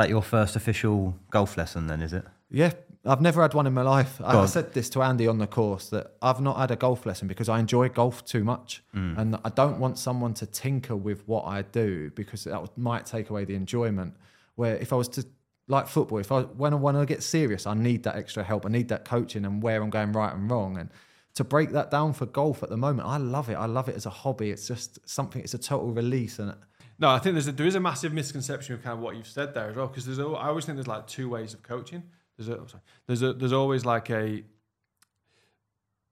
That 0.00 0.08
your 0.08 0.22
first 0.22 0.56
official 0.56 1.14
golf 1.30 1.56
lesson 1.56 1.86
then, 1.86 2.00
is 2.00 2.12
it? 2.12 2.24
Yeah, 2.50 2.72
I've 3.04 3.20
never 3.20 3.42
had 3.42 3.54
one 3.54 3.66
in 3.66 3.74
my 3.74 3.82
life. 3.82 4.20
I, 4.24 4.32
Go 4.32 4.38
I 4.38 4.42
on. 4.42 4.48
said 4.48 4.72
this 4.72 4.88
to 4.90 5.02
Andy 5.02 5.26
on 5.28 5.38
the 5.38 5.46
course 5.46 5.88
that 5.90 6.12
I've 6.22 6.40
not 6.40 6.56
had 6.56 6.70
a 6.70 6.76
golf 6.76 7.04
lesson 7.06 7.28
because 7.28 7.48
I 7.48 7.58
enjoy 7.60 7.88
golf 7.90 8.24
too 8.24 8.42
much, 8.44 8.82
Mm. 8.94 9.18
and 9.18 9.38
I 9.44 9.50
don't 9.50 9.78
want 9.78 9.98
someone 9.98 10.34
to 10.34 10.46
tinker 10.46 10.96
with 10.96 11.20
what 11.28 11.44
I 11.46 11.62
do 11.62 12.10
because 12.14 12.44
that 12.44 12.60
might 12.78 13.04
take 13.06 13.30
away 13.30 13.44
the 13.44 13.54
enjoyment. 13.54 14.14
Where 14.56 14.76
if 14.76 14.92
I 14.92 14.96
was 14.96 15.08
to 15.16 15.24
like 15.68 15.86
football, 15.86 16.18
if 16.18 16.32
I 16.32 16.40
when 16.62 16.72
I 16.72 16.76
want 16.76 16.96
to 16.98 17.06
get 17.06 17.22
serious, 17.22 17.66
I 17.66 17.74
need 17.74 18.02
that 18.04 18.16
extra 18.16 18.42
help. 18.42 18.66
I 18.66 18.70
need 18.70 18.88
that 18.88 19.04
coaching 19.04 19.44
and 19.44 19.62
where 19.62 19.82
I'm 19.82 19.90
going 19.90 20.12
right 20.12 20.34
and 20.34 20.50
wrong. 20.50 20.76
And 20.78 20.88
to 21.34 21.44
break 21.44 21.70
that 21.70 21.90
down 21.90 22.12
for 22.14 22.26
golf 22.26 22.62
at 22.62 22.70
the 22.70 22.76
moment, 22.76 23.06
I 23.06 23.18
love 23.18 23.48
it. 23.52 23.54
I 23.54 23.66
love 23.66 23.88
it 23.88 23.94
as 23.96 24.06
a 24.06 24.10
hobby. 24.10 24.50
It's 24.50 24.66
just 24.66 24.98
something. 25.08 25.40
It's 25.42 25.54
a 25.54 25.58
total 25.58 25.90
release 25.92 26.38
and. 26.40 26.54
No, 27.00 27.08
I 27.08 27.18
think 27.18 27.34
there's 27.34 27.48
a, 27.48 27.52
there 27.52 27.66
is 27.66 27.74
a 27.74 27.80
massive 27.80 28.12
misconception 28.12 28.74
of 28.74 28.82
kind 28.82 28.92
of 28.92 29.00
what 29.00 29.16
you've 29.16 29.26
said 29.26 29.54
there 29.54 29.70
as 29.70 29.76
well. 29.76 29.86
Because 29.86 30.04
there's 30.04 30.18
a, 30.18 30.26
I 30.26 30.48
always 30.48 30.66
think 30.66 30.76
there's 30.76 30.86
like 30.86 31.06
two 31.06 31.30
ways 31.30 31.54
of 31.54 31.62
coaching. 31.62 32.02
There's 32.36 32.48
a, 32.48 32.68
sorry. 32.68 32.82
there's 33.06 33.22
a 33.22 33.32
there's 33.32 33.54
always 33.54 33.86
like 33.86 34.10
a 34.10 34.44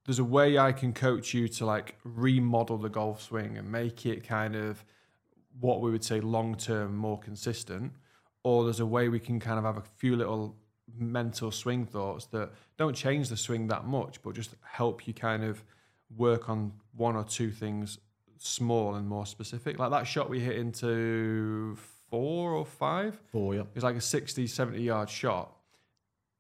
there's 0.06 0.18
a 0.18 0.24
way 0.24 0.58
I 0.58 0.72
can 0.72 0.94
coach 0.94 1.34
you 1.34 1.46
to 1.48 1.66
like 1.66 1.96
remodel 2.04 2.78
the 2.78 2.88
golf 2.88 3.22
swing 3.22 3.58
and 3.58 3.70
make 3.70 4.06
it 4.06 4.26
kind 4.26 4.56
of 4.56 4.82
what 5.60 5.82
we 5.82 5.90
would 5.90 6.02
say 6.02 6.20
long 6.20 6.54
term 6.54 6.96
more 6.96 7.18
consistent. 7.18 7.92
Or 8.42 8.64
there's 8.64 8.80
a 8.80 8.86
way 8.86 9.10
we 9.10 9.20
can 9.20 9.40
kind 9.40 9.58
of 9.58 9.64
have 9.66 9.76
a 9.76 9.84
few 9.98 10.16
little 10.16 10.56
mental 10.96 11.50
swing 11.50 11.84
thoughts 11.84 12.24
that 12.26 12.50
don't 12.78 12.96
change 12.96 13.28
the 13.28 13.36
swing 13.36 13.66
that 13.66 13.84
much, 13.84 14.22
but 14.22 14.34
just 14.34 14.54
help 14.62 15.06
you 15.06 15.12
kind 15.12 15.44
of 15.44 15.62
work 16.16 16.48
on 16.48 16.72
one 16.96 17.14
or 17.14 17.24
two 17.24 17.50
things 17.50 17.98
small 18.38 18.94
and 18.94 19.08
more 19.08 19.26
specific. 19.26 19.78
Like 19.78 19.90
that 19.90 20.06
shot 20.06 20.30
we 20.30 20.40
hit 20.40 20.56
into 20.56 21.76
four 22.10 22.52
or 22.52 22.64
five. 22.64 23.18
Four, 23.32 23.54
yeah. 23.54 23.62
It 23.62 23.66
was 23.74 23.84
like 23.84 23.96
a 23.96 24.00
60, 24.00 24.46
70 24.46 24.82
yard 24.82 25.10
shot. 25.10 25.52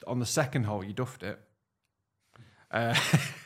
On 0.06 0.18
the 0.18 0.26
second 0.26 0.64
hole, 0.64 0.84
you 0.84 0.92
duffed 0.92 1.22
it. 1.22 1.38
Uh, 2.70 2.94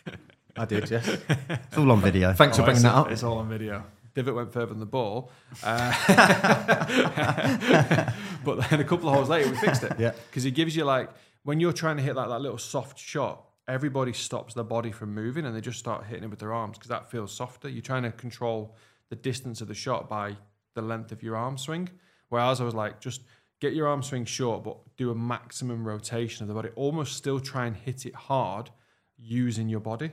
I 0.56 0.64
did, 0.66 0.90
yes. 0.90 1.08
It's 1.48 1.78
all 1.78 1.90
on 1.90 2.00
video. 2.00 2.32
Thanks 2.34 2.56
for 2.56 2.62
Oh, 2.62 2.66
bringing 2.66 2.82
that 2.82 2.94
up. 2.94 3.10
It's 3.10 3.22
all 3.22 3.38
on 3.38 3.48
video. 3.48 3.84
Divot 4.14 4.34
went 4.34 4.52
further 4.52 4.66
than 4.66 4.80
the 4.80 4.86
ball. 4.86 5.30
Uh, 5.62 5.94
but 8.44 8.68
then 8.68 8.80
a 8.80 8.84
couple 8.84 9.08
of 9.08 9.14
holes 9.14 9.30
later, 9.30 9.48
we 9.50 9.56
fixed 9.56 9.82
it. 9.84 9.94
Yeah. 9.98 10.12
Because 10.28 10.44
it 10.44 10.50
gives 10.50 10.76
you 10.76 10.84
like, 10.84 11.08
when 11.44 11.60
you're 11.60 11.72
trying 11.72 11.96
to 11.96 12.02
hit 12.02 12.14
like 12.14 12.28
that 12.28 12.40
little 12.40 12.58
soft 12.58 12.98
shot, 12.98 13.42
everybody 13.68 14.12
stops 14.12 14.54
their 14.54 14.64
body 14.64 14.90
from 14.90 15.14
moving 15.14 15.44
and 15.44 15.54
they 15.54 15.60
just 15.60 15.78
start 15.78 16.04
hitting 16.06 16.24
it 16.24 16.30
with 16.30 16.38
their 16.38 16.52
arms 16.52 16.78
because 16.78 16.88
that 16.88 17.10
feels 17.10 17.32
softer. 17.32 17.68
You're 17.68 17.82
trying 17.82 18.02
to 18.02 18.12
control 18.12 18.76
the 19.08 19.16
distance 19.16 19.60
of 19.60 19.68
the 19.68 19.74
shot 19.74 20.08
by 20.08 20.36
the 20.74 20.82
length 20.82 21.12
of 21.12 21.22
your 21.22 21.36
arm 21.36 21.58
swing. 21.58 21.88
Whereas 22.28 22.60
I 22.60 22.64
was 22.64 22.74
like, 22.74 23.00
just 23.00 23.22
get 23.60 23.74
your 23.74 23.86
arm 23.86 24.02
swing 24.02 24.24
short, 24.24 24.64
but 24.64 24.78
do 24.96 25.10
a 25.10 25.14
maximum 25.14 25.86
rotation 25.86 26.44
of 26.44 26.48
the 26.48 26.54
body. 26.54 26.70
Almost 26.74 27.16
still 27.16 27.40
try 27.40 27.66
and 27.66 27.76
hit 27.76 28.06
it 28.06 28.14
hard 28.14 28.70
using 29.18 29.68
your 29.68 29.80
body. 29.80 30.10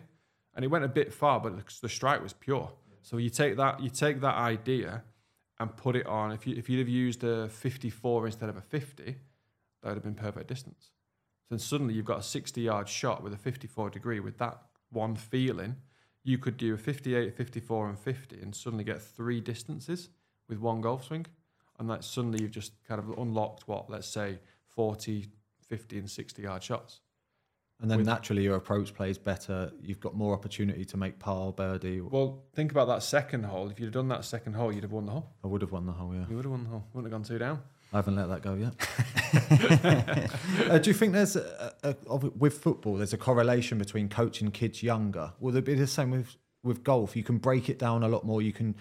And 0.55 0.65
it 0.65 0.67
went 0.67 0.83
a 0.83 0.89
bit 0.89 1.13
far, 1.13 1.39
but 1.39 1.53
the, 1.81 1.89
strike 1.89 2.21
was 2.21 2.33
pure. 2.33 2.71
So 3.01 3.17
you 3.17 3.29
take 3.29 3.57
that, 3.57 3.79
you 3.79 3.89
take 3.89 4.21
that 4.21 4.35
idea 4.35 5.03
and 5.59 5.75
put 5.75 5.95
it 5.95 6.05
on. 6.05 6.31
If 6.31 6.45
you 6.45 6.55
if 6.55 6.69
you'd 6.69 6.79
have 6.79 6.89
used 6.89 7.23
a 7.23 7.49
54 7.49 8.25
instead 8.27 8.49
of 8.49 8.57
a 8.57 8.61
50, 8.61 9.03
that 9.03 9.15
would 9.87 9.95
have 9.95 10.03
been 10.03 10.15
perfect 10.15 10.47
distance. 10.47 10.91
So 11.49 11.55
then 11.55 11.59
suddenly 11.59 11.95
you've 11.95 12.05
got 12.05 12.19
a 12.19 12.23
60 12.23 12.61
yard 12.61 12.87
shot 12.87 13.23
with 13.23 13.33
a 13.33 13.37
54 13.37 13.89
degree 13.89 14.19
with 14.19 14.37
that 14.37 14.59
one 14.91 15.15
feeling. 15.15 15.77
You 16.23 16.37
could 16.37 16.57
do 16.57 16.75
a 16.75 16.77
58, 16.77 17.35
54, 17.35 17.89
and 17.89 17.97
50, 17.97 18.39
and 18.39 18.53
suddenly 18.53 18.83
get 18.83 19.01
three 19.01 19.41
distances 19.41 20.09
with 20.47 20.59
one 20.59 20.81
golf 20.81 21.05
swing. 21.05 21.25
And 21.79 21.89
that 21.89 22.03
suddenly 22.03 22.43
you've 22.43 22.51
just 22.51 22.73
kind 22.87 22.99
of 22.99 23.17
unlocked 23.17 23.67
what, 23.67 23.89
let's 23.89 24.07
say, 24.07 24.37
40, 24.67 25.25
50, 25.67 25.97
and 25.97 26.11
60 26.11 26.41
yard 26.43 26.61
shots. 26.61 26.99
And 27.81 27.89
then 27.89 27.97
With- 27.99 28.07
naturally 28.07 28.43
your 28.43 28.55
approach 28.57 28.93
plays 28.93 29.17
better. 29.17 29.71
You've 29.81 30.01
got 30.01 30.13
more 30.13 30.35
opportunity 30.35 30.85
to 30.85 30.97
make 30.97 31.17
par, 31.17 31.51
birdie. 31.51 32.01
Well, 32.01 32.43
think 32.53 32.71
about 32.71 32.89
that 32.89 33.01
second 33.01 33.45
hole. 33.45 33.71
If 33.71 33.79
you'd 33.79 33.87
have 33.87 33.93
done 33.93 34.09
that 34.09 34.23
second 34.23 34.53
hole, 34.53 34.71
you'd 34.71 34.83
have 34.83 34.91
won 34.91 35.07
the 35.07 35.13
hole. 35.13 35.31
I 35.43 35.47
would 35.47 35.61
have 35.61 35.71
won 35.71 35.87
the 35.87 35.93
hole, 35.93 36.13
yeah. 36.13 36.25
You 36.29 36.35
would 36.35 36.45
have 36.45 36.51
won 36.51 36.65
the 36.65 36.69
hole. 36.69 36.83
Wouldn't 36.93 37.11
have 37.11 37.19
gone 37.19 37.27
two 37.27 37.39
down. 37.39 37.63
I 37.91 37.97
haven't 37.97 38.15
let 38.17 38.29
that 38.29 38.41
go 38.43 38.53
yet. 38.53 38.75
uh, 40.69 40.77
do 40.77 40.89
you 40.89 40.93
think 40.93 41.13
there's 41.13 41.35
a, 41.35 41.73
a, 41.83 41.95
of- 42.07 42.35
with 42.39 42.57
football 42.59 42.95
there's 42.97 43.13
a 43.13 43.17
correlation 43.17 43.77
between 43.77 44.09
coaching 44.09 44.51
kids 44.51 44.83
younger? 44.83 45.33
Will 45.39 45.51
there 45.51 45.61
be 45.61 45.73
the 45.75 45.87
same 45.87 46.11
with 46.11 46.35
with 46.63 46.83
golf? 46.83 47.15
You 47.15 47.23
can 47.23 47.37
break 47.37 47.69
it 47.69 47.79
down 47.79 48.03
a 48.03 48.07
lot 48.07 48.25
more. 48.25 48.41
You 48.41 48.53
can 48.53 48.75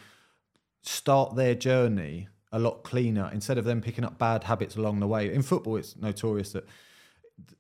start 0.83 1.37
their 1.37 1.55
journey 1.55 2.29
a 2.53 2.59
lot 2.59 2.83
cleaner 2.83 3.31
instead 3.33 3.59
of 3.59 3.65
them 3.65 3.81
picking 3.81 4.05
up 4.05 4.19
bad 4.19 4.45
habits 4.45 4.77
along 4.77 5.01
the 5.01 5.07
way. 5.07 5.33
In 5.33 5.43
football, 5.43 5.77
it's 5.77 5.97
notorious 5.97 6.53
that 6.53 6.67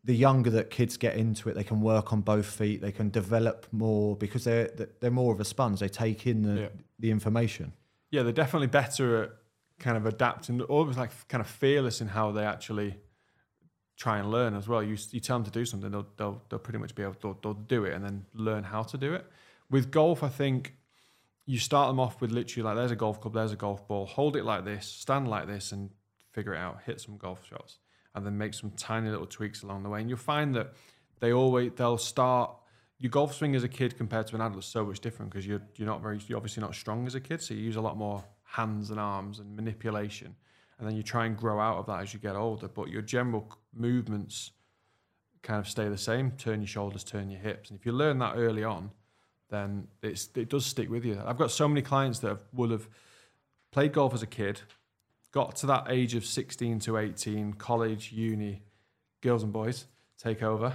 the 0.05 0.15
younger 0.15 0.51
that 0.51 0.71
kids 0.71 0.97
get 0.97 1.15
into 1.17 1.49
it, 1.49 1.55
they 1.55 1.63
can 1.65 1.81
work 1.81 2.13
on 2.13 2.21
both 2.23 2.47
feet. 2.47 2.81
They 2.81 2.91
can 2.93 3.11
develop 3.11 3.67
more 3.73 4.17
because 4.17 4.45
they're 4.45 4.71
they're 5.01 5.11
more 5.11 5.33
of 5.33 5.41
a 5.41 5.45
sponge. 5.45 5.81
They 5.81 5.89
take 5.89 6.27
in 6.27 6.43
the 6.43 6.61
Yeah. 6.63 6.69
the 6.99 7.11
information. 7.11 7.73
Yeah, 8.11 8.23
they're 8.23 8.33
definitely 8.33 8.69
better 8.69 9.23
at 9.23 9.31
kind 9.79 9.97
of 9.97 10.07
adapting, 10.07 10.61
almost 10.63 10.99
like 10.99 11.11
kind 11.29 11.41
of 11.41 11.47
fearless 11.47 12.01
in 12.01 12.09
how 12.09 12.33
they 12.33 12.45
actually 12.45 12.97
try 13.97 14.19
and 14.19 14.31
learn 14.31 14.55
as 14.55 14.69
well. 14.69 14.83
You, 14.83 14.97
you 15.11 15.21
tell 15.21 15.39
them 15.39 15.45
to 15.45 15.51
do 15.51 15.65
something, 15.65 15.91
they'll, 15.91 16.07
they'll, 16.17 16.43
they'll 16.49 16.59
pretty 16.59 16.79
much 16.79 16.95
be 16.95 17.03
able 17.03 17.15
to 17.15 17.37
they'll 17.43 17.55
do 17.55 17.85
it 17.85 17.95
and 17.95 18.05
then 18.05 18.25
learn 18.35 18.65
how 18.65 18.83
to 18.83 18.97
do 18.97 19.15
it. 19.15 19.27
With 19.71 19.91
golf, 19.91 20.23
I 20.23 20.29
think 20.29 20.75
you 21.47 21.59
start 21.59 21.89
them 21.89 22.01
off 22.01 22.21
with 22.21 22.31
literally 22.31 22.65
like, 22.65 22.77
there's 22.77 22.91
a 22.91 22.97
golf 22.97 23.21
club, 23.21 23.35
there's 23.35 23.53
a 23.53 23.57
golf 23.57 23.87
ball, 23.89 24.07
hold 24.07 24.37
it 24.37 24.45
like 24.45 24.65
this, 24.65 24.87
stand 24.87 25.29
like 25.29 25.47
this, 25.47 25.73
and 25.73 25.91
figure 26.33 26.55
it 26.55 26.59
out, 26.59 26.81
hit 26.87 27.01
some 27.01 27.17
golf 27.17 27.47
shots, 27.47 27.79
and 28.15 28.25
then 28.25 28.37
make 28.39 28.55
some 28.55 28.71
tiny 28.71 29.11
little 29.11 29.27
tweaks 29.27 29.63
along 29.63 29.83
the 29.83 29.89
way. 29.89 30.01
And 30.01 30.09
you'll 30.09 30.19
find 30.19 30.55
that 30.55 30.75
they 31.21 31.33
always 31.33 31.73
they'll 31.77 31.99
start 31.99 32.55
your 32.99 33.11
golf 33.11 33.35
swing 33.35 33.55
as 33.55 33.65
a 33.65 33.69
kid 33.69 33.97
compared 33.97 34.27
to 34.27 34.35
an 34.35 34.41
adult 34.41 34.65
is 34.65 34.67
so 34.67 34.85
much 34.85 35.01
different 35.01 35.31
because 35.31 35.47
you're 35.47 35.63
you're 35.77 35.87
not 35.87 36.03
very 36.03 36.21
you're 36.27 36.37
obviously 36.37 36.61
not 36.61 36.75
strong 36.75 37.07
as 37.07 37.15
a 37.15 37.21
kid, 37.21 37.41
so 37.41 37.55
you 37.55 37.61
use 37.61 37.77
a 37.77 37.81
lot 37.81 37.97
more 37.97 38.25
hands 38.49 38.91
and 38.91 38.99
arms 38.99 39.39
and 39.39 39.55
manipulation, 39.55 40.35
and 40.79 40.89
then 40.89 40.97
you 40.97 41.03
try 41.03 41.27
and 41.27 41.37
grow 41.37 41.61
out 41.61 41.79
of 41.79 41.87
that 41.87 42.01
as 42.01 42.15
you 42.15 42.21
get 42.21 42.37
older. 42.37 42.69
But 42.69 42.89
your 42.89 43.03
general 43.03 43.49
movements 43.75 44.53
kind 45.43 45.61
of 45.61 45.69
stay 45.69 45.89
the 45.89 45.99
same. 45.99 46.33
Turn 46.33 46.61
your 46.61 46.69
shoulders, 46.69 47.05
turn 47.05 47.31
your 47.31 47.41
hips, 47.41 47.71
and 47.71 47.79
if 47.79 47.87
you 47.87 47.93
learn 47.93 48.19
that 48.19 48.35
early 48.37 48.65
on, 48.65 48.91
then 49.51 49.89
it 50.03 50.49
does 50.49 50.67
stick 50.67 50.91
with 50.91 51.05
you. 51.05 51.21
I've 51.25 51.39
got 51.39 51.51
so 51.51 51.69
many 51.69 51.83
clients 51.83 52.19
that 52.21 52.29
have, 52.29 52.41
would 52.53 52.71
have 52.71 52.89
played 53.71 53.93
golf 53.93 54.15
as 54.15 54.23
a 54.23 54.27
kid, 54.27 54.61
got 55.33 55.57
to 55.57 55.67
that 55.67 55.87
age 55.89 56.15
of 56.15 56.25
16 56.25 56.81
to 56.81 56.99
18, 56.99 57.55
college, 57.55 58.13
uni, 58.13 58.63
girls 59.21 59.43
and 59.43 59.53
boys 59.53 59.87
take 60.19 60.43
over, 60.43 60.75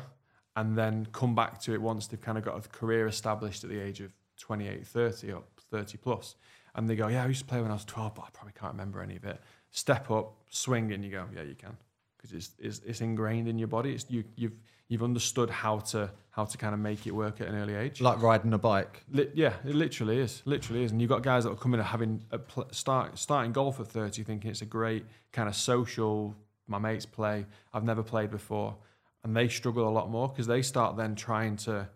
and 0.55 0.77
then 0.77 1.07
come 1.11 1.35
back 1.35 1.59
to 1.61 1.73
it 1.73 1.81
once 1.81 2.07
they've 2.07 2.21
kind 2.21 2.37
of 2.37 2.43
got 2.43 2.65
a 2.65 2.69
career 2.69 3.07
established 3.07 3.63
at 3.63 3.69
the 3.69 3.79
age 3.79 4.01
of 4.01 4.11
28, 4.37 4.85
30 4.85 5.31
or 5.31 5.43
30 5.71 5.97
plus. 5.97 6.35
And 6.75 6.89
they 6.89 6.95
go, 6.95 7.07
Yeah, 7.07 7.23
I 7.23 7.27
used 7.27 7.41
to 7.41 7.45
play 7.45 7.61
when 7.61 7.71
I 7.71 7.75
was 7.75 7.85
12, 7.85 8.15
but 8.15 8.23
I 8.23 8.29
probably 8.33 8.53
can't 8.59 8.73
remember 8.73 9.01
any 9.01 9.15
of 9.15 9.25
it. 9.25 9.39
Step 9.71 10.09
up, 10.11 10.33
swing, 10.49 10.91
and 10.91 11.03
you 11.03 11.11
go, 11.11 11.25
Yeah, 11.35 11.43
you 11.43 11.55
can. 11.55 11.77
Because 12.17 12.33
it's, 12.33 12.51
it's, 12.59 12.81
it's 12.85 13.01
ingrained 13.01 13.47
in 13.47 13.57
your 13.57 13.67
body. 13.67 13.93
It's, 13.93 14.05
you, 14.09 14.23
you've, 14.35 14.53
you've 14.87 15.03
understood 15.03 15.49
how 15.49 15.79
to, 15.79 16.09
how 16.29 16.45
to 16.45 16.57
kind 16.57 16.73
of 16.73 16.79
make 16.79 17.05
it 17.05 17.11
work 17.11 17.41
at 17.41 17.47
an 17.47 17.55
early 17.55 17.75
age. 17.75 17.99
Like 17.99 18.21
riding 18.21 18.53
a 18.53 18.57
bike. 18.57 19.03
Li- 19.11 19.29
yeah, 19.33 19.53
it 19.65 19.75
literally 19.75 20.19
is. 20.19 20.41
Literally 20.45 20.83
is. 20.83 20.91
And 20.91 21.01
you've 21.01 21.09
got 21.09 21.21
guys 21.21 21.43
that 21.43 21.49
will 21.49 21.57
come 21.57 21.73
in 21.73 21.79
and 21.79 21.89
having 21.89 22.23
a 22.31 22.39
pl- 22.39 22.67
start 22.71 23.17
starting 23.19 23.51
golf 23.51 23.79
at 23.79 23.87
30 23.87 24.23
thinking 24.23 24.49
it's 24.49 24.61
a 24.61 24.65
great 24.65 25.05
kind 25.33 25.49
of 25.49 25.55
social, 25.55 26.33
my 26.67 26.77
mates 26.77 27.05
play, 27.05 27.45
I've 27.73 27.83
never 27.83 28.03
played 28.03 28.31
before. 28.31 28.75
And 29.23 29.35
they 29.35 29.47
struggle 29.47 29.87
a 29.87 29.91
lot 29.91 30.09
more 30.09 30.29
because 30.29 30.47
they 30.47 30.61
start 30.61 30.95
then 30.95 31.15
trying 31.15 31.57
to 31.57 31.87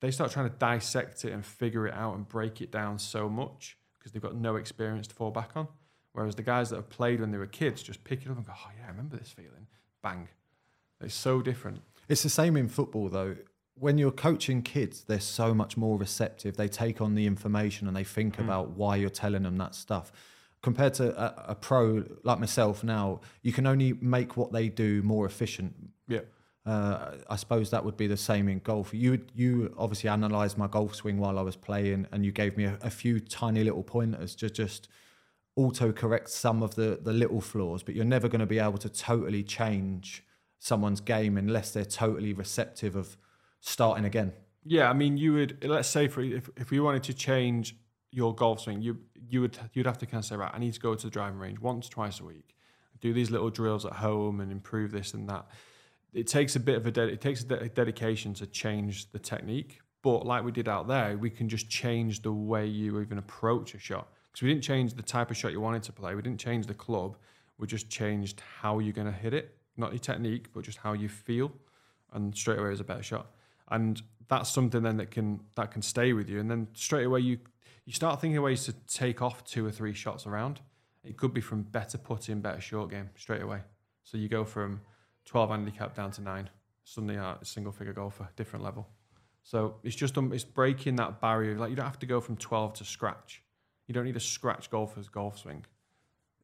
they 0.00 0.10
start 0.10 0.30
trying 0.30 0.48
to 0.50 0.56
dissect 0.56 1.24
it 1.24 1.32
and 1.32 1.44
figure 1.44 1.86
it 1.86 1.94
out 1.94 2.14
and 2.16 2.28
break 2.28 2.60
it 2.60 2.70
down 2.70 2.98
so 2.98 3.28
much 3.28 3.76
because 3.98 4.12
they've 4.12 4.22
got 4.22 4.34
no 4.36 4.56
experience 4.56 5.06
to 5.08 5.14
fall 5.14 5.30
back 5.30 5.50
on. 5.56 5.68
Whereas 6.12 6.34
the 6.34 6.42
guys 6.42 6.70
that 6.70 6.76
have 6.76 6.88
played 6.88 7.20
when 7.20 7.30
they 7.30 7.38
were 7.38 7.46
kids 7.46 7.82
just 7.82 8.02
pick 8.04 8.22
it 8.24 8.30
up 8.30 8.36
and 8.36 8.46
go, 8.46 8.52
Oh 8.56 8.70
yeah, 8.78 8.86
I 8.86 8.90
remember 8.90 9.16
this 9.16 9.30
feeling. 9.30 9.66
Bang. 10.02 10.28
It's 11.00 11.14
so 11.14 11.42
different. 11.42 11.80
It's 12.08 12.22
the 12.22 12.30
same 12.30 12.56
in 12.56 12.68
football, 12.68 13.08
though. 13.08 13.36
When 13.78 13.98
you're 13.98 14.10
coaching 14.12 14.62
kids, 14.62 15.04
they're 15.04 15.20
so 15.20 15.52
much 15.52 15.76
more 15.76 15.98
receptive. 15.98 16.56
They 16.56 16.68
take 16.68 17.02
on 17.02 17.14
the 17.14 17.26
information 17.26 17.86
and 17.88 17.94
they 17.96 18.04
think 18.04 18.36
Mm. 18.36 18.44
about 18.44 18.70
why 18.70 18.96
you're 18.96 19.10
telling 19.10 19.42
them 19.42 19.56
that 19.58 19.74
stuff. 19.74 20.10
Compared 20.62 20.94
to 20.94 21.14
a, 21.22 21.50
a 21.50 21.54
pro 21.54 22.04
like 22.22 22.38
myself 22.40 22.82
now, 22.82 23.20
you 23.42 23.52
can 23.52 23.66
only 23.66 23.92
make 23.94 24.36
what 24.36 24.52
they 24.52 24.68
do 24.70 25.02
more 25.02 25.26
efficient. 25.26 25.74
Yeah. 26.08 26.20
Uh, 26.66 27.12
I 27.30 27.36
suppose 27.36 27.70
that 27.70 27.84
would 27.84 27.96
be 27.96 28.08
the 28.08 28.16
same 28.16 28.48
in 28.48 28.58
golf. 28.58 28.92
You 28.92 29.20
you 29.34 29.72
obviously 29.78 30.10
analysed 30.10 30.58
my 30.58 30.66
golf 30.66 30.96
swing 30.96 31.18
while 31.18 31.38
I 31.38 31.42
was 31.42 31.54
playing, 31.54 32.08
and 32.10 32.24
you 32.24 32.32
gave 32.32 32.56
me 32.56 32.64
a, 32.64 32.76
a 32.82 32.90
few 32.90 33.20
tiny 33.20 33.62
little 33.62 33.84
pointers 33.84 34.34
to 34.36 34.50
just 34.50 34.88
auto 35.54 35.92
correct 35.92 36.28
some 36.28 36.64
of 36.64 36.74
the 36.74 36.98
the 37.00 37.12
little 37.12 37.40
flaws. 37.40 37.84
But 37.84 37.94
you're 37.94 38.04
never 38.04 38.28
going 38.28 38.40
to 38.40 38.46
be 38.46 38.58
able 38.58 38.78
to 38.78 38.88
totally 38.88 39.44
change 39.44 40.24
someone's 40.58 41.00
game 41.00 41.38
unless 41.38 41.70
they're 41.70 41.84
totally 41.84 42.32
receptive 42.32 42.96
of 42.96 43.16
starting 43.60 44.04
again. 44.04 44.32
Yeah, 44.64 44.90
I 44.90 44.92
mean, 44.92 45.16
you 45.16 45.34
would 45.34 45.64
let's 45.64 45.88
say 45.88 46.08
for 46.08 46.20
if 46.20 46.50
if 46.56 46.72
we 46.72 46.80
wanted 46.80 47.04
to 47.04 47.14
change 47.14 47.76
your 48.10 48.34
golf 48.34 48.62
swing, 48.62 48.82
you 48.82 48.98
you 49.28 49.40
would 49.40 49.56
you'd 49.72 49.86
have 49.86 49.98
to 49.98 50.06
kind 50.06 50.18
of 50.18 50.24
say 50.24 50.34
right, 50.34 50.50
I 50.52 50.58
need 50.58 50.74
to 50.74 50.80
go 50.80 50.96
to 50.96 51.06
the 51.06 51.10
driving 51.10 51.38
range 51.38 51.60
once 51.60 51.88
twice 51.88 52.18
a 52.18 52.24
week, 52.24 52.56
do 53.00 53.12
these 53.12 53.30
little 53.30 53.50
drills 53.50 53.86
at 53.86 53.92
home 53.92 54.40
and 54.40 54.50
improve 54.50 54.90
this 54.90 55.14
and 55.14 55.28
that. 55.28 55.46
It 56.16 56.26
takes 56.26 56.56
a 56.56 56.60
bit 56.60 56.76
of 56.76 56.86
a 56.86 56.90
de- 56.90 57.08
it 57.08 57.20
takes 57.20 57.42
a 57.42 57.46
de- 57.46 57.68
dedication 57.68 58.32
to 58.34 58.46
change 58.46 59.12
the 59.12 59.18
technique, 59.18 59.80
but 60.02 60.24
like 60.24 60.42
we 60.44 60.50
did 60.50 60.66
out 60.66 60.88
there, 60.88 61.18
we 61.18 61.28
can 61.28 61.46
just 61.46 61.68
change 61.68 62.22
the 62.22 62.32
way 62.32 62.66
you 62.66 62.98
even 63.00 63.18
approach 63.18 63.74
a 63.74 63.78
shot. 63.78 64.08
Because 64.32 64.42
we 64.42 64.48
didn't 64.48 64.64
change 64.64 64.94
the 64.94 65.02
type 65.02 65.30
of 65.30 65.36
shot 65.36 65.52
you 65.52 65.60
wanted 65.60 65.82
to 65.82 65.92
play, 65.92 66.14
we 66.14 66.22
didn't 66.22 66.40
change 66.40 66.66
the 66.66 66.74
club, 66.74 67.18
we 67.58 67.66
just 67.66 67.90
changed 67.90 68.42
how 68.60 68.78
you're 68.78 68.94
going 68.94 69.06
to 69.06 69.12
hit 69.12 69.34
it, 69.34 69.58
not 69.76 69.92
your 69.92 69.98
technique, 69.98 70.46
but 70.54 70.64
just 70.64 70.78
how 70.78 70.94
you 70.94 71.10
feel, 71.10 71.52
and 72.14 72.34
straight 72.34 72.58
away 72.58 72.72
is 72.72 72.80
a 72.80 72.84
better 72.84 73.02
shot. 73.02 73.26
And 73.68 74.00
that's 74.28 74.48
something 74.48 74.82
then 74.82 74.96
that 74.96 75.10
can 75.10 75.40
that 75.54 75.70
can 75.70 75.82
stay 75.82 76.14
with 76.14 76.30
you 76.30 76.40
and 76.40 76.50
then 76.50 76.68
straight 76.72 77.04
away 77.04 77.20
you 77.20 77.38
you 77.84 77.92
start 77.92 78.20
thinking 78.22 78.38
of 78.38 78.42
ways 78.44 78.64
to 78.64 78.72
take 78.88 79.20
off 79.20 79.44
two 79.44 79.66
or 79.66 79.70
three 79.70 79.92
shots 79.92 80.26
around. 80.26 80.60
It 81.04 81.18
could 81.18 81.34
be 81.34 81.42
from 81.42 81.62
better 81.62 81.98
putting 81.98 82.40
better 82.40 82.60
short 82.60 82.90
game 82.90 83.10
straight 83.16 83.42
away. 83.42 83.60
So 84.02 84.16
you 84.16 84.28
go 84.28 84.44
from 84.44 84.80
12 85.26 85.50
handicap 85.50 85.94
down 85.94 86.10
to 86.12 86.22
9 86.22 86.50
suddenly 86.84 87.16
a 87.16 87.38
single 87.42 87.72
figure 87.72 87.92
golfer 87.92 88.28
different 88.36 88.64
level. 88.64 88.86
So 89.42 89.76
it's 89.82 89.96
just 89.96 90.16
um, 90.18 90.32
it's 90.32 90.44
breaking 90.44 90.96
that 90.96 91.20
barrier. 91.20 91.56
Like 91.56 91.70
you 91.70 91.76
don't 91.76 91.86
have 91.86 91.98
to 92.00 92.06
go 92.06 92.20
from 92.20 92.36
12 92.36 92.74
to 92.74 92.84
scratch. 92.84 93.42
You 93.86 93.94
don't 93.94 94.04
need 94.04 94.16
a 94.16 94.20
scratch 94.20 94.70
golfer's 94.70 95.08
golf 95.08 95.38
swing 95.38 95.64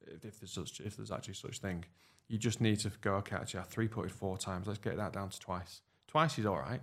if, 0.07 0.25
if 0.25 0.41
there's 0.41 0.53
such 0.53 0.81
if 0.81 0.97
there's 0.97 1.11
actually 1.11 1.35
such 1.35 1.59
thing. 1.59 1.85
You 2.29 2.39
just 2.39 2.61
need 2.61 2.81
to 2.81 2.91
go 3.01 3.15
okay 3.17 3.37
actually 3.37 3.61
I 3.61 3.65
three 3.65 3.89
putted 3.89 4.13
four 4.13 4.37
times. 4.37 4.67
Let's 4.67 4.79
get 4.79 4.97
that 4.97 5.13
down 5.13 5.31
to 5.31 5.39
twice. 5.39 5.81
Twice 6.09 6.39
is 6.39 6.47
all 6.47 6.59
right 6.59 6.81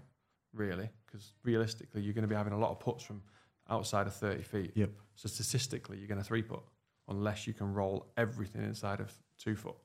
really, 0.53 0.89
because 1.05 1.33
realistically, 1.43 2.01
you're 2.01 2.13
going 2.13 2.23
to 2.23 2.27
be 2.27 2.35
having 2.35 2.53
a 2.53 2.57
lot 2.59 2.71
of 2.71 2.79
putts 2.79 3.03
from 3.03 3.21
outside 3.69 4.07
of 4.07 4.13
30 4.13 4.43
feet. 4.43 4.71
Yep. 4.75 4.89
So 5.15 5.29
statistically, 5.29 5.97
you're 5.97 6.07
going 6.07 6.19
to 6.19 6.23
three 6.23 6.41
put 6.41 6.61
unless 7.07 7.47
you 7.47 7.53
can 7.53 7.73
roll 7.73 8.07
everything 8.17 8.63
inside 8.63 8.99
of 8.99 9.13
two 9.37 9.55
foot. 9.55 9.75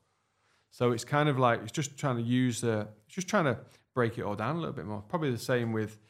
So 0.74 0.90
it's 0.90 1.04
kind 1.04 1.28
of 1.28 1.38
like 1.38 1.60
it's 1.62 1.70
just 1.70 1.96
trying 1.96 2.16
to 2.16 2.22
use 2.22 2.60
the, 2.60 2.88
just 3.06 3.28
trying 3.28 3.44
to 3.44 3.56
break 3.94 4.18
it 4.18 4.22
all 4.22 4.34
down 4.34 4.56
a 4.56 4.58
little 4.58 4.74
bit 4.74 4.86
more. 4.86 5.04
Probably 5.08 5.30
the 5.30 5.38
same 5.38 5.72
with, 5.72 6.00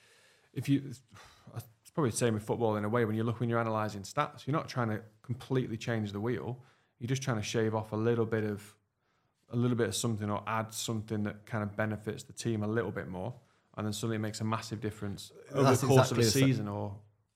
if 0.55 0.71
you, 0.71 0.81
it's 0.89 1.91
probably 1.93 2.13
the 2.13 2.17
same 2.17 2.33
with 2.33 2.45
football 2.45 2.77
in 2.77 2.85
a 2.87 2.89
way. 2.89 3.05
When 3.05 3.15
you 3.15 3.25
look 3.25 3.41
when 3.41 3.51
you're 3.51 3.61
analysing 3.61 4.05
stats, 4.05 4.47
you're 4.47 4.57
not 4.57 4.67
trying 4.67 4.89
to 4.89 5.03
completely 5.21 5.77
change 5.77 6.13
the 6.13 6.21
wheel. 6.21 6.59
You're 6.99 7.09
just 7.09 7.21
trying 7.21 7.37
to 7.37 7.43
shave 7.43 7.75
off 7.75 7.93
a 7.93 7.97
little 7.97 8.25
bit 8.25 8.43
of, 8.43 8.75
a 9.53 9.57
little 9.57 9.77
bit 9.77 9.89
of 9.89 9.95
something 9.95 10.31
or 10.31 10.43
add 10.47 10.73
something 10.73 11.25
that 11.25 11.45
kind 11.45 11.63
of 11.63 11.77
benefits 11.77 12.23
the 12.23 12.33
team 12.33 12.63
a 12.63 12.67
little 12.67 12.91
bit 12.91 13.07
more 13.07 13.35
and 13.77 13.87
then 13.87 13.93
suddenly 13.93 14.17
it 14.17 14.21
makes 14.21 14.41
a 14.41 14.45
massive 14.45 14.81
difference 14.81 15.33
over 15.53 15.65
That's 15.65 15.81
the 15.81 15.89
course 15.89 16.11
exactly 16.11 16.25
of 16.25 16.29
a 16.29 16.31
season 16.31 16.69
or 16.69 16.95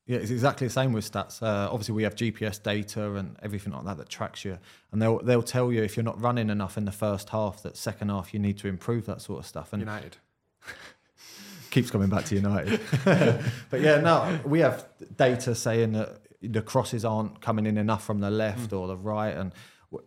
Yeah, 0.08 0.20
it's 0.20 0.30
exactly 0.30 0.66
the 0.66 0.72
same 0.72 0.94
with 0.94 1.10
stats. 1.10 1.42
Uh, 1.42 1.68
obviously, 1.70 1.94
we 1.94 2.02
have 2.04 2.14
GPS 2.14 2.60
data 2.62 3.14
and 3.16 3.36
everything 3.42 3.74
like 3.74 3.84
that 3.84 3.98
that 3.98 4.08
tracks 4.08 4.42
you, 4.42 4.58
and 4.90 5.02
they'll 5.02 5.18
they'll 5.18 5.42
tell 5.42 5.70
you 5.70 5.82
if 5.82 5.98
you're 5.98 6.04
not 6.04 6.18
running 6.20 6.48
enough 6.48 6.78
in 6.78 6.86
the 6.86 6.92
first 6.92 7.28
half, 7.28 7.62
that 7.62 7.76
second 7.76 8.08
half 8.08 8.32
you 8.32 8.40
need 8.40 8.56
to 8.58 8.68
improve 8.68 9.04
that 9.04 9.20
sort 9.20 9.40
of 9.40 9.46
stuff. 9.46 9.74
And 9.74 9.82
United. 9.82 10.16
keeps 11.70 11.90
coming 11.90 12.08
back 12.08 12.24
to 12.24 12.34
United. 12.36 12.80
but 13.04 13.82
yeah, 13.82 14.00
no, 14.00 14.40
we 14.46 14.60
have 14.60 14.86
data 15.14 15.54
saying 15.54 15.92
that 15.92 16.20
the 16.40 16.62
crosses 16.62 17.04
aren't 17.04 17.42
coming 17.42 17.66
in 17.66 17.76
enough 17.76 18.02
from 18.02 18.20
the 18.20 18.30
left 18.30 18.72
or 18.72 18.88
the 18.88 18.96
right, 18.96 19.36
and 19.36 19.52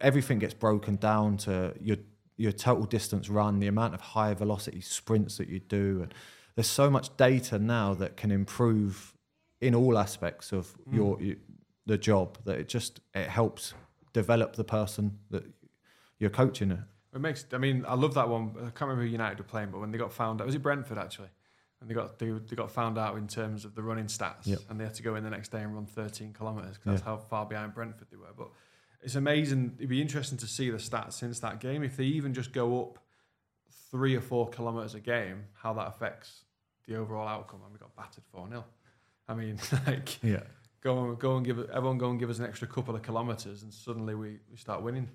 everything 0.01 0.39
gets 0.39 0.55
broken 0.55 0.95
down 0.95 1.37
to 1.37 1.75
your 1.79 1.97
your 2.37 2.51
total 2.51 2.85
distance 2.85 3.29
run, 3.29 3.59
the 3.59 3.67
amount 3.67 3.93
of 3.93 4.01
high 4.01 4.33
velocity 4.33 4.81
sprints 4.81 5.37
that 5.37 5.47
you 5.47 5.59
do, 5.59 5.99
and 6.01 6.11
there's 6.55 6.65
so 6.65 6.89
much 6.89 7.15
data 7.17 7.59
now 7.59 7.93
that 7.93 8.17
can 8.17 8.31
improve 8.31 9.13
in 9.61 9.75
all 9.75 9.97
aspects 9.97 10.51
of 10.51 10.75
Mm. 10.89 10.95
your, 10.95 11.21
you, 11.21 11.37
the 11.85 11.97
job 11.97 12.37
that 12.45 12.57
it 12.59 12.67
just 12.67 12.99
it 13.13 13.27
helps 13.29 13.73
develop 14.13 14.55
the 14.55 14.63
person 14.63 15.19
that 15.29 15.43
you're 16.19 16.29
coaching. 16.29 16.71
It 16.71 17.19
makes. 17.19 17.45
I 17.53 17.57
mean, 17.57 17.85
I 17.87 17.95
love 17.95 18.13
that 18.15 18.29
one. 18.29 18.51
I 18.57 18.61
can't 18.69 18.81
remember 18.81 19.03
who 19.03 19.09
United 19.09 19.37
were 19.37 19.43
playing, 19.45 19.69
but 19.71 19.79
when 19.79 19.91
they 19.91 19.97
got 19.97 20.13
found 20.13 20.41
out, 20.41 20.45
was 20.47 20.55
it 20.55 20.61
Brentford 20.61 20.97
actually? 20.97 21.29
And 21.79 21.89
they 21.89 21.93
got 21.93 22.19
they, 22.19 22.29
they 22.29 22.55
got 22.55 22.71
found 22.71 22.97
out 22.97 23.17
in 23.17 23.27
terms 23.27 23.65
of 23.65 23.75
the 23.75 23.81
running 23.83 24.05
stats, 24.05 24.45
Yep. 24.45 24.59
and 24.69 24.79
they 24.79 24.83
had 24.85 24.93
to 24.95 25.03
go 25.03 25.15
in 25.15 25.23
the 25.23 25.29
next 25.29 25.49
day 25.49 25.61
and 25.61 25.73
run 25.73 25.85
13 25.85 26.31
kilometers 26.33 26.77
because 26.77 26.85
that's 26.93 27.01
Yeah. 27.01 27.05
how 27.05 27.17
far 27.17 27.45
behind 27.45 27.73
Brentford 27.73 28.07
they 28.11 28.17
were. 28.17 28.33
But 28.37 28.49
it's 29.01 29.15
amazing. 29.15 29.73
It'd 29.77 29.89
be 29.89 30.01
interesting 30.01 30.37
to 30.39 30.47
see 30.47 30.69
the 30.69 30.77
stats 30.77 31.13
since 31.13 31.39
that 31.39 31.59
game. 31.59 31.83
If 31.83 31.97
they 31.97 32.05
even 32.05 32.33
just 32.33 32.53
go 32.53 32.81
up 32.81 32.99
three 33.89 34.15
or 34.15 34.21
four 34.21 34.49
kilometers 34.49 34.93
a 34.95 34.99
game, 34.99 35.45
how 35.53 35.73
that 35.73 35.87
affects 35.87 36.45
the 36.87 36.95
overall 36.95 37.27
outcome. 37.27 37.61
And 37.63 37.73
we 37.73 37.79
got 37.79 37.95
battered 37.95 38.23
four 38.31 38.47
0 38.47 38.63
I 39.31 39.33
mean, 39.33 39.57
like, 39.87 40.21
Yeah. 40.21 40.41
go 40.81 41.05
and 41.05 41.19
go 41.19 41.37
and 41.37 41.45
give 41.45 41.57
everyone 41.69 41.97
go 41.97 42.09
and 42.09 42.19
give 42.19 42.29
us 42.29 42.39
an 42.39 42.45
extra 42.45 42.67
couple 42.67 42.95
of 42.95 43.01
kilometers, 43.01 43.63
and 43.63 43.73
suddenly 43.73 44.13
we, 44.13 44.39
we 44.51 44.57
start 44.57 44.81
winning. 44.81 45.07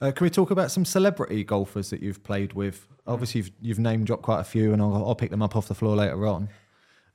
Uh, 0.00 0.10
can 0.10 0.24
we 0.24 0.30
talk 0.30 0.50
about 0.50 0.70
some 0.72 0.84
celebrity 0.84 1.44
golfers 1.44 1.90
that 1.90 2.02
you've 2.02 2.22
played 2.24 2.52
with? 2.52 2.86
Obviously, 3.06 3.42
you've, 3.42 3.50
you've 3.62 3.78
name 3.78 4.04
dropped 4.04 4.24
quite 4.24 4.40
a 4.40 4.44
few, 4.44 4.72
and 4.72 4.82
I'll, 4.82 4.94
I'll 4.96 5.14
pick 5.14 5.30
them 5.30 5.40
up 5.40 5.54
off 5.56 5.68
the 5.68 5.74
floor 5.74 5.94
later 5.94 6.26
on. 6.26 6.48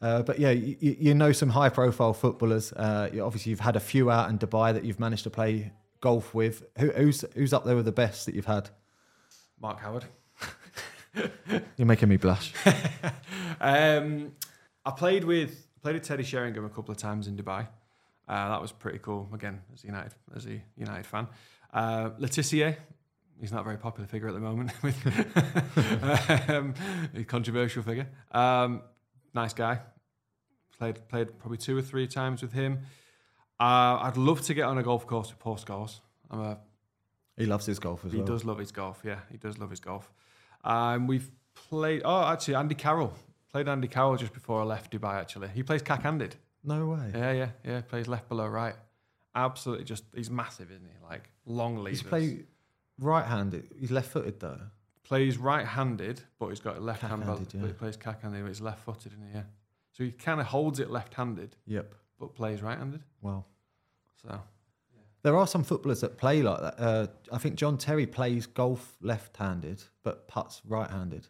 Uh, 0.01 0.23
but 0.23 0.39
yeah, 0.39 0.51
you, 0.51 0.77
you 0.79 1.13
know 1.13 1.33
some 1.33 1.49
high 1.49 1.67
profile 1.67 2.13
footballers. 2.13 2.71
Uh, 2.71 3.09
you, 3.11 3.21
obviously, 3.23 3.49
you've 3.49 3.59
had 3.59 3.75
a 3.75 3.81
few 3.81 4.09
out 4.09 4.29
in 4.29 4.39
Dubai 4.39 4.73
that 4.73 4.85
you've 4.85 4.99
managed 4.99 5.23
to 5.25 5.29
play 5.29 5.73
golf 5.99 6.33
with. 6.33 6.63
Who, 6.77 6.89
who's, 6.91 7.25
who's 7.35 7.51
up 7.51 7.65
there 7.65 7.75
with 7.75 7.85
the 7.85 7.91
best 7.91 8.25
that 8.25 8.33
you've 8.33 8.45
had? 8.45 8.69
Mark 9.59 9.81
Howard. 9.81 10.05
You're 11.75 11.85
making 11.85 12.07
me 12.07 12.15
blush. 12.15 12.53
um, 13.59 14.31
I 14.85 14.91
played 14.91 15.25
with 15.25 15.67
played 15.81 15.95
with 15.95 16.03
Teddy 16.03 16.23
Sheringham 16.23 16.65
a 16.65 16.69
couple 16.69 16.91
of 16.91 16.97
times 16.97 17.27
in 17.27 17.35
Dubai. 17.35 17.67
Uh, 18.27 18.49
that 18.49 18.61
was 18.61 18.71
pretty 18.71 18.99
cool. 18.99 19.27
Again, 19.33 19.61
as 19.73 19.83
a 19.83 19.87
United 19.87 20.13
as 20.35 20.45
a 20.45 20.61
United 20.77 21.05
fan. 21.05 21.27
Uh, 21.73 22.11
Letitia, 22.19 22.77
he's 23.39 23.51
not 23.51 23.61
a 23.61 23.63
very 23.63 23.77
popular 23.77 24.07
figure 24.07 24.27
at 24.27 24.33
the 24.33 24.39
moment. 24.39 24.71
um, 26.49 26.73
a 27.15 27.23
controversial 27.23 27.81
figure. 27.81 28.07
Um, 28.31 28.81
nice 29.33 29.53
guy. 29.53 29.79
Played 30.77 31.07
played 31.07 31.39
probably 31.39 31.57
two 31.57 31.77
or 31.77 31.81
three 31.81 32.07
times 32.07 32.41
with 32.41 32.53
him. 32.53 32.79
Uh, 33.59 33.97
I'd 34.01 34.17
love 34.17 34.41
to 34.43 34.53
get 34.53 34.63
on 34.63 34.77
a 34.77 34.83
golf 34.83 35.05
course 35.07 35.29
with 35.29 35.39
Paul 35.39 35.57
Scholes. 35.57 35.99
I'm 36.29 36.39
a 36.39 36.57
He 37.35 37.45
loves 37.45 37.65
his 37.65 37.79
golf 37.79 38.05
as 38.05 38.11
he 38.11 38.19
well. 38.19 38.27
He 38.27 38.31
does 38.31 38.45
love 38.45 38.59
his 38.59 38.71
golf. 38.71 39.01
Yeah, 39.03 39.19
he 39.31 39.37
does 39.37 39.57
love 39.57 39.71
his 39.71 39.79
golf. 39.79 40.11
Um, 40.63 41.07
we've 41.07 41.31
played. 41.55 42.03
Oh, 42.05 42.25
actually, 42.25 42.55
Andy 42.55 42.75
Carroll 42.75 43.13
played 43.51 43.67
Andy 43.67 43.87
Carroll 43.87 44.17
just 44.17 44.33
before 44.33 44.61
I 44.61 44.63
left 44.63 44.91
Dubai. 44.91 45.15
Actually, 45.15 45.49
he 45.49 45.63
plays 45.63 45.81
cack-handed. 45.81 46.35
No 46.63 46.87
way. 46.87 47.11
Yeah, 47.13 47.31
yeah, 47.31 47.49
yeah. 47.63 47.81
Plays 47.81 48.07
left 48.07 48.27
below 48.29 48.47
right. 48.47 48.75
Absolutely, 49.35 49.85
just 49.85 50.03
he's 50.13 50.29
massive, 50.29 50.71
isn't 50.71 50.83
he? 50.85 51.05
Like 51.05 51.29
long 51.45 51.77
levers. 51.77 52.01
He's 52.01 52.03
play 52.09 52.45
right-handed. 52.99 53.69
He's 53.79 53.91
left-footed 53.91 54.39
though. 54.39 54.59
plays 55.03 55.37
right-handed, 55.37 56.21
but 56.39 56.49
he's 56.49 56.59
got 56.59 56.77
a 56.77 56.79
left 56.79 57.01
hand. 57.01 57.23
But 57.25 57.53
yeah. 57.53 57.67
he 57.67 57.73
plays 57.73 57.95
cack-handed, 57.97 58.41
but 58.41 58.47
he's 58.49 58.61
left-footed, 58.61 59.13
isn't 59.13 59.27
he? 59.29 59.35
Yeah. 59.35 59.43
So 59.93 60.03
he 60.03 60.11
kind 60.11 60.39
of 60.39 60.47
holds 60.47 60.79
it 60.79 60.89
left-handed, 60.89 61.55
Yep. 61.65 61.93
but 62.19 62.35
plays 62.35 62.61
right-handed. 62.61 63.01
Wow. 63.21 63.45
So 64.21 64.39
There 65.23 65.35
are 65.37 65.47
some 65.47 65.63
footballers 65.63 66.01
that 66.01 66.17
play 66.17 66.41
like 66.41 66.59
that. 66.61 66.79
Uh, 66.79 67.07
I 67.31 67.37
think 67.37 67.55
John 67.55 67.77
Terry 67.77 68.05
plays 68.05 68.45
golf 68.47 68.97
left-handed, 69.01 69.83
but 70.03 70.27
puts 70.27 70.61
right-handed. 70.65 71.27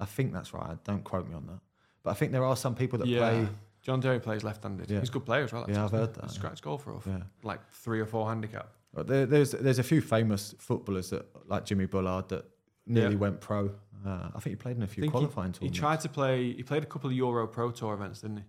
I 0.00 0.04
think 0.04 0.32
that's 0.32 0.52
right. 0.52 0.82
Don't 0.84 1.04
quote 1.04 1.28
me 1.28 1.34
on 1.34 1.46
that. 1.46 1.60
But 2.02 2.10
I 2.10 2.14
think 2.14 2.32
there 2.32 2.44
are 2.44 2.56
some 2.56 2.74
people 2.74 2.98
that 2.98 3.06
yeah, 3.08 3.18
play. 3.18 3.48
John 3.82 4.00
Terry 4.00 4.20
plays 4.20 4.42
left-handed. 4.44 4.90
Yeah. 4.90 5.00
He's 5.00 5.08
a 5.08 5.12
good 5.12 5.24
player 5.26 5.44
as 5.44 5.52
well. 5.52 5.66
Yeah, 5.68 5.84
I've 5.84 5.90
heard 5.90 6.14
that, 6.14 6.24
a 6.24 6.26
yeah. 6.26 6.32
Scratch 6.32 6.62
golfer 6.62 6.92
of 6.94 7.06
Yeah. 7.06 7.22
like 7.42 7.60
three 7.70 8.00
or 8.00 8.06
four 8.06 8.28
handicap. 8.28 8.68
There, 8.94 9.26
there's 9.26 9.52
there's 9.52 9.78
a 9.78 9.82
few 9.82 10.00
famous 10.00 10.54
footballers 10.58 11.10
that 11.10 11.24
like 11.46 11.64
Jimmy 11.64 11.86
Bullard 11.86 12.28
that 12.28 12.44
nearly 12.86 13.14
Yeah. 13.14 13.20
went 13.20 13.40
pro. 13.40 13.70
Uh, 14.04 14.28
I 14.34 14.40
think 14.40 14.50
he 14.52 14.56
played 14.56 14.76
in 14.76 14.82
a 14.82 14.86
few 14.86 15.08
qualifying 15.08 15.52
he- 15.52 15.58
qualifying 15.58 15.72
he, 15.72 15.78
tried 15.78 16.00
to 16.00 16.08
play. 16.08 16.52
He 16.52 16.62
played 16.62 16.82
a 16.82 16.86
couple 16.86 17.08
of 17.08 17.16
Euro 17.16 17.46
Pro 17.46 17.70
Tour 17.70 17.94
events, 17.94 18.20
didn't 18.20 18.38
he? 18.38 18.44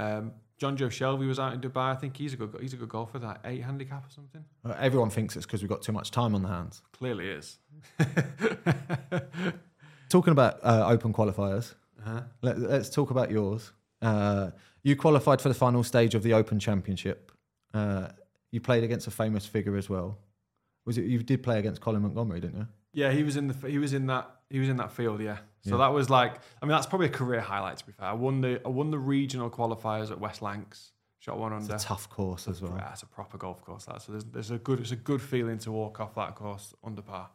Um, 0.00 0.32
Jonjo 0.60 0.88
Shelvey 0.88 1.26
was 1.26 1.38
out 1.40 1.52
in 1.54 1.60
Dubai. 1.60 1.92
I 1.92 1.94
think 1.96 2.16
he's 2.16 2.34
a 2.34 2.36
good. 2.36 2.56
He's 2.60 2.72
a 2.72 2.76
good 2.76 2.88
golfer. 2.88 3.18
That 3.18 3.40
eight 3.44 3.62
handicap 3.62 4.06
or 4.06 4.10
something. 4.10 4.44
Uh, 4.64 4.74
everyone 4.78 5.10
thinks 5.10 5.36
it's 5.36 5.44
because 5.46 5.62
we've 5.62 5.68
got 5.70 5.82
too 5.82 5.92
much 5.92 6.10
time 6.10 6.34
on 6.34 6.42
the 6.42 6.48
hands. 6.48 6.82
Clearly 6.92 7.28
is. 7.28 7.58
Talking 10.10 10.32
about 10.32 10.58
uh, 10.64 10.86
open 10.88 11.12
qualifiers, 11.12 11.74
Uh-huh. 12.00 12.22
let, 12.42 12.56
us 12.56 12.90
talk 12.90 13.10
about 13.12 13.30
yours. 13.30 13.72
Uh, 14.02 14.50
you 14.82 14.96
qualified 14.96 15.40
for 15.40 15.48
the 15.48 15.54
final 15.54 15.84
stage 15.84 16.14
of 16.16 16.22
the 16.24 16.34
Open 16.34 16.58
Championship. 16.58 17.30
Uh, 17.72 18.08
you 18.50 18.60
played 18.60 18.82
against 18.82 19.06
a 19.06 19.10
famous 19.12 19.46
figure 19.46 19.76
as 19.76 19.88
well. 19.88 20.18
Was 20.84 20.98
it 20.98 21.04
you 21.04 21.22
did 21.22 21.42
play 21.44 21.60
against 21.60 21.80
Colin 21.80 22.02
Montgomerie, 22.02 22.40
didn't 22.40 22.58
you? 22.58 22.66
Yeah, 22.92 23.12
he 23.12 23.22
was 23.22 23.36
in 23.36 23.46
the 23.46 23.68
he 23.68 23.78
was 23.78 23.92
in 23.92 24.06
that 24.06 24.28
he 24.48 24.58
was 24.58 24.68
in 24.68 24.78
that 24.78 24.90
field. 24.90 25.20
Yeah, 25.20 25.36
so 25.60 25.72
Yeah. 25.72 25.76
that 25.76 25.92
was 25.92 26.10
like 26.10 26.40
I 26.60 26.64
mean 26.66 26.72
that's 26.72 26.86
probably 26.86 27.06
a 27.06 27.10
career 27.10 27.40
highlight. 27.40 27.76
To 27.76 27.86
be 27.86 27.92
fair, 27.92 28.08
I 28.08 28.12
won 28.14 28.40
the 28.40 28.60
I 28.64 28.68
won 28.68 28.90
the 28.90 28.98
regional 28.98 29.48
qualifiers 29.48 30.10
at 30.10 30.18
West 30.18 30.42
Lancs. 30.42 30.90
Shot 31.20 31.38
one 31.38 31.52
It's 31.52 31.64
under. 31.64 31.76
a 31.76 31.78
tough 31.78 32.08
course 32.10 32.48
as 32.48 32.60
well. 32.60 32.74
Yeah, 32.76 32.90
it's 32.90 33.02
a 33.04 33.06
proper 33.06 33.38
golf 33.38 33.62
course. 33.64 33.84
That 33.84 34.02
so 34.02 34.10
there's, 34.12 34.24
there's 34.24 34.50
a 34.50 34.58
good 34.58 34.80
it's 34.80 34.90
a 34.90 34.96
good 34.96 35.22
feeling 35.22 35.58
to 35.58 35.70
walk 35.70 36.00
off 36.00 36.16
that 36.16 36.34
course 36.34 36.74
under 36.82 37.02
par. 37.02 37.28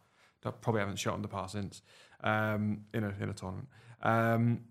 I 0.44 0.52
probably 0.52 0.82
haven't 0.82 0.98
shot 1.00 1.14
under 1.16 1.28
par 1.28 1.48
since 1.50 1.82
um, 2.26 2.82
in 2.94 3.04
a 3.06 3.14
in 3.22 3.30
a 3.30 3.34
tournament. 3.34 3.70
Um, 4.02 4.62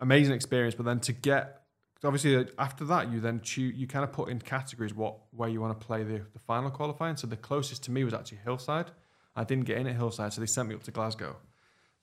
amazing 0.00 0.34
experience, 0.34 0.74
but 0.74 0.86
then 0.86 1.00
to 1.00 1.12
get 1.12 1.62
obviously 2.04 2.36
uh, 2.36 2.44
after 2.58 2.84
that 2.84 3.10
you 3.10 3.20
then 3.20 3.40
choose 3.42 3.74
you 3.76 3.86
kind 3.86 4.04
of 4.04 4.12
put 4.12 4.30
in 4.30 4.38
categories 4.38 4.94
what 4.94 5.16
where 5.32 5.48
you 5.48 5.60
want 5.60 5.78
to 5.78 5.86
play 5.86 6.04
the, 6.04 6.22
the 6.32 6.38
final 6.38 6.70
qualifying. 6.70 7.16
So 7.16 7.26
the 7.26 7.36
closest 7.36 7.84
to 7.84 7.90
me 7.90 8.04
was 8.04 8.14
actually 8.14 8.38
Hillside. 8.44 8.90
I 9.36 9.44
didn't 9.44 9.64
get 9.64 9.78
in 9.78 9.86
at 9.86 9.96
Hillside, 9.96 10.32
so 10.32 10.40
they 10.40 10.46
sent 10.46 10.68
me 10.68 10.74
up 10.74 10.82
to 10.84 10.90
Glasgow. 10.90 11.36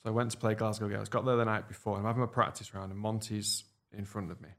So 0.04 0.10
I 0.10 0.12
went 0.12 0.32
to 0.32 0.38
play 0.38 0.54
Glasgow 0.54 0.88
Gailes. 0.88 1.10
Got 1.10 1.26
there 1.26 1.36
the 1.36 1.46
night 1.46 1.68
before, 1.68 1.98
and 1.98 2.06
I'm 2.06 2.14
having 2.14 2.24
a 2.24 2.28
practice 2.28 2.74
round, 2.74 2.92
and 2.92 3.00
Monty's 3.00 3.64
in 3.92 4.06
front 4.06 4.32
of 4.32 4.40
me. 4.40 4.50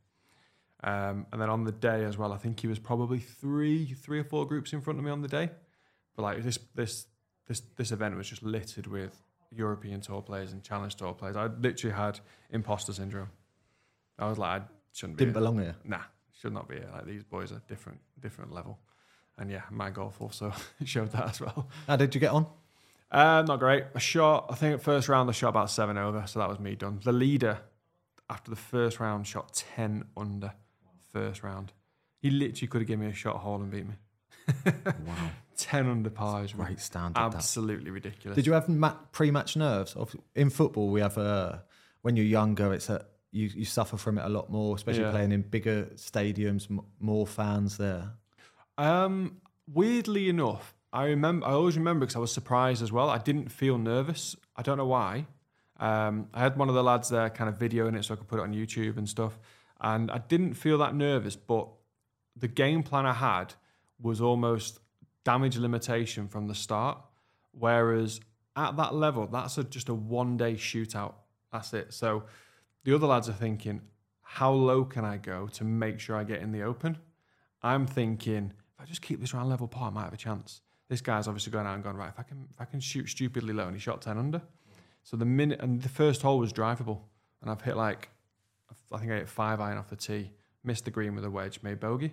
Um, 0.83 1.27
and 1.33 1.41
then 1.41 1.49
on 1.49 1.64
the 1.64 1.72
day 1.72 2.05
as 2.05 2.18
well, 2.18 2.33
I 2.33 2.37
think 2.37 2.61
he 2.61 2.66
was 2.66 2.79
probably 2.79 3.18
three, 3.18 3.95
three 3.95 4.18
or 4.18 4.24
four 4.24 4.47
groups 4.47 4.72
in 4.72 4.81
front 4.81 4.99
of 4.99 5.05
me 5.05 5.11
on 5.11 5.22
the 5.22 5.29
day. 5.29 5.51
But 6.14 6.22
like 6.22 6.43
this, 6.43 6.59
this, 6.74 7.07
this, 7.47 7.62
this 7.77 7.93
event 7.93 8.16
was 8.16 8.29
just 8.29 8.43
littered 8.43 8.87
with 8.87 9.26
European 9.57 10.00
tour 10.00 10.22
players 10.22 10.52
and 10.52 10.62
Challenge 10.62 10.94
tour 10.94 11.14
players. 11.14 11.36
I 11.36 11.46
literally 11.46 11.94
had 11.94 12.20
imposter 12.50 12.92
syndrome. 12.92 13.30
I 14.18 14.28
was 14.28 14.38
like, 14.38 14.62
I 14.62 14.64
shouldn't 14.92 15.18
be 15.18 15.24
Didn't 15.24 15.34
here. 15.34 15.40
belong 15.40 15.59
here. 15.59 15.76
Nah, 15.84 16.00
should 16.40 16.52
not 16.52 16.68
be 16.68 16.76
here. 16.76 16.88
Like 16.92 17.07
these 17.07 17.22
boys 17.24 17.52
are 17.52 17.61
different, 17.68 18.00
different 18.20 18.52
level. 18.52 18.78
And 19.38 19.50
yeah, 19.50 19.62
my 19.70 19.90
golf 19.90 20.20
also 20.20 20.52
showed 20.84 21.12
that 21.12 21.30
as 21.30 21.40
well. 21.40 21.68
How 21.86 21.96
did 21.96 22.14
you 22.14 22.20
get 22.20 22.30
on? 22.32 22.46
Uh, 23.11 23.42
not 23.46 23.59
great. 23.61 23.84
I 23.94 23.98
shot, 23.98 24.46
I 24.50 24.54
think 24.54 24.74
at 24.74 24.82
first 24.82 25.09
round 25.09 25.28
I 25.28 25.32
shot 25.32 25.50
about 25.50 25.70
seven 25.70 25.96
over, 25.98 26.24
so 26.26 26.38
that 26.40 26.48
was 26.48 26.59
me 26.59 26.74
done. 26.74 27.00
The 27.04 27.12
leader, 27.12 27.59
after 28.28 28.50
the 28.50 28.57
first 28.57 28.98
round, 28.98 29.26
shot 29.26 29.52
10 29.76 30.04
under 30.16 30.52
first 31.12 31.42
round. 31.42 31.72
He 32.18 32.30
literally 32.30 32.66
could 32.66 32.80
have 32.80 32.88
given 32.88 33.04
me 33.07 33.12
a 33.12 33.14
shot 33.14 33.36
hole 33.36 33.57
and 33.57 33.70
beat 33.70 33.86
me. 33.86 33.94
Wow. 34.66 35.30
10 35.57 35.86
under 35.88 36.11
par 36.11 36.44
is 36.44 36.53
Great 36.53 36.78
standard, 36.80 37.14
that. 37.14 37.34
Absolutely 37.34 37.90
ridiculous. 37.90 38.36
Did 38.36 38.47
you 38.47 38.53
have 38.53 38.68
ma- 38.68 38.94
pre-match 39.12 39.57
nerves? 39.57 39.97
In 40.34 40.51
football, 40.51 40.90
we 40.90 41.01
have 41.01 41.16
uh, 41.16 41.59
when 42.03 42.14
you're 42.16 42.26
younger, 42.26 42.72
it's 42.74 42.90
a 42.90 43.07
you, 43.32 43.49
you 43.55 43.64
suffer 43.64 43.97
from 43.97 44.18
it 44.18 44.24
a 44.24 44.28
lot 44.28 44.51
more, 44.51 44.76
especially 44.76 45.03
Yeah. 45.03 45.11
playing 45.11 45.32
in 45.32 45.42
bigger 45.42 45.84
stadiums, 45.97 46.70
m- 46.70 46.82
more 47.01 47.26
fans 47.26 47.76
there. 47.78 48.12
Um, 48.78 49.38
weirdly 49.66 50.28
enough, 50.28 50.74
I 50.92 51.05
remember. 51.07 51.47
I 51.47 51.51
always 51.53 51.76
remember 51.76 52.05
because 52.07 52.16
I 52.16 52.20
was 52.20 52.32
surprised 52.32 52.82
as 52.82 52.92
well. 52.92 53.09
I 53.11 53.18
didn't 53.18 53.51
feel 53.51 53.78
nervous. 53.78 54.36
I 54.57 54.62
don't 54.62 54.78
know 54.78 54.86
why. 54.86 55.26
Um, 55.78 56.28
I 56.32 56.40
had 56.40 56.57
one 56.57 56.68
of 56.68 56.74
the 56.74 56.82
lads 56.84 57.09
there, 57.09 57.28
kind 57.30 57.49
of 57.51 57.59
videoing 57.59 57.97
it, 57.97 58.05
so 58.05 58.14
I 58.14 58.16
could 58.16 58.28
put 58.28 58.38
it 58.38 58.42
on 58.42 58.53
YouTube 58.55 58.97
and 58.97 59.09
stuff. 59.09 59.38
And 59.80 60.11
I 60.11 60.18
didn't 60.18 60.55
feel 60.55 60.78
that 60.78 60.94
nervous, 60.94 61.36
but 61.36 61.68
the 62.36 62.49
game 62.49 62.82
plan 62.82 63.05
I 63.07 63.12
had 63.14 63.55
was 64.01 64.20
almost 64.20 64.80
damage 65.24 65.57
limitation 65.57 66.28
from 66.28 66.47
the 66.47 66.55
start. 66.55 66.99
Whereas 67.53 68.20
at 68.55 68.76
that 68.76 68.94
level, 68.94 69.26
that's 69.26 69.59
a, 69.59 69.64
just 69.64 69.88
a 69.88 69.94
one 69.94 70.36
day 70.36 70.55
shootout. 70.55 71.14
That's 71.53 71.72
it. 71.72 71.92
So 71.92 72.24
the 72.84 72.94
other 72.94 73.07
lads 73.07 73.28
are 73.28 73.32
thinking, 73.34 73.80
how 74.22 74.53
low 74.53 74.84
can 74.84 75.05
I 75.05 75.16
go 75.16 75.47
to 75.49 75.64
make 75.64 76.01
sure 76.01 76.16
I 76.16 76.24
get 76.24 76.40
in 76.40 76.53
the 76.53 76.62
open? 76.62 76.99
I'm 77.62 77.86
thinking, 77.86 78.53
if 78.74 78.80
I 78.80 78.84
just 78.84 79.03
keep 79.03 79.20
this 79.20 79.32
round 79.32 79.49
level 79.49 79.68
par, 79.68 79.88
I 79.88 79.90
might 79.90 80.05
have 80.05 80.12
a 80.12 80.18
chance. 80.18 80.61
This 80.88 81.01
guy's 81.01 81.26
obviously 81.26 81.53
going 81.53 81.66
out 81.66 81.74
and 81.74 81.82
going, 81.82 81.97
right. 81.97 82.11
If 82.11 82.18
I 82.18 82.22
can, 82.22 82.47
if 82.53 82.61
I 82.61 82.64
can 82.64 82.80
shoot 82.80 83.09
stupidly 83.09 83.55
low, 83.55 83.66
and 83.66 83.74
he 83.74 83.80
shot 83.80 84.03
ten 84.03 84.18
under. 84.18 84.42
So 85.03 85.16
the 85.16 85.24
minute 85.24 85.61
and 85.61 85.82
the 85.82 85.88
first 85.88 86.22
hole 86.22 86.38
was 86.38 86.53
drivable, 86.53 87.01
and 87.40 87.51
I've 87.51 87.62
hit 87.62 87.76
like, 87.76 88.11
I 88.92 88.99
think 88.99 89.11
I 89.11 89.16
hit 89.16 89.28
five 89.28 89.61
iron 89.61 89.78
off 89.78 89.88
the 89.88 89.97
tee, 89.97 90.32
missed 90.62 90.84
the 90.84 90.90
green 90.90 91.14
with 91.14 91.24
a 91.24 91.30
wedge, 91.30 91.61
made 91.62 91.80
bogey. 91.80 92.12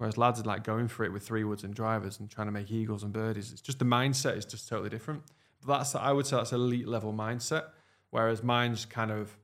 Whereas 0.00 0.16
lads 0.16 0.40
are 0.40 0.44
like 0.44 0.64
going 0.64 0.88
for 0.88 1.04
it 1.04 1.12
with 1.12 1.24
three 1.24 1.44
woods 1.44 1.62
and 1.62 1.74
drivers 1.74 2.20
and 2.20 2.30
trying 2.30 2.46
to 2.46 2.52
make 2.52 2.70
eagles 2.70 3.02
and 3.02 3.12
birdies. 3.12 3.52
It's 3.52 3.60
just 3.60 3.78
the 3.78 3.84
mindset 3.84 4.34
is 4.38 4.46
just 4.46 4.66
totally 4.66 4.88
different. 4.88 5.22
But 5.62 5.76
that's 5.76 5.94
I 5.94 6.10
would 6.10 6.26
say 6.26 6.36
that's 6.36 6.52
elite 6.52 6.88
level 6.88 7.12
mindset. 7.12 7.64
Whereas 8.08 8.42
mine's 8.42 8.86
kind 8.86 9.10
of 9.10 9.36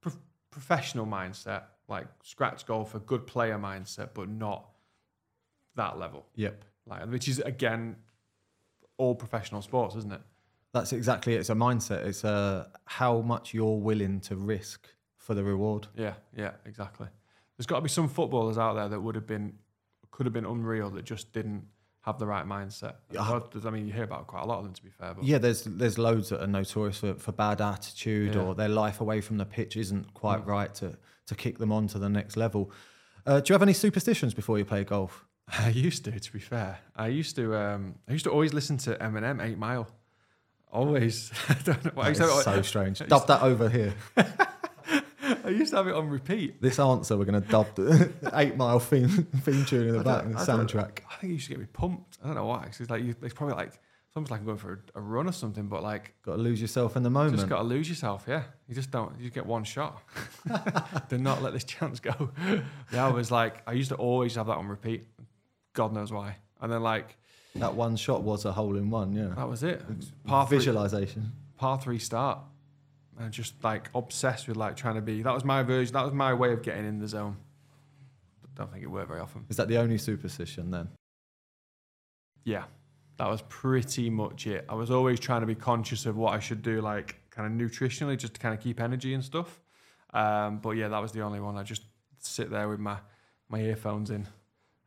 pro- 0.00 0.14
professional 0.50 1.04
mindset, 1.04 1.64
like 1.88 2.06
scratch 2.22 2.64
golfer, 2.64 3.00
good 3.00 3.26
player 3.26 3.58
mindset, 3.58 4.14
but 4.14 4.30
not 4.30 4.70
that 5.74 5.98
level. 5.98 6.24
Yep. 6.36 6.64
Like 6.86 7.04
which 7.10 7.28
is 7.28 7.38
again 7.40 7.96
all 8.96 9.14
professional 9.14 9.60
sports, 9.60 9.94
isn't 9.94 10.12
it? 10.14 10.22
That's 10.72 10.94
exactly 10.94 11.34
it. 11.34 11.40
It's 11.40 11.50
a 11.50 11.54
mindset. 11.54 12.06
It's 12.06 12.24
uh, 12.24 12.68
how 12.86 13.20
much 13.20 13.52
you're 13.52 13.78
willing 13.78 14.20
to 14.20 14.36
risk 14.36 14.88
for 15.18 15.34
the 15.34 15.44
reward. 15.44 15.86
Yeah, 15.94 16.14
yeah, 16.34 16.52
exactly. 16.64 17.08
There's 17.58 17.66
got 17.66 17.76
to 17.76 17.82
be 17.82 17.88
some 17.88 18.08
footballers 18.08 18.56
out 18.56 18.74
there 18.74 18.88
that 18.88 19.00
would 19.00 19.14
have 19.16 19.26
been, 19.26 19.54
could 20.12 20.24
have 20.26 20.32
been 20.32 20.46
unreal 20.46 20.90
that 20.90 21.04
just 21.04 21.32
didn't 21.32 21.64
have 22.02 22.18
the 22.18 22.26
right 22.26 22.46
mindset. 22.46 22.94
Yeah. 23.10 23.40
I 23.66 23.70
mean, 23.70 23.86
you 23.86 23.92
hear 23.92 24.04
about 24.04 24.26
quite 24.28 24.42
a 24.42 24.46
lot 24.46 24.58
of 24.58 24.64
them, 24.64 24.72
to 24.74 24.82
be 24.82 24.90
fair. 24.90 25.14
But 25.14 25.24
Yeah, 25.24 25.38
there's 25.38 25.64
there's 25.64 25.98
loads 25.98 26.28
that 26.30 26.40
are 26.42 26.46
notorious 26.46 26.98
for, 26.98 27.14
for 27.14 27.32
bad 27.32 27.60
attitude 27.60 28.34
Yeah. 28.34 28.42
or 28.42 28.54
their 28.54 28.68
life 28.68 29.00
away 29.00 29.20
from 29.20 29.36
the 29.38 29.44
pitch 29.44 29.76
isn't 29.76 30.14
quite 30.14 30.44
Mm. 30.44 30.46
right 30.46 30.74
to 30.76 30.96
to 31.26 31.34
kick 31.34 31.58
them 31.58 31.70
on 31.72 31.86
to 31.88 31.98
the 31.98 32.08
next 32.08 32.36
level. 32.36 32.70
Uh, 33.26 33.40
do 33.40 33.50
you 33.50 33.54
have 33.54 33.62
any 33.62 33.74
superstitions 33.74 34.32
before 34.32 34.56
you 34.58 34.64
play 34.64 34.84
golf? 34.84 35.26
I 35.48 35.68
used 35.68 36.04
to, 36.06 36.18
to 36.18 36.32
be 36.32 36.38
fair. 36.38 36.78
I 36.96 37.08
used 37.08 37.36
to, 37.36 37.54
um, 37.54 37.96
I 38.08 38.12
used 38.12 38.24
to 38.24 38.30
always 38.30 38.54
listen 38.54 38.78
to 38.78 38.94
Eminem, 38.94 39.42
Eight 39.42 39.58
Mile. 39.58 39.86
Always. 40.72 41.30
I 41.48 41.54
don't 41.64 41.84
know. 41.84 41.90
why. 41.94 42.08
I 42.08 42.12
That 42.12 42.28
is 42.38 42.44
so 42.44 42.62
strange. 42.62 43.02
I 43.02 43.06
Dub 43.14 43.26
that 43.26 43.42
over 43.42 43.68
here. 43.68 43.94
I 45.48 45.52
used 45.52 45.70
to 45.70 45.76
have 45.78 45.88
it 45.88 45.94
on 45.94 46.08
repeat. 46.08 46.60
This 46.62 46.78
answer, 46.78 47.16
we're 47.16 47.24
going 47.24 47.42
to 47.42 47.48
dub 47.48 47.74
the 47.74 48.12
Eight 48.34 48.56
Mile 48.56 48.78
theme, 48.78 49.08
theme 49.08 49.64
tune 49.64 49.88
in 49.88 49.96
the 49.98 50.04
back, 50.04 50.24
the 50.24 50.38
I 50.38 50.42
soundtrack. 50.44 51.00
I 51.10 51.16
think 51.20 51.32
you 51.32 51.38
should 51.38 51.50
get 51.50 51.58
me 51.58 51.66
pumped. 51.72 52.18
I 52.22 52.26
don't 52.26 52.36
know 52.36 52.46
why. 52.46 52.64
'cause 52.66 52.80
It's 52.80 52.90
like 52.90 53.02
you, 53.02 53.14
it's 53.22 53.34
probably 53.34 53.56
like 53.56 53.68
it's 53.68 54.16
almost 54.16 54.30
like 54.30 54.40
I'm 54.40 54.46
going 54.46 54.58
for 54.58 54.82
a, 54.94 54.98
a 54.98 55.02
run 55.02 55.28
or 55.28 55.32
something. 55.32 55.66
But 55.68 55.82
like, 55.82 56.14
Got 56.24 56.36
to 56.36 56.42
lose 56.42 56.60
yourself 56.60 56.96
in 56.96 57.02
the 57.02 57.10
moment. 57.10 57.36
just 57.36 57.48
got 57.48 57.58
to 57.58 57.64
lose 57.64 57.88
yourself. 57.88 58.24
Yeah, 58.28 58.42
you 58.68 58.74
just 58.74 58.90
don't. 58.90 59.18
You 59.20 59.30
get 59.30 59.46
one 59.46 59.64
shot. 59.64 60.02
Do 61.08 61.18
not 61.18 61.42
let 61.42 61.52
this 61.52 61.64
chance 61.64 62.00
go. 62.00 62.30
Yeah, 62.92 63.06
I 63.06 63.10
was 63.10 63.30
like, 63.30 63.62
I 63.66 63.72
used 63.72 63.90
to 63.90 63.96
always 63.96 64.34
have 64.36 64.46
that 64.46 64.56
on 64.56 64.68
repeat. 64.68 65.06
God 65.74 65.92
knows 65.92 66.12
why. 66.12 66.36
And 66.60 66.72
then 66.72 66.82
like 66.82 67.16
that 67.54 67.74
one 67.74 67.96
shot 67.96 68.22
was 68.22 68.44
a 68.44 68.52
hole 68.52 68.76
in 68.76 68.90
one, 68.90 69.12
yeah. 69.12 69.28
that 69.36 69.48
was 69.48 69.62
it. 69.62 69.82
Par 70.26 70.46
three- 70.46 70.58
Visualization. 70.58 71.32
par 71.56 71.78
three 71.80 71.98
start. 71.98 72.38
And 73.18 73.32
just 73.32 73.62
like 73.64 73.90
obsessed 73.94 74.48
with 74.48 74.56
like 74.56 74.76
trying 74.76 74.94
to 74.94 75.00
be. 75.00 75.22
That 75.22 75.34
was 75.34 75.44
my 75.44 75.62
version. 75.62 75.92
That 75.92 76.04
was 76.04 76.12
my 76.12 76.34
way 76.34 76.52
of 76.52 76.62
getting 76.62 76.86
in 76.86 76.98
the 76.98 77.08
zone. 77.08 77.36
But 78.40 78.54
don't 78.54 78.72
think 78.72 78.84
it 78.84 78.88
worked 78.88 79.08
very 79.08 79.20
often. 79.20 79.44
Is 79.48 79.56
that 79.56 79.68
the 79.68 79.78
only 79.78 79.98
superstition 79.98 80.70
then? 80.70 80.88
Yeah, 82.44 82.64
that 83.18 83.28
was 83.28 83.42
pretty 83.48 84.10
much 84.10 84.46
it. 84.46 84.64
I 84.68 84.74
was 84.74 84.90
always 84.90 85.20
trying 85.20 85.40
to 85.40 85.46
be 85.46 85.54
conscious 85.54 86.06
of 86.06 86.16
what 86.16 86.34
I 86.34 86.38
should 86.38 86.62
do, 86.62 86.80
like 86.80 87.16
kind 87.30 87.46
of 87.46 87.68
nutritionally, 87.68 88.16
just 88.16 88.34
to 88.34 88.40
kind 88.40 88.54
of 88.54 88.60
keep 88.60 88.80
energy 88.80 89.14
and 89.14 89.24
stuff. 89.24 89.60
Um, 90.14 90.58
but 90.58 90.70
yeah, 90.70 90.88
that 90.88 91.02
was 91.02 91.12
the 91.12 91.20
only 91.22 91.40
one. 91.40 91.56
I 91.56 91.62
just 91.62 91.82
sit 92.18 92.50
there 92.50 92.68
with 92.68 92.80
my 92.80 92.98
my 93.48 93.60
earphones 93.60 94.10
in 94.10 94.26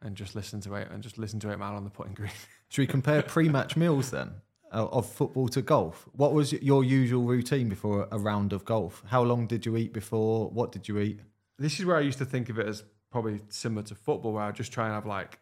and 0.04 0.16
just 0.16 0.36
listen 0.36 0.62
to 0.62 0.76
it 0.76 0.90
and 0.92 1.04
just 1.04 1.18
listen 1.18 1.40
to 1.40 1.50
it 1.50 1.58
man 1.58 1.74
on 1.74 1.84
the 1.84 1.90
putting 1.90 2.14
green. 2.14 2.32
Should 2.70 2.82
we 2.82 2.88
compare 2.88 3.22
pre-match 3.22 3.76
meals 3.76 4.12
then 4.12 4.36
of 4.72 5.10
football 5.10 5.48
to 5.50 5.62
golf? 5.62 6.08
What 6.14 6.34
was 6.34 6.54
your 6.54 6.84
usual 6.84 7.24
routine 7.24 7.70
before 7.70 8.08
a 8.12 8.18
round 8.18 8.54
of 8.54 8.66
golf? 8.66 9.04
How 9.08 9.22
long 9.22 9.48
did 9.48 9.66
you 9.66 9.78
eat 9.78 9.94
before? 9.94 10.50
What 10.50 10.72
did 10.72 10.88
you 10.88 11.00
eat? 11.00 11.20
This 11.58 11.80
is 11.80 11.86
where 11.86 11.98
I 11.98 12.02
used 12.02 12.18
to 12.20 12.26
think 12.26 12.50
of 12.50 12.58
it 12.58 12.68
as 12.68 12.84
probably 13.12 13.42
similar 13.50 13.84
to 13.84 13.96
football, 13.96 14.34
where 14.34 14.44
I 14.44 14.52
just 14.52 14.72
try 14.72 14.86
and 14.86 14.94
have 14.94 15.06
like 15.06 15.40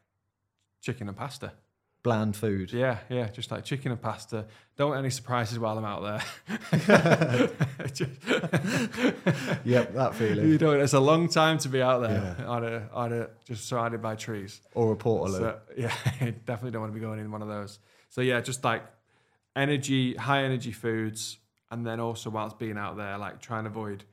chicken 0.82 1.08
and 1.08 1.16
pasta. 1.16 1.54
Bland 2.02 2.36
food. 2.36 2.72
Yeah, 2.72 3.00
yeah, 3.10 3.28
just 3.28 3.52
like 3.52 3.66
chicken 3.66 3.92
and 3.92 4.02
pasta. 4.02 4.46
Don't 4.78 4.92
want 4.92 5.00
any 5.00 5.10
surprises 5.10 5.60
while 5.60 5.78
I'm 5.78 5.84
out 5.84 6.02
there. 6.02 6.22
yep, 9.66 9.94
that 9.94 10.16
feeling. 10.16 10.50
You 10.50 10.58
know, 10.58 10.80
it's 10.80 10.94
a 10.94 11.00
long 11.00 11.28
time 11.28 11.58
to 11.60 11.68
be 11.68 11.82
out 11.82 12.00
there 12.00 12.38
yeah. 12.40 12.46
on 12.46 12.64
a, 12.64 12.90
on 12.94 13.12
a, 13.12 13.28
just 13.44 13.68
surrounded 13.68 14.02
by 14.02 14.16
trees. 14.16 14.62
Or 14.76 14.94
a 14.94 14.96
portaloo. 14.96 15.40
So, 15.40 15.60
yeah, 15.76 15.94
definitely 16.46 16.72
don't 16.72 16.82
want 16.82 16.94
to 16.94 16.98
be 16.98 17.02
going 17.02 17.20
in 17.20 17.32
one 17.32 17.42
of 17.42 17.50
those. 17.50 17.80
So 18.08 18.22
yeah, 18.22 18.40
just 18.40 18.64
like 18.64 18.84
energy, 19.56 20.16
high 20.16 20.44
energy 20.44 20.72
foods, 20.72 21.38
and 21.72 21.86
then 21.86 22.00
also 22.00 22.30
whilst 22.30 22.58
being 22.58 22.78
out 22.78 22.98
there, 22.98 23.18
like 23.18 23.42
try 23.42 23.60
and 23.60 23.68
avoid 23.68 24.04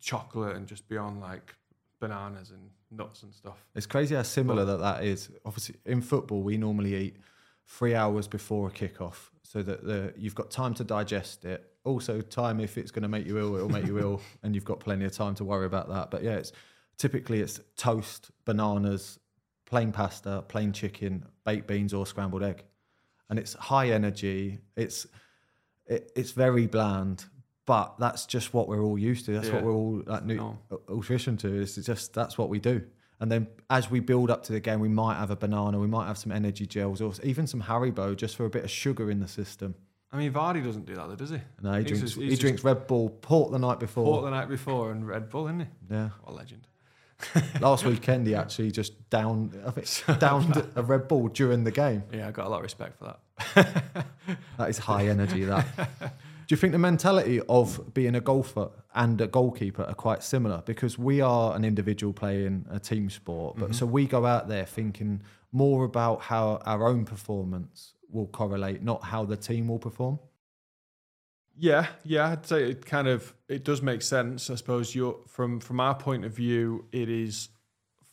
chocolate 0.00 0.56
and 0.56 0.66
just 0.66 0.88
be 0.88 0.96
on 0.96 1.20
like 1.20 1.54
bananas 2.00 2.50
and 2.50 2.70
nuts 2.90 3.22
and 3.22 3.32
stuff. 3.34 3.64
It's 3.74 3.86
crazy 3.86 4.14
how 4.14 4.22
similar 4.22 4.64
but, 4.64 4.78
that 4.78 4.98
that 4.98 5.04
is. 5.04 5.30
Obviously, 5.44 5.76
in 5.84 6.00
football, 6.00 6.42
we 6.42 6.56
normally 6.56 6.94
eat 6.96 7.16
three 7.66 7.94
hours 7.94 8.26
before 8.26 8.68
a 8.68 8.70
kickoff, 8.70 9.30
so 9.42 9.62
that 9.62 9.84
the, 9.84 10.12
you've 10.16 10.34
got 10.34 10.50
time 10.50 10.74
to 10.74 10.84
digest 10.84 11.44
it. 11.44 11.66
Also, 11.84 12.20
time 12.20 12.60
if 12.60 12.76
it's 12.76 12.90
going 12.90 13.02
to 13.02 13.08
make 13.08 13.26
you 13.26 13.38
ill, 13.38 13.54
it'll 13.54 13.68
make 13.68 13.86
you 13.86 13.98
ill, 13.98 14.20
and 14.42 14.54
you've 14.54 14.64
got 14.64 14.80
plenty 14.80 15.04
of 15.04 15.12
time 15.12 15.34
to 15.36 15.44
worry 15.44 15.66
about 15.66 15.88
that. 15.88 16.10
But 16.10 16.22
yeah, 16.22 16.34
it's 16.34 16.52
typically 16.98 17.40
it's 17.40 17.60
toast, 17.76 18.30
bananas, 18.44 19.18
plain 19.66 19.92
pasta, 19.92 20.44
plain 20.48 20.72
chicken, 20.72 21.24
baked 21.44 21.66
beans, 21.66 21.94
or 21.94 22.04
scrambled 22.06 22.42
egg, 22.42 22.64
and 23.30 23.38
it's 23.38 23.54
high 23.54 23.90
energy. 23.90 24.58
It's 24.76 25.06
it, 25.86 26.12
it's 26.14 26.32
very 26.32 26.66
bland, 26.66 27.24
but 27.64 27.98
that's 27.98 28.26
just 28.26 28.52
what 28.52 28.68
we're 28.68 28.82
all 28.82 28.98
used 28.98 29.24
to. 29.26 29.32
That's 29.32 29.48
yeah. 29.48 29.54
what 29.54 29.64
we're 29.64 29.72
all 29.72 30.02
like 30.04 30.24
nu- 30.24 30.58
nutrition 30.88 31.36
to. 31.38 31.62
It's 31.62 31.76
just 31.76 32.12
that's 32.12 32.36
what 32.36 32.48
we 32.48 32.58
do. 32.58 32.82
And 33.20 33.30
then 33.30 33.48
as 33.68 33.90
we 33.90 34.00
build 34.00 34.30
up 34.30 34.42
to 34.44 34.52
the 34.52 34.60
game, 34.60 34.80
we 34.80 34.88
might 34.88 35.16
have 35.16 35.30
a 35.30 35.36
banana, 35.36 35.78
we 35.78 35.86
might 35.86 36.06
have 36.06 36.16
some 36.18 36.32
energy 36.32 36.66
gels, 36.66 37.00
or 37.00 37.12
even 37.22 37.46
some 37.46 37.62
Haribo 37.62 38.16
just 38.16 38.34
for 38.36 38.46
a 38.46 38.50
bit 38.50 38.64
of 38.64 38.70
sugar 38.70 39.10
in 39.10 39.20
the 39.20 39.28
system. 39.28 39.74
I 40.12 40.16
mean, 40.16 40.32
Vardy 40.32 40.64
doesn't 40.64 40.86
do 40.86 40.96
that, 40.96 41.08
though, 41.08 41.14
does 41.14 41.30
he? 41.30 41.38
No, 41.62 41.74
he 41.74 41.84
drinks. 41.84 42.00
Just, 42.00 42.16
he 42.16 42.34
drinks 42.34 42.64
Red 42.64 42.86
Bull 42.86 43.10
port 43.10 43.52
the 43.52 43.58
night 43.58 43.78
before. 43.78 44.04
Port 44.04 44.24
the 44.24 44.30
night 44.30 44.48
before 44.48 44.90
and 44.90 45.06
Red 45.06 45.28
Bull, 45.28 45.46
isn't 45.46 45.60
he? 45.60 45.66
Yeah. 45.90 46.08
What 46.22 46.32
a 46.32 46.36
legend. 46.36 46.66
Last 47.60 47.84
weekend, 47.84 48.26
he 48.26 48.34
actually 48.34 48.70
just 48.70 49.10
downed, 49.10 49.58
I 49.66 49.70
think, 49.70 50.20
downed 50.20 50.66
a 50.74 50.82
Red 50.82 51.08
Bull 51.08 51.28
during 51.28 51.64
the 51.64 51.70
game. 51.70 52.04
Yeah, 52.12 52.28
I 52.28 52.30
got 52.30 52.46
a 52.46 52.48
lot 52.48 52.58
of 52.58 52.62
respect 52.62 52.98
for 52.98 53.16
that. 53.54 54.06
that 54.58 54.68
is 54.68 54.78
high 54.78 55.06
energy. 55.06 55.44
That. 55.44 55.66
Do 56.50 56.54
you 56.54 56.56
think 56.56 56.72
the 56.72 56.78
mentality 56.78 57.40
of 57.48 57.94
being 57.94 58.14
a 58.14 58.20
golfer 58.20 58.70
and 58.94 59.20
a 59.20 59.26
goalkeeper 59.26 59.84
are 59.84 59.94
quite 59.94 60.22
similar? 60.22 60.62
Because 60.66 60.98
we 60.98 61.20
are 61.20 61.54
an 61.54 61.64
individual 61.64 62.12
playing 62.12 62.66
a 62.70 62.80
team 62.80 63.08
sport, 63.08 63.56
but 63.56 63.66
mm-hmm. 63.66 63.74
so 63.74 63.86
we 63.86 64.06
go 64.06 64.26
out 64.26 64.48
there 64.48 64.64
thinking 64.64 65.22
more 65.52 65.84
about 65.84 66.22
how 66.22 66.60
our 66.64 66.86
own 66.88 67.04
performance 67.04 67.94
will 68.10 68.26
correlate, 68.26 68.82
not 68.82 69.04
how 69.04 69.24
the 69.24 69.36
team 69.36 69.68
will 69.68 69.78
perform. 69.78 70.18
Yeah, 71.60 71.88
yeah, 72.04 72.30
I'd 72.30 72.46
say 72.46 72.70
it 72.70 72.86
kind 72.86 73.06
of 73.06 73.34
it 73.46 73.64
does 73.64 73.82
make 73.82 74.00
sense. 74.00 74.48
I 74.48 74.54
suppose 74.54 74.94
you're 74.94 75.18
from 75.26 75.60
from 75.60 75.78
our 75.78 75.94
point 75.94 76.24
of 76.24 76.32
view, 76.32 76.86
it 76.90 77.10
is 77.10 77.50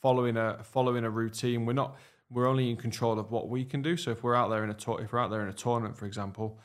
following 0.01 0.35
a 0.35 0.61
following 0.63 1.05
a 1.05 1.09
routine. 1.09 1.65
We're 1.65 1.71
not 1.71 1.95
we're 2.29 2.45
only 2.45 2.69
in 2.69 2.75
control 2.75 3.17
of 3.17 3.31
what 3.31 3.47
we 3.47 3.63
can 3.63 3.81
do. 3.81 3.95
So 3.95 4.11
if 4.11 4.21
we're 4.21 4.35
out 4.35 4.49
there 4.49 4.65
in 4.65 4.69
a 4.69 4.73
to- 4.73 4.97
if 4.97 5.13
we're 5.13 5.19
out 5.19 5.31
there 5.31 5.41
in 5.43 5.47
a 5.47 5.53
tournament, 5.53 5.97
for 5.97 6.05
example, 6.05 6.59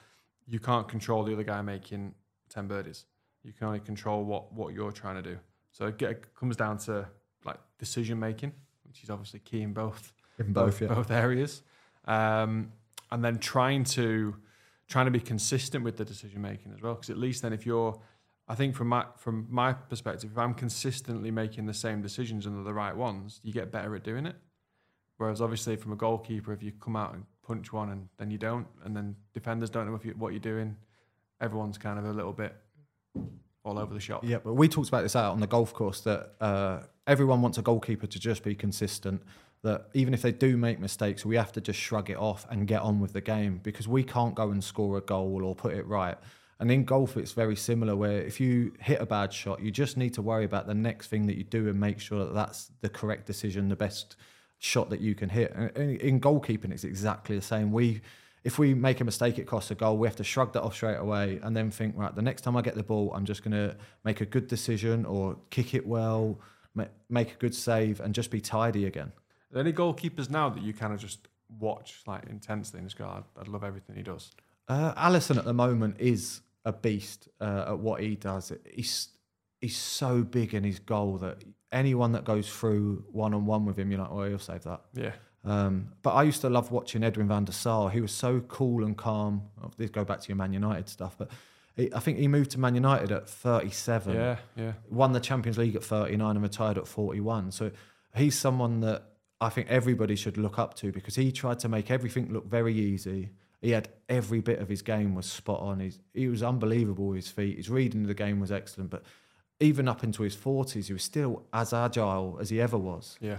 you 0.45 0.59
can't 0.59 0.89
control 0.89 1.23
the 1.23 1.33
other 1.33 1.45
guy 1.45 1.63
making 1.63 2.15
10 2.51 2.67
birdies. 2.67 3.05
You 3.45 3.53
can 3.53 3.69
only 3.69 3.81
control 3.81 4.25
what, 4.25 4.53
what 4.53 4.75
you're 4.75 4.91
trying 4.91 5.17
to 5.17 5.23
do. 5.23 5.39
So 5.71 5.87
it, 5.87 5.99
get, 5.99 6.11
it 6.11 6.35
comes 6.35 6.57
down 6.57 6.79
to 6.79 7.09
like 7.45 7.59
decision 7.79 8.19
making, 8.19 8.53
which 8.85 9.05
is 9.05 9.11
obviously 9.11 9.39
key 9.39 9.63
in 9.63 9.73
both 9.73 10.13
in 10.39 10.53
both, 10.53 10.81
both, 10.81 10.83
yeah. 10.83 10.95
both 10.95 11.11
areas. 11.13 11.63
Um, 12.07 12.73
and 13.13 13.25
then 13.25 13.39
trying 13.39 13.85
to 13.85 14.35
trying 14.93 15.07
to 15.07 15.11
be 15.11 15.21
consistent 15.21 15.83
with 15.83 15.97
the 15.97 16.05
decision 16.05 16.43
making 16.43 16.73
as 16.73 16.83
well. 16.83 16.95
Because 16.95 17.11
at 17.11 17.17
least 17.17 17.43
then 17.43 17.53
if 17.53 17.65
you're 17.65 17.99
I 18.49 18.55
think 18.55 18.75
from 18.75 18.89
my 18.89 19.07
from 19.17 19.47
my 19.49 19.73
perspective, 19.73 20.31
if 20.33 20.39
I'm 20.39 20.55
consistently 20.55 21.31
making 21.31 21.67
the 21.67 21.75
same 21.75 22.03
decisions 22.03 22.45
and 22.45 22.57
they're 22.57 22.65
the 22.65 22.75
right 22.75 22.95
ones, 22.95 23.41
you 23.43 23.53
get 23.53 23.73
better 23.73 23.95
at 23.95 24.05
doing 24.05 24.27
it. 24.27 24.37
Whereas 25.17 25.41
obviously 25.41 25.77
from 25.77 25.93
a 25.93 25.97
goalkeeper, 25.97 26.53
if 26.53 26.63
you 26.63 26.73
come 26.73 26.97
out 26.97 27.15
and 27.15 27.25
punch 27.47 27.73
one 27.73 27.91
and 27.91 28.09
then 28.19 28.31
you 28.31 28.39
don't, 28.39 28.67
and 28.85 28.97
then 28.97 29.17
defenders 29.33 29.71
don't 29.71 29.87
know 29.87 29.99
you, 30.03 30.15
what 30.19 30.33
you're 30.33 30.41
doing. 30.41 30.77
Everyone's 31.41 31.79
kind 31.79 31.99
of 31.99 32.05
a 32.05 32.13
little 32.13 32.33
bit 32.33 32.55
all 33.65 33.79
over 33.79 33.95
the 33.95 34.01
shop. 34.01 34.25
Yeah, 34.25 34.39
but 34.45 34.55
we 34.55 34.69
talked 34.69 34.89
about 34.89 35.03
this 35.03 35.17
out 35.17 35.33
on 35.33 35.41
the 35.41 35.47
golf 35.47 35.73
course 35.73 36.01
that 36.03 36.33
uh, 36.41 36.81
everyone 37.07 37.43
wants 37.43 37.59
a 37.59 37.63
goalkeeper 37.63 38.07
to 38.07 38.19
just 38.19 38.43
be 38.43 38.55
consistent. 38.55 39.23
That 39.63 39.89
even 39.95 40.13
if 40.13 40.23
they 40.23 40.33
do 40.33 40.57
make 40.57 40.81
mistakes, 40.81 41.25
we 41.25 41.37
have 41.37 41.53
to 41.53 41.61
just 41.61 41.79
shrug 41.79 42.11
it 42.11 42.17
off 42.17 42.47
and 42.51 42.67
get 42.67 42.83
on 42.83 42.99
with 42.99 43.13
the 43.13 43.21
game 43.21 43.61
because 43.63 43.87
we 43.87 44.03
can't 44.03 44.35
go 44.35 44.51
and 44.51 44.63
score 44.63 44.99
a 44.99 45.01
goal 45.01 45.45
or 45.45 45.55
put 45.55 45.73
it 45.75 45.87
right. 45.87 46.17
And 46.59 46.71
in 46.71 46.85
golf, 46.85 47.17
it's 47.17 47.33
very 47.33 47.57
similar 47.57 47.97
where 47.97 48.23
if 48.23 48.41
you 48.41 48.73
hit 48.81 49.01
a 49.01 49.07
bad 49.07 49.33
shot, 49.33 49.61
you 49.61 49.71
just 49.71 49.97
need 49.97 50.15
to 50.15 50.23
worry 50.23 50.45
about 50.45 50.67
the 50.67 50.75
next 50.75 51.09
thing 51.09 51.27
that 51.27 51.37
you 51.37 51.45
do 51.45 51.69
and 51.69 51.79
make 51.79 51.99
sure 51.99 52.25
that 52.25 52.35
that's 52.35 52.71
the 52.81 52.89
correct 52.89 53.27
decision, 53.27 53.69
the 53.69 53.77
best 53.77 54.17
shot 54.59 54.91
that 54.91 55.01
you 55.01 55.15
can 55.15 55.29
hit. 55.29 55.53
And 55.55 55.77
in 55.77 56.21
goalkeeping, 56.21 56.71
it's 56.71 56.85
exactly 56.85 57.35
the 57.35 57.43
same. 57.43 57.73
We, 57.73 58.01
if 58.45 58.59
we 58.61 58.75
make 58.75 59.01
a 59.01 59.05
mistake, 59.05 59.39
it 59.39 59.47
costs 59.47 59.71
a 59.73 59.75
goal. 59.75 59.97
We 59.97 60.07
have 60.07 60.17
to 60.17 60.25
shrug 60.25 60.53
that 60.53 60.63
off 60.63 60.75
straight 60.75 60.99
away 60.99 61.41
and 61.43 61.57
then 61.57 61.71
think, 61.71 61.97
right, 61.97 62.15
the 62.15 62.23
next 62.23 62.43
time 62.43 62.57
I 62.57 62.63
get 62.63 62.77
the 62.77 62.85
ball, 62.85 63.13
I'm 63.13 63.25
just 63.25 63.43
going 63.43 63.53
to 63.53 63.77
make 64.05 64.21
a 64.21 64.27
good 64.27 64.47
decision 64.47 65.05
or 65.05 65.37
kick 65.51 65.75
it 65.75 65.85
well, 65.85 66.39
make 67.09 67.33
a 67.33 67.37
good 67.39 67.55
save, 67.55 68.01
and 68.01 68.15
just 68.15 68.31
be 68.31 68.41
tidy 68.41 68.87
again. 68.87 69.13
Any 69.55 69.73
goalkeepers 69.73 70.31
now 70.31 70.49
that 70.51 70.63
you 70.63 70.73
kind 70.73 70.93
of 70.93 71.01
just 71.01 71.29
watch 71.59 72.01
like 72.07 72.25
intensely 72.29 72.79
and 72.79 72.89
just 72.89 72.99
go, 72.99 73.07
I'd, 73.07 73.41
I'd 73.41 73.49
love 73.49 73.65
everything 73.65 73.97
he 73.97 74.03
does? 74.03 74.33
Uh, 74.69 74.95
Alisson 74.95 75.37
at 75.37 75.45
the 75.45 75.53
moment 75.53 75.97
is 75.99 76.41
a 76.65 76.73
beast 76.73 77.29
uh, 77.41 77.67
at 77.69 77.79
what 77.79 78.01
he 78.01 78.17
does. 78.17 78.53
He's 78.73 79.09
he's 79.61 79.77
so 79.77 80.23
big 80.23 80.55
in 80.55 80.65
his 80.65 80.79
goal 80.79 81.19
that 81.19 81.43
anyone 81.71 82.13
that 82.13 82.25
goes 82.25 82.49
through 82.49 83.05
one 83.13 83.35
on 83.35 83.47
one 83.47 83.65
with 83.65 83.79
him, 83.79 83.91
you're 83.91 84.01
like, 84.01 84.11
oh, 84.11 84.25
he'll 84.25 84.39
save 84.39 84.65
that. 84.65 84.81
Yeah. 84.95 85.13
Um, 85.45 85.93
but 86.03 86.11
I 86.11 86.23
used 86.23 86.41
to 86.43 86.51
love 86.51 86.71
watching 86.71 87.03
Edwin 87.03 87.27
van 87.27 87.45
der 87.45 87.53
Sar. 87.53 87.91
He 87.91 88.01
was 88.01 88.13
so 88.13 88.41
cool 88.41 88.85
and 88.85 88.97
calm. 88.97 89.43
This 89.77 89.91
go 89.91 90.05
back 90.05 90.21
to 90.21 90.29
your 90.29 90.37
Man 90.37 90.53
United 90.53 90.89
stuff, 90.89 91.17
but 91.19 91.31
he, 91.77 91.93
I 91.93 91.99
think 91.99 92.19
he 92.19 92.29
moved 92.29 92.53
to 92.53 92.61
Man 92.61 92.75
United 92.75 93.11
at 93.11 93.29
37. 93.29 94.15
Yeah, 94.15 94.37
yeah. 94.57 94.73
Won 94.89 95.13
the 95.13 95.21
Champions 95.21 95.59
League 95.59 95.75
at 95.75 95.83
39 95.83 96.37
and 96.37 96.43
retired 96.43 96.79
at 96.79 96.87
41. 96.87 97.51
So 97.51 97.73
he's 98.15 98.39
someone 98.39 98.81
that 98.81 99.05
I 99.43 99.49
think 99.49 99.69
everybody 99.69 100.15
should 100.15 100.37
look 100.37 100.57
up 100.57 100.75
to 100.75 100.93
because 100.93 101.17
he 101.17 101.33
tried 101.33 101.59
to 101.61 101.69
make 101.69 101.91
everything 101.91 102.33
look 102.33 102.47
very 102.47 102.75
easy. 102.79 103.31
He 103.61 103.71
had 103.71 103.89
every 104.09 104.41
bit 104.41 104.61
of 104.61 104.69
his 104.69 104.83
game 104.83 105.17
was 105.17 105.27
spot 105.27 105.61
on. 105.61 105.81
He's, 105.81 105.99
he 106.15 106.29
was 106.29 106.45
unbelievable 106.45 107.09
with 107.09 107.17
his 107.17 107.29
feet. 107.29 107.57
His 107.57 107.69
reading 107.69 108.03
of 108.03 108.07
the 108.07 108.15
game 108.15 108.39
was 108.39 108.53
excellent, 108.53 108.91
but 108.91 109.03
even 109.59 109.89
up 109.89 110.05
into 110.05 110.23
his 110.23 110.37
40s, 110.37 110.87
he 110.87 110.93
was 110.93 111.03
still 111.03 111.43
as 111.53 111.73
agile 111.73 112.39
as 112.41 112.51
he 112.51 112.61
ever 112.61 112.79
was. 112.79 113.19
Yeah. 113.21 113.39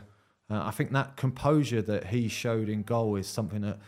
Uh, 0.50 0.64
I 0.66 0.72
think 0.72 0.92
that 0.92 1.16
composure 1.16 1.82
that 1.84 2.08
he 2.08 2.28
showed 2.28 2.68
in 2.68 2.84
goal 2.84 3.16
is 3.16 3.28
something 3.28 3.62
that 3.62 3.80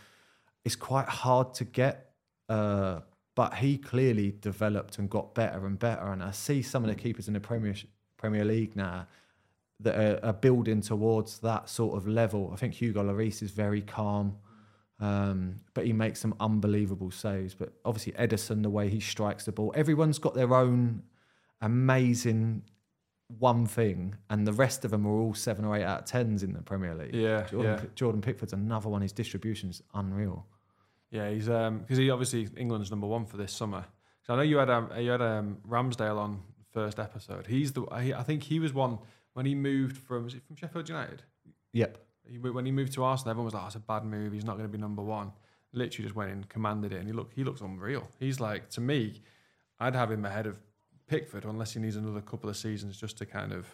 is 0.64 0.74
quite 0.74 1.08
hard 1.08 1.52
to 1.54 1.64
get. 1.64 2.12
Uh, 2.48 3.00
but 3.34 3.52
he 3.52 3.76
clearly 3.76 4.34
developed 4.40 4.98
and 4.98 5.10
got 5.10 5.34
better 5.34 5.66
and 5.66 5.78
better. 5.78 6.06
And 6.12 6.22
I 6.22 6.30
see 6.30 6.62
some 6.62 6.82
of 6.82 6.88
the 6.88 6.96
keepers 6.96 7.28
in 7.28 7.34
the 7.34 7.40
Premier 7.40 7.74
Premier 8.16 8.46
League 8.46 8.74
now 8.74 9.06
that 9.80 9.96
are, 9.96 10.24
are 10.24 10.32
building 10.32 10.80
towards 10.80 11.38
that 11.40 11.68
sort 11.68 11.96
of 11.96 12.06
level. 12.06 12.50
I 12.52 12.56
think 12.56 12.74
Hugo 12.74 13.02
Lloris 13.02 13.42
is 13.42 13.50
very 13.50 13.82
calm, 13.82 14.36
um, 15.00 15.56
but 15.74 15.84
he 15.86 15.92
makes 15.92 16.20
some 16.20 16.34
unbelievable 16.40 17.10
saves. 17.10 17.54
But 17.54 17.72
obviously 17.84 18.12
Ederson, 18.12 18.62
the 18.62 18.70
way 18.70 18.88
he 18.88 19.00
strikes 19.00 19.44
the 19.44 19.52
ball, 19.52 19.72
everyone's 19.76 20.18
got 20.18 20.34
their 20.34 20.54
own 20.54 21.02
amazing 21.60 22.62
one 23.38 23.66
thing, 23.66 24.14
and 24.30 24.46
the 24.46 24.52
rest 24.52 24.84
of 24.84 24.92
them 24.92 25.06
are 25.06 25.18
all 25.20 25.34
seven 25.34 25.64
or 25.64 25.76
eight 25.76 25.84
out 25.84 26.00
of 26.00 26.04
tens 26.06 26.42
in 26.42 26.52
the 26.52 26.62
Premier 26.62 26.94
League. 26.94 27.14
Yeah, 27.14 27.42
Jordan, 27.42 27.78
yeah. 27.82 27.88
Jordan 27.94 28.20
Pickford's 28.20 28.52
another 28.52 28.88
one. 28.88 29.02
His 29.02 29.12
distribution 29.12 29.68
is 29.68 29.82
unreal. 29.94 30.46
Yeah, 31.10 31.30
he's 31.30 31.46
because 31.46 31.68
um, 31.68 31.84
he 31.88 32.10
obviously 32.10 32.48
England's 32.56 32.90
number 32.90 33.06
one 33.06 33.26
for 33.26 33.36
this 33.36 33.52
summer. 33.52 33.84
So 34.22 34.34
I 34.34 34.36
know 34.36 34.42
you 34.42 34.58
had 34.58 34.70
um, 34.70 34.90
you 34.98 35.10
had 35.10 35.22
um, 35.22 35.58
Ramsdale 35.68 36.18
on 36.18 36.40
first 36.72 36.98
episode. 36.98 37.46
He's 37.46 37.72
the 37.72 37.82
I 37.90 38.12
I 38.18 38.22
think 38.22 38.42
he 38.42 38.60
was 38.60 38.72
one 38.72 38.98
when 39.36 39.44
he 39.44 39.54
moved 39.54 39.98
from 39.98 40.24
was 40.24 40.32
it 40.32 40.42
from 40.46 40.56
Sheffield 40.56 40.88
United. 40.88 41.22
Yep. 41.74 41.98
He, 42.26 42.38
when 42.38 42.64
he 42.64 42.72
moved 42.72 42.94
to 42.94 43.04
Arsenal, 43.04 43.32
everyone 43.32 43.44
was 43.44 43.52
like, 43.54 43.64
oh, 43.64 43.66
"It's 43.66 43.76
a 43.76 43.80
bad 43.80 44.02
move. 44.02 44.32
He's 44.32 44.46
not 44.46 44.56
going 44.56 44.66
to 44.66 44.72
be 44.72 44.78
number 44.78 45.02
one." 45.02 45.30
Literally 45.74 46.04
just 46.04 46.16
went 46.16 46.30
in, 46.30 46.44
commanded 46.44 46.94
it, 46.94 47.00
and 47.00 47.06
he 47.06 47.12
look 47.12 47.32
he 47.34 47.44
looks 47.44 47.60
unreal. 47.60 48.08
He's 48.18 48.40
like 48.40 48.70
to 48.70 48.80
me, 48.80 49.20
I'd 49.78 49.94
have 49.94 50.10
him 50.10 50.24
ahead 50.24 50.46
of 50.46 50.56
Pickford 51.06 51.44
unless 51.44 51.74
he 51.74 51.80
needs 51.80 51.96
another 51.96 52.22
couple 52.22 52.48
of 52.48 52.56
seasons 52.56 52.98
just 52.98 53.18
to 53.18 53.26
kind 53.26 53.52
of 53.52 53.66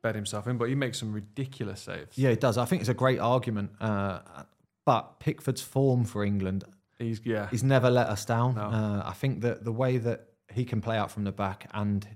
bed 0.00 0.14
himself 0.14 0.46
in. 0.46 0.58
But 0.58 0.68
he 0.68 0.76
makes 0.76 1.00
some 1.00 1.12
ridiculous 1.12 1.80
saves. 1.80 2.16
Yeah, 2.16 2.30
it 2.30 2.38
does. 2.38 2.56
I 2.56 2.64
think 2.64 2.80
it's 2.80 2.88
a 2.88 2.94
great 2.94 3.18
argument. 3.18 3.72
Uh, 3.80 4.20
but 4.84 5.18
Pickford's 5.18 5.60
form 5.60 6.04
for 6.04 6.24
England, 6.24 6.62
he's 7.00 7.20
yeah, 7.24 7.48
he's 7.50 7.64
never 7.64 7.90
let 7.90 8.06
us 8.06 8.24
down. 8.24 8.54
No. 8.54 8.62
Uh, 8.62 9.02
I 9.04 9.12
think 9.12 9.40
that 9.40 9.64
the 9.64 9.72
way 9.72 9.98
that 9.98 10.28
he 10.52 10.64
can 10.64 10.80
play 10.80 10.96
out 10.96 11.10
from 11.10 11.24
the 11.24 11.32
back 11.32 11.68
and 11.74 12.06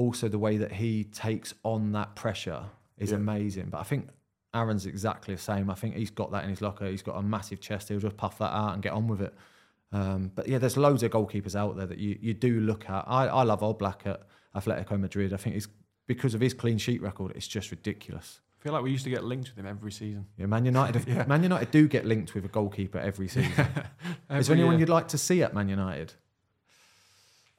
also 0.00 0.28
the 0.28 0.38
way 0.38 0.56
that 0.56 0.72
he 0.72 1.04
takes 1.04 1.52
on 1.62 1.92
that 1.92 2.14
pressure 2.16 2.62
is 2.98 3.10
Yeah. 3.10 3.16
amazing. 3.18 3.68
But 3.70 3.78
I 3.78 3.82
think 3.84 4.08
Aaron's 4.54 4.86
exactly 4.86 5.34
the 5.34 5.40
same. 5.40 5.70
I 5.70 5.74
think 5.74 5.94
he's 5.94 6.10
got 6.10 6.30
that 6.32 6.44
in 6.44 6.50
his 6.50 6.60
locker. 6.60 6.86
He's 6.86 7.02
got 7.02 7.16
a 7.16 7.22
massive 7.22 7.60
chest. 7.60 7.88
He'll 7.88 8.00
just 8.00 8.16
puff 8.16 8.38
that 8.38 8.52
out 8.52 8.72
and 8.74 8.82
get 8.82 8.92
on 8.92 9.06
with 9.08 9.20
it. 9.20 9.34
Um, 9.92 10.30
but 10.34 10.48
yeah, 10.48 10.58
there's 10.58 10.76
loads 10.76 11.02
of 11.02 11.10
goalkeepers 11.10 11.54
out 11.54 11.76
there 11.76 11.86
that 11.86 11.98
you, 11.98 12.16
you 12.20 12.32
do 12.34 12.60
look 12.60 12.88
at. 12.88 13.04
I, 13.06 13.26
I 13.26 13.42
love 13.42 13.60
Oblak 13.60 14.06
at 14.06 14.22
Atletico 14.54 14.98
Madrid. 14.98 15.32
I 15.32 15.36
think 15.36 15.54
he's 15.54 15.68
because 16.06 16.34
of 16.34 16.40
his 16.40 16.54
clean 16.54 16.78
sheet 16.78 17.00
record, 17.02 17.32
it's 17.36 17.46
just 17.46 17.70
ridiculous. 17.70 18.40
I 18.58 18.62
feel 18.62 18.72
like 18.72 18.82
we 18.82 18.90
used 18.90 19.04
to 19.04 19.10
get 19.10 19.22
linked 19.24 19.48
with 19.50 19.58
him 19.58 19.66
every 19.66 19.92
season. 19.92 20.26
Yeah, 20.36 20.46
Man 20.46 20.64
United. 20.64 21.04
Yeah. 21.08 21.24
Man 21.26 21.42
United 21.42 21.70
do 21.70 21.86
get 21.88 22.04
linked 22.04 22.34
with 22.34 22.44
a 22.44 22.48
goalkeeper 22.48 22.98
every 22.98 23.28
season. 23.28 23.52
Is 24.30 24.46
there 24.48 24.54
anyone 24.56 24.72
year. 24.74 24.80
you'd 24.80 24.88
like 24.88 25.08
to 25.08 25.18
see 25.18 25.42
at 25.42 25.54
Man 25.54 25.68
United? 25.68 26.12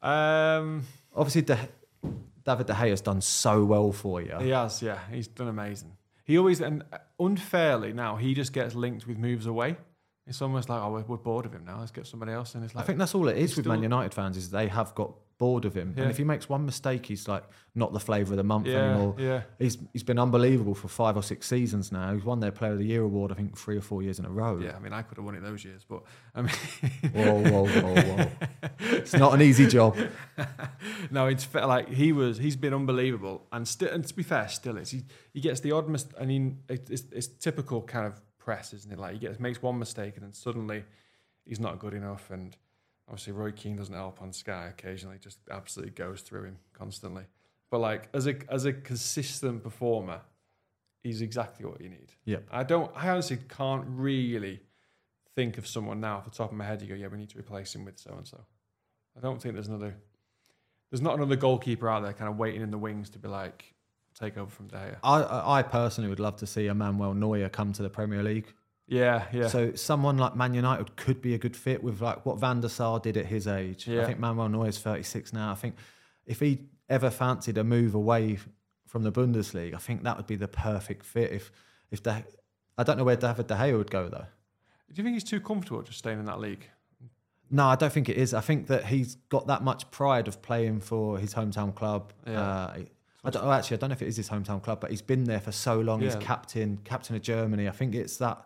Um, 0.02 0.84
Obviously, 1.16 1.42
De, 1.44 1.58
David 2.46 2.68
De 2.68 2.74
Gea 2.74 2.89
has 2.89 3.02
done 3.02 3.22
so 3.22 3.64
well 3.66 3.92
for 3.92 4.22
you. 4.22 4.36
He 4.39 4.50
has, 4.50 4.82
yeah. 4.82 5.00
He's 5.12 5.28
done 5.28 5.48
amazing. 5.48 5.92
He 6.24 6.38
always, 6.38 6.62
and 6.62 6.84
unfairly 7.20 7.94
now, 7.94 8.16
he 8.16 8.34
just 8.34 8.54
gets 8.54 8.76
linked 8.76 9.08
with 9.08 9.18
moves 9.18 9.46
away. 9.46 9.78
It's 10.28 10.42
almost 10.42 10.70
like, 10.70 10.82
oh, 10.82 10.92
we're, 10.92 11.02
we're 11.02 11.18
bored 11.18 11.46
of 11.46 11.54
him 11.54 11.66
now. 11.66 11.80
Let's 11.80 11.92
get 11.92 12.06
somebody 12.08 12.32
else. 12.32 12.56
And 12.56 12.64
it's 12.64 12.74
like, 12.76 12.84
I 12.84 12.86
think 12.88 13.00
that's 13.00 13.16
all 13.16 13.28
it 13.28 13.38
is 13.38 13.56
with 13.56 13.66
still- 13.66 13.74
Man 13.74 13.84
United 13.84 14.14
fans 14.14 14.38
is 14.38 14.50
they 14.52 14.68
have 14.68 14.94
got 14.96 15.14
bored 15.44 15.66
of 15.66 15.74
him, 15.76 15.94
Yeah. 15.96 16.04
and 16.04 16.12
if 16.12 16.18
he 16.18 16.24
makes 16.24 16.48
one 16.48 16.64
mistake, 16.66 17.04
he's 17.08 17.28
like 17.28 17.44
not 17.74 17.94
the 17.94 18.00
flavour 18.00 18.34
of 18.34 18.38
the 18.38 18.44
month 18.54 18.68
Yeah, 18.68 18.78
anymore. 18.84 19.16
yeah. 19.18 19.42
He's 19.60 19.78
he's 19.94 20.04
been 20.04 20.20
unbelievable 20.20 20.76
for 20.76 20.88
five 20.88 21.16
or 21.18 21.24
six 21.24 21.48
seasons 21.48 21.92
now. 21.92 22.14
He's 22.14 22.24
won 22.24 22.39
their 22.39 22.52
Player 22.52 22.74
of 22.74 22.78
the 22.80 22.86
Year 22.94 23.02
award, 23.02 23.32
I 23.32 23.36
think, 23.36 23.58
three 23.58 23.78
or 23.78 23.82
four 23.82 24.04
years 24.04 24.20
in 24.20 24.26
a 24.26 24.30
row. 24.30 24.60
Yeah, 24.60 24.76
I 24.76 24.80
mean, 24.80 24.94
I 24.94 25.02
could 25.02 25.18
have 25.18 25.26
won 25.26 25.36
it 25.36 25.42
those 25.42 25.64
years, 25.66 25.84
but 25.88 26.04
I 26.36 26.42
mean, 26.44 26.56
Whoa, 27.14 27.42
whoa, 27.52 27.66
whoa, 27.68 28.02
whoa! 28.02 28.28
It's 29.00 29.14
not 29.14 29.34
an 29.34 29.42
easy 29.42 29.68
job. 29.68 29.98
no, 31.12 31.28
it's 31.28 31.44
fa- 31.44 31.66
like 31.68 31.89
he 31.89 32.12
was. 32.12 32.38
He's 32.38 32.56
been 32.56 32.74
unbelievable, 32.74 33.48
and 33.52 33.68
still, 33.68 33.89
and 33.89 34.06
to 34.08 34.14
be 34.16 34.24
fair, 34.24 34.48
still 34.48 34.78
is. 34.78 34.92
He 34.92 35.02
he 35.34 35.42
gets 35.42 35.60
the 35.62 35.72
odd 35.72 35.88
mistake. 35.89 36.14
I 36.22 36.26
mean, 36.26 36.60
it, 36.70 36.89
it's, 36.89 37.04
it's 37.12 37.28
typical 37.28 37.82
kind 37.82 38.06
of 38.06 38.22
press, 38.38 38.74
isn't 38.74 38.92
it? 38.92 39.00
Like 39.00 39.14
he 39.14 39.20
gets 39.20 39.39
makes 39.39 39.62
one 39.62 39.80
mistake, 39.80 40.16
and 40.18 40.24
then 40.26 40.34
suddenly 40.34 40.84
he's 41.46 41.60
not 41.60 41.80
good 41.80 41.94
enough. 41.94 42.30
And 42.32 42.56
obviously, 43.12 43.34
Roy 43.34 43.51
Keane 43.51 43.76
doesn't 43.76 43.93
help 43.93 44.22
on 44.22 44.32
Sky. 44.34 44.68
Occasionally, 44.70 45.18
just 45.20 45.39
absolutely 45.51 45.91
goes 45.93 46.22
through 46.22 46.45
him 46.45 46.57
constantly. 46.74 47.24
But 47.70 47.80
like 47.80 48.09
as 48.14 48.26
a 48.28 48.36
as 48.49 48.66
a 48.66 48.74
consistent 48.74 49.64
performer, 49.64 50.22
he's 51.03 51.22
exactly 51.22 51.66
what 51.66 51.80
you 51.82 51.89
need. 51.89 52.12
Yep. 52.26 52.47
I 52.51 52.64
don't. 52.64 52.91
I 52.95 53.09
honestly 53.09 53.38
can't 53.49 53.86
really 53.88 54.62
think 55.36 55.57
of 55.57 55.68
someone 55.68 55.99
now 56.01 56.18
off 56.18 56.26
the 56.26 56.32
top 56.32 56.51
of 56.51 56.57
my 56.57 56.66
head. 56.66 56.82
You 56.82 56.88
go, 56.88 56.95
yeah, 56.95 57.07
we 57.07 57.18
need 57.18 57.30
to 57.30 57.38
replace 57.39 57.74
him 57.76 57.86
with 57.86 57.99
so 57.99 58.14
and 58.18 58.28
so. 58.28 58.39
I 59.18 59.20
don't 59.22 59.41
think 59.41 59.53
there's 59.55 59.68
another. 59.68 59.95
There's 60.89 61.01
not 61.01 61.16
another 61.16 61.38
goalkeeper 61.38 61.88
out 61.89 62.03
there 62.03 62.12
kind 62.14 62.30
of 62.30 62.38
waiting 62.38 62.62
in 62.62 62.72
the 62.72 62.78
wings 62.78 63.09
to 63.12 63.20
be 63.20 63.28
like 63.30 63.74
take 64.20 64.38
over 64.38 64.49
from 64.51 64.68
De 64.68 64.76
Gea. 64.76 64.95
I- 65.03 65.22
I, 65.24 65.59
I 65.59 65.64
personally 65.64 66.09
would 66.09 66.20
love 66.20 66.36
to 66.38 66.47
see 66.47 66.68
Emmanuel 66.68 67.14
Neuer 67.14 67.47
come 67.47 67.72
to 67.74 67.82
the 67.84 67.89
Premier 67.89 68.22
League. 68.22 68.51
Yeah, 68.88 69.25
yeah. 69.32 69.47
So 69.47 69.73
someone 69.73 70.17
like 70.17 70.36
Man 70.36 70.53
United 70.53 70.95
could 70.97 71.21
be 71.21 71.34
a 71.34 71.38
good 71.38 71.55
fit 71.55 71.84
with 71.84 72.01
like 72.01 72.25
what 72.25 72.39
Van 72.39 72.59
der 72.59 72.67
Sar 72.67 72.99
did 72.99 73.15
at 73.17 73.25
his 73.25 73.47
age. 73.47 73.88
Yeah. 73.88 74.01
I 74.01 74.05
think 74.05 74.19
Manuel 74.19 74.49
Neuer 74.49 74.67
is 74.67 74.79
36 74.79 75.32
now. 75.32 75.51
I 75.51 75.55
think 75.55 75.75
if 76.25 76.39
he 76.39 76.59
ever 76.89 77.09
fancied 77.09 77.57
a 77.57 77.63
move 77.63 77.95
away 77.95 78.38
from 78.88 79.03
the 79.03 79.11
Bundesliga, 79.11 79.75
I 79.75 79.77
think 79.77 80.03
that 80.03 80.17
would 80.17 80.27
be 80.27 80.36
the 80.36 80.47
perfect 80.47 81.05
fit. 81.05 81.32
If 81.32 81.51
if 81.89 82.03
De, 82.03 82.23
I 82.77 82.84
don't 82.84 82.97
know 82.97 83.03
where 83.03 83.15
David 83.15 83.47
De 83.47 83.55
Gea 83.55 83.77
would 83.77 83.91
go 83.91 84.09
though. 84.09 84.27
Do 84.91 84.95
you 84.95 85.03
think 85.03 85.13
he's 85.13 85.23
too 85.23 85.39
comfortable 85.39 85.82
just 85.84 85.99
staying 85.99 86.19
in 86.19 86.25
that 86.25 86.39
league? 86.39 86.67
No, 87.49 87.67
I 87.67 87.75
don't 87.75 87.91
think 87.91 88.07
it 88.09 88.17
is. 88.17 88.34
I 88.34 88.41
think 88.41 88.67
that 88.67 88.86
he's 88.86 89.15
got 89.29 89.47
that 89.47 89.61
much 89.61 89.89
pride 89.91 90.27
of 90.27 90.41
playing 90.41 90.79
for 90.79 91.17
his 91.17 91.34
hometown 91.34 91.75
club. 91.75 92.13
Yeah. 92.25 92.41
Uh, 92.41 92.77
I 93.23 93.29
don't, 93.29 93.43
oh, 93.43 93.51
actually, 93.51 93.77
I 93.77 93.79
don't 93.82 93.89
know 93.89 93.93
if 93.93 94.01
it 94.01 94.07
is 94.07 94.17
his 94.17 94.29
hometown 94.29 94.63
club, 94.63 94.79
but 94.79 94.89
he's 94.89 95.01
been 95.01 95.25
there 95.25 95.39
for 95.39 95.51
so 95.51 95.79
long. 95.79 96.01
He's 96.01 96.15
captain, 96.15 96.79
captain 96.84 97.15
of 97.15 97.21
Germany. 97.21 97.67
I 97.67 97.71
think 97.71 97.93
it's 97.93 98.17
that 98.17 98.45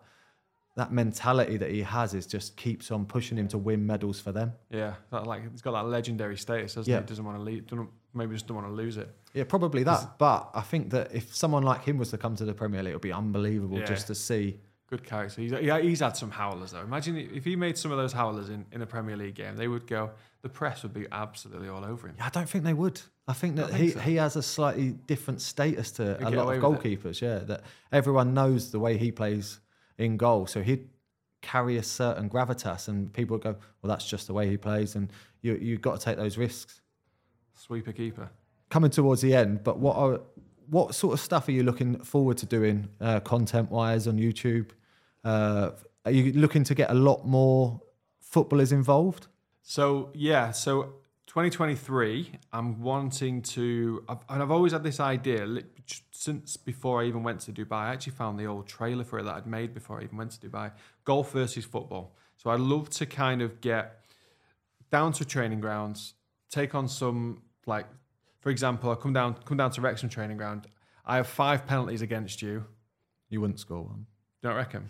that 0.76 0.92
mentality 0.92 1.56
that 1.56 1.70
he 1.70 1.82
has 1.82 2.12
is 2.14 2.26
just 2.26 2.56
keeps 2.56 2.90
on 2.90 3.06
pushing 3.06 3.36
him 3.38 3.48
to 3.48 3.58
win 3.58 3.84
medals 3.86 4.20
for 4.20 4.30
them. 4.30 4.52
Yeah, 4.70 4.94
that, 5.10 5.26
like 5.26 5.50
he's 5.50 5.62
got 5.62 5.72
that 5.72 5.88
legendary 5.88 6.36
status, 6.36 6.74
doesn't 6.74 6.90
Yeah. 6.90 7.00
he? 7.00 7.06
Doesn't 7.06 7.24
want 7.24 7.38
to 7.38 7.42
leave. 7.42 7.64
Maybe 8.12 8.34
just 8.34 8.46
don't 8.46 8.56
want 8.56 8.68
to 8.68 8.72
lose 8.74 8.96
it. 8.98 9.08
Yeah, 9.34 9.44
probably 9.44 9.82
that. 9.84 10.18
But 10.18 10.50
I 10.54 10.60
think 10.60 10.90
that 10.90 11.14
if 11.14 11.34
someone 11.34 11.62
like 11.62 11.82
him 11.84 11.98
was 11.98 12.10
to 12.10 12.18
come 12.18 12.36
to 12.36 12.44
the 12.44 12.54
Premier 12.54 12.82
League, 12.82 12.92
it 12.92 12.94
would 12.94 13.02
be 13.02 13.12
unbelievable 13.12 13.78
Yeah. 13.78 13.84
just 13.86 14.06
to 14.08 14.14
see. 14.14 14.60
Good 14.88 15.02
character. 15.02 15.40
He's, 15.40 15.50
yeah, 15.50 15.80
he's 15.80 16.00
had 16.00 16.16
some 16.16 16.30
howlers 16.30 16.70
though. 16.72 16.82
Imagine 16.82 17.16
if 17.16 17.44
he 17.44 17.56
made 17.56 17.76
some 17.76 17.90
of 17.90 17.98
those 17.98 18.12
howlers 18.12 18.50
in, 18.50 18.64
in 18.70 18.82
a 18.82 18.86
Premier 18.86 19.16
League 19.16 19.34
game, 19.34 19.56
they 19.56 19.68
would 19.68 19.86
go. 19.86 20.10
The 20.42 20.48
press 20.48 20.82
would 20.84 20.94
be 20.94 21.06
absolutely 21.10 21.68
all 21.68 21.84
over 21.84 22.06
him. 22.06 22.14
Yeah, 22.18 22.26
I 22.26 22.30
don't 22.30 22.48
think 22.48 22.64
they 22.64 22.74
would. 22.74 23.00
I 23.26 23.32
think 23.32 23.56
that 23.56 23.70
think 23.70 23.80
he, 23.80 23.90
so. 23.90 23.98
he 24.00 24.14
has 24.16 24.36
a 24.36 24.42
slightly 24.42 24.90
different 24.90 25.40
status 25.40 25.90
to 25.92 26.16
He'd 26.20 26.28
a 26.28 26.30
lot 26.30 26.54
of 26.54 26.62
goalkeepers. 26.62 27.20
Yeah, 27.20 27.38
that 27.38 27.62
everyone 27.90 28.32
knows 28.34 28.70
the 28.70 28.78
way 28.78 28.96
he 28.96 29.10
plays 29.10 29.58
in 29.98 30.16
goal, 30.16 30.46
so 30.46 30.62
he'd 30.62 30.88
carry 31.42 31.76
a 31.76 31.82
certain 31.82 32.28
gravitas, 32.28 32.88
and 32.88 33.12
people 33.12 33.34
would 33.34 33.42
go, 33.42 33.56
"Well, 33.80 33.88
that's 33.88 34.08
just 34.08 34.26
the 34.26 34.34
way 34.34 34.48
he 34.48 34.56
plays," 34.56 34.96
and 34.96 35.12
you 35.42 35.54
you've 35.54 35.80
got 35.80 35.98
to 35.98 36.04
take 36.04 36.16
those 36.16 36.36
risks. 36.38 36.80
Sweeper 37.54 37.92
keeper. 37.92 38.30
Coming 38.68 38.90
towards 38.90 39.22
the 39.22 39.34
end, 39.34 39.62
but 39.64 39.78
what 39.78 39.96
are 39.96 40.20
what 40.68 40.94
sort 40.94 41.14
of 41.14 41.20
stuff 41.20 41.48
are 41.48 41.52
you 41.52 41.62
looking 41.62 41.98
forward 42.00 42.36
to 42.38 42.46
doing 42.46 42.88
uh, 43.00 43.20
content 43.20 43.70
wise 43.70 44.06
on 44.06 44.18
YouTube? 44.18 44.70
Uh, 45.24 45.70
are 46.04 46.10
you 46.10 46.32
looking 46.32 46.64
to 46.64 46.74
get 46.74 46.90
a 46.90 46.94
lot 46.94 47.26
more 47.26 47.80
footballers 48.20 48.72
involved? 48.72 49.28
So 49.62 50.10
yeah, 50.14 50.50
so 50.50 50.94
2023, 51.36 52.32
I'm 52.54 52.80
wanting 52.80 53.42
to, 53.42 54.02
I've, 54.08 54.20
and 54.30 54.42
I've 54.42 54.50
always 54.50 54.72
had 54.72 54.82
this 54.82 55.00
idea 55.00 55.46
since 56.10 56.56
before 56.56 57.02
I 57.02 57.04
even 57.04 57.22
went 57.24 57.40
to 57.40 57.52
Dubai. 57.52 57.72
I 57.72 57.92
actually 57.92 58.14
found 58.14 58.40
the 58.40 58.46
old 58.46 58.66
trailer 58.66 59.04
for 59.04 59.18
it 59.18 59.24
that 59.24 59.34
I'd 59.34 59.46
made 59.46 59.74
before 59.74 60.00
I 60.00 60.04
even 60.04 60.16
went 60.16 60.30
to 60.30 60.48
Dubai. 60.48 60.72
Golf 61.04 61.32
versus 61.32 61.66
football. 61.66 62.16
So 62.38 62.48
I'd 62.48 62.60
love 62.60 62.88
to 62.88 63.04
kind 63.04 63.42
of 63.42 63.60
get 63.60 64.00
down 64.90 65.12
to 65.12 65.26
training 65.26 65.60
grounds, 65.60 66.14
take 66.48 66.74
on 66.74 66.88
some 66.88 67.42
like, 67.66 67.84
for 68.40 68.48
example, 68.48 68.90
I 68.90 68.94
come 68.94 69.12
down, 69.12 69.34
come 69.44 69.58
down 69.58 69.72
to 69.72 69.82
Wrexham 69.82 70.08
training 70.08 70.38
ground. 70.38 70.66
I 71.04 71.16
have 71.16 71.26
five 71.26 71.66
penalties 71.66 72.00
against 72.00 72.40
you. 72.40 72.64
You 73.28 73.42
wouldn't 73.42 73.60
score 73.60 73.82
one. 73.82 74.06
Don't 74.42 74.56
reckon. 74.56 74.88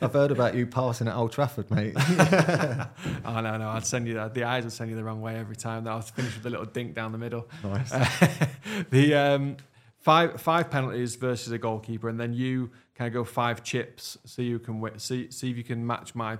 I've 0.00 0.12
heard 0.12 0.30
about 0.30 0.54
you 0.54 0.66
passing 0.66 1.08
at 1.08 1.16
Old 1.16 1.32
Trafford, 1.32 1.70
mate. 1.70 1.94
oh 1.98 3.40
no, 3.40 3.56
no! 3.56 3.68
I'd 3.70 3.86
send 3.86 4.06
you. 4.06 4.14
The 4.32 4.44
eyes 4.44 4.64
would 4.64 4.72
send 4.72 4.90
you 4.90 4.96
the 4.96 5.04
wrong 5.04 5.20
way 5.20 5.36
every 5.36 5.56
time. 5.56 5.84
That 5.84 5.92
I 5.92 5.96
was 5.96 6.10
finished 6.10 6.36
with 6.36 6.46
a 6.46 6.50
little 6.50 6.66
dink 6.66 6.94
down 6.94 7.12
the 7.12 7.18
middle. 7.18 7.48
Nice. 7.64 7.90
the 8.90 9.14
um, 9.14 9.56
five 9.98 10.40
five 10.40 10.70
penalties 10.70 11.16
versus 11.16 11.52
a 11.52 11.58
goalkeeper, 11.58 12.08
and 12.08 12.20
then 12.20 12.32
you 12.32 12.70
kind 12.94 13.08
of 13.08 13.14
go 13.14 13.24
five 13.24 13.62
chips, 13.62 14.18
so 14.24 14.42
you 14.42 14.58
can 14.58 14.98
see 14.98 15.30
see 15.30 15.50
if 15.50 15.56
you 15.56 15.64
can 15.64 15.86
match 15.86 16.14
my 16.14 16.38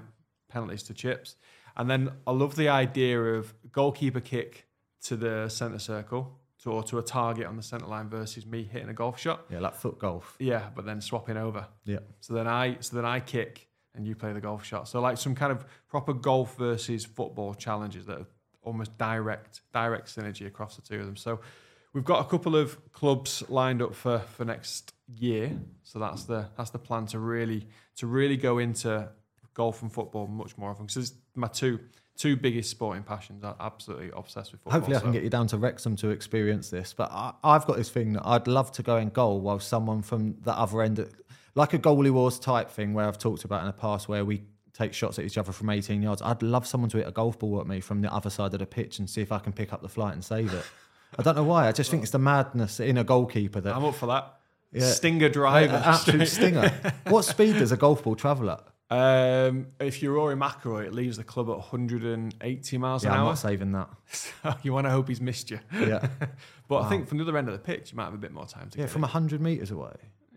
penalties 0.49 0.83
to 0.85 0.95
chips. 0.95 1.37
And 1.77 1.89
then 1.89 2.11
I 2.27 2.33
love 2.33 2.57
the 2.57 2.69
idea 2.69 3.19
of 3.23 3.55
goalkeeper 3.73 4.21
kick 4.21 4.67
to 5.05 5.17
the 5.17 5.49
centre 5.49 5.79
circle, 5.79 6.40
to, 6.63 6.71
or 6.71 6.83
to 6.85 6.99
a 6.99 7.03
target 7.03 7.47
on 7.47 7.57
the 7.57 7.63
centre 7.63 7.87
line 7.87 8.09
versus 8.09 8.47
me 8.47 8.63
hitting 8.63 8.89
a 8.89 8.95
golf 8.95 9.19
shot. 9.19 9.45
yeah, 9.51 9.61
like 9.61 9.75
foot 9.75 9.99
golf. 9.99 10.37
Yeah, 10.39 10.69
but 10.75 10.85
then 10.85 11.01
swapping 11.01 11.37
over. 11.37 11.67
Yeah. 11.85 12.01
So 12.21 12.35
then 12.35 12.47
I 12.47 12.77
so 12.81 12.97
then 12.97 13.05
I 13.05 13.21
kick 13.21 13.69
and 13.95 14.07
you 14.07 14.15
play 14.15 14.33
the 14.33 14.41
golf 14.41 14.65
shot. 14.65 14.89
So 14.89 15.01
like 15.01 15.19
some 15.19 15.35
kind 15.35 15.53
of 15.53 15.65
proper 15.89 16.13
golf 16.13 16.57
versus 16.57 17.05
football 17.05 17.55
challenges 17.55 18.07
that 18.07 18.19
are 18.19 18.27
almost 18.63 18.97
direct 18.99 19.63
direct 19.73 20.15
synergy 20.15 20.47
across 20.47 20.77
the 20.77 20.83
two 20.83 21.01
of 21.01 21.07
them. 21.07 21.17
So 21.17 21.41
we've 21.93 22.05
got 22.05 22.25
a 22.25 22.29
couple 22.29 22.57
of 22.57 22.93
clubs 22.93 23.43
lined 23.49 23.83
up 23.83 23.95
for 23.95 24.19
for 24.19 24.45
next 24.45 24.93
year. 25.17 25.53
So 25.83 25.99
that's 25.99 26.25
the 26.25 26.49
that's 26.57 26.71
the 26.71 26.79
plan 26.79 27.07
to 27.07 27.19
really 27.19 27.67
to 27.97 28.07
really 28.07 28.37
go 28.37 28.59
into 28.59 29.09
golf 29.55 29.83
and 29.83 29.93
football 29.93 30.27
much 30.27 30.57
more 30.57 30.71
often 30.71 30.87
because 30.87 31.11
it's 31.11 31.19
my 31.35 31.49
two 31.49 31.81
two 32.17 32.37
biggest 32.37 32.71
sporting 32.71 33.03
passions. 33.03 33.45
I'm 33.45 33.55
absolutely 33.61 34.11
obsessed 34.15 34.53
with 34.53 34.61
football. 34.61 34.81
Hopefully, 34.81 34.97
I 34.97 35.01
can 35.01 35.09
so- 35.09 35.13
get 35.13 35.23
you 35.23 35.31
down 35.31 35.47
to 35.49 35.59
Wrexham 35.59 35.97
to 35.97 36.11
experience 36.11 36.71
this. 36.71 36.93
But 36.93 37.11
I, 37.13 37.33
I've 37.43 37.67
got 37.67 37.77
this 37.77 37.91
thing 37.91 38.13
that 38.15 38.27
I'd 38.27 38.47
love 38.47 38.73
to 38.73 38.83
go 38.83 38.97
in 38.97 39.09
goal 39.11 39.41
while 39.41 39.59
someone 39.61 40.03
from 40.03 40.37
the 40.43 40.53
other 40.53 40.83
end, 40.83 41.05
like 41.55 41.75
a 41.75 41.79
goalie 41.79 42.11
wars 42.11 42.39
type 42.39 42.71
thing, 42.71 42.95
where 42.95 43.07
I've 43.07 43.19
talked 43.19 43.45
about 43.45 43.61
in 43.61 43.67
the 43.67 43.73
past, 43.73 44.09
where 44.09 44.25
we 44.25 44.43
take 44.73 44.93
shots 44.95 45.19
at 45.19 45.25
each 45.25 45.37
other 45.37 45.53
from 45.53 45.71
18 45.71 46.03
yards. 46.03 46.23
I'd 46.23 46.43
love 46.43 46.67
someone 46.67 46.91
to 46.91 46.99
hit 46.99 47.07
a 47.07 47.11
golf 47.13 47.39
ball 47.39 47.61
at 47.61 47.67
me 47.67 47.81
from 47.81 48.01
the 48.01 48.13
other 48.13 48.31
side 48.31 48.53
of 48.55 48.61
the 48.61 48.67
pitch 48.67 48.99
and 48.99 49.09
see 49.11 49.21
if 49.21 49.33
I 49.33 49.39
can 49.39 49.53
pick 49.53 49.73
up 49.73 49.83
the 49.83 49.89
flight 49.89 50.15
and 50.15 50.25
save 50.25 50.55
it. 50.55 50.65
I 51.19 51.23
don't 51.23 51.37
know 51.37 51.45
why. 51.45 51.67
I 51.67 51.73
just 51.73 51.91
think 51.91 52.03
it's 52.03 52.13
the 52.13 52.19
madness 52.19 52.81
in 52.81 52.97
a 52.97 53.05
goalkeeper 53.05 53.61
that 53.61 53.75
I'm 53.75 53.85
up 53.85 53.95
for 53.97 54.07
that. 54.07 54.37
Stinger 54.79 55.29
driver. 55.29 55.75
An 55.75 55.83
absolute 55.83 56.29
stinger. 56.29 56.73
what 57.09 57.25
speed 57.25 57.59
does 57.59 57.73
a 57.73 57.77
golf 57.77 58.05
ball 58.05 58.15
travel 58.15 58.51
at? 58.51 58.65
Um, 58.91 59.69
if 59.79 60.03
you're 60.03 60.15
Rory 60.15 60.35
McIlroy, 60.35 60.87
it 60.87 60.93
leaves 60.95 61.17
the 61.17 61.23
club 61.25 61.49
at 61.49 61.57
180 61.59 62.79
miles 62.79 63.05
Yeah, 63.05 63.11
an 63.11 63.15
I'm 63.15 63.21
hour. 63.21 63.29
not 63.31 63.39
saving 63.39 63.73
that. 63.73 63.89
So 64.13 64.55
you 64.63 64.73
want 64.73 64.87
to 64.87 64.91
hope 64.91 65.07
he's 65.09 65.21
missed 65.21 65.51
you. 65.51 65.61
Yeah. 65.73 66.09
but 66.69 66.83
I 66.83 66.89
think 66.89 67.07
from 67.09 67.19
the 67.19 67.25
other 67.25 67.37
end 67.39 67.49
of 67.49 67.53
the 67.53 67.61
pitch, 67.61 67.93
you 67.93 67.97
might 67.97 68.05
have 68.07 68.15
a 68.15 68.19
bit 68.19 68.33
more 68.33 68.47
time 68.47 68.69
to 68.71 68.79
Yeah, 68.79 68.85
get 68.85 68.91
from 68.91 69.03
it. 69.03 69.13
100 69.15 69.41
metres 69.41 69.71
away. 69.71 69.93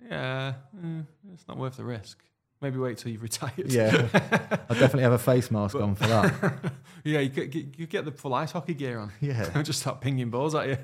Yeah, 0.09 0.53
mm, 0.79 1.05
it's 1.33 1.47
not 1.47 1.57
worth 1.57 1.77
the 1.77 1.83
risk. 1.85 2.19
Maybe 2.61 2.77
wait 2.77 2.97
till 2.99 3.11
you've 3.11 3.23
retired. 3.31 3.71
Yeah. 3.71 4.07
I'd 4.13 4.77
definitely 4.79 5.03
have 5.03 5.13
a 5.13 5.17
face 5.17 5.49
mask 5.49 5.75
on 5.75 5.95
for 5.95 6.07
that. 6.07 6.71
yeah, 7.03 7.19
you 7.21 7.29
get, 7.29 7.49
get, 7.49 7.79
you 7.79 7.87
get 7.87 8.05
the 8.05 8.11
full 8.11 8.33
ice 8.35 8.51
hockey 8.51 8.73
gear 8.75 8.99
on. 8.99 9.11
Yeah. 9.19 9.49
And 9.55 9.65
just 9.65 9.79
start 9.79 9.99
pinging 10.01 10.29
balls 10.29 10.53
at 10.55 10.67
you. 10.69 10.77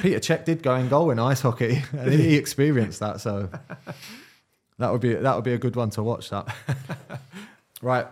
Peter 0.00 0.18
Cech 0.20 0.44
did 0.46 0.62
go 0.62 0.74
in 0.76 0.88
goal 0.88 1.10
in 1.10 1.18
ice 1.18 1.42
hockey, 1.42 1.82
and 1.92 2.12
he 2.12 2.36
experienced 2.36 3.00
that. 3.00 3.20
So 3.20 3.50
that 4.80 4.90
would 4.90 5.00
be 5.00 5.14
that 5.14 5.34
would 5.34 5.44
be 5.44 5.52
a 5.52 5.58
good 5.58 5.76
one 5.76 5.90
to 5.90 6.02
watch. 6.02 6.30
That 6.30 6.54
right. 7.82 8.06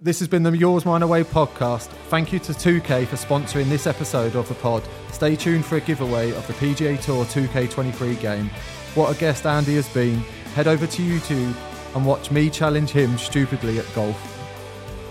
This 0.00 0.18
has 0.18 0.28
been 0.28 0.42
the 0.42 0.56
Yours 0.56 0.84
Mine 0.84 1.02
Away 1.02 1.22
podcast. 1.22 1.86
Thank 2.08 2.32
you 2.32 2.40
to 2.40 2.52
2K 2.52 3.06
for 3.06 3.14
sponsoring 3.14 3.68
this 3.68 3.86
episode 3.86 4.34
of 4.34 4.48
the 4.48 4.54
pod. 4.56 4.82
Stay 5.12 5.36
tuned 5.36 5.64
for 5.64 5.76
a 5.76 5.80
giveaway 5.80 6.32
of 6.32 6.44
the 6.48 6.54
PGA 6.54 7.00
Tour 7.00 7.24
2K23 7.24 8.20
game. 8.20 8.50
What 8.94 9.14
a 9.14 9.18
guest 9.18 9.46
Andy 9.46 9.76
has 9.76 9.88
been. 9.90 10.18
Head 10.54 10.66
over 10.66 10.88
to 10.88 11.02
YouTube 11.02 11.54
and 11.94 12.04
watch 12.04 12.32
me 12.32 12.50
challenge 12.50 12.90
him 12.90 13.16
stupidly 13.16 13.78
at 13.78 13.94
golf. 13.94 14.20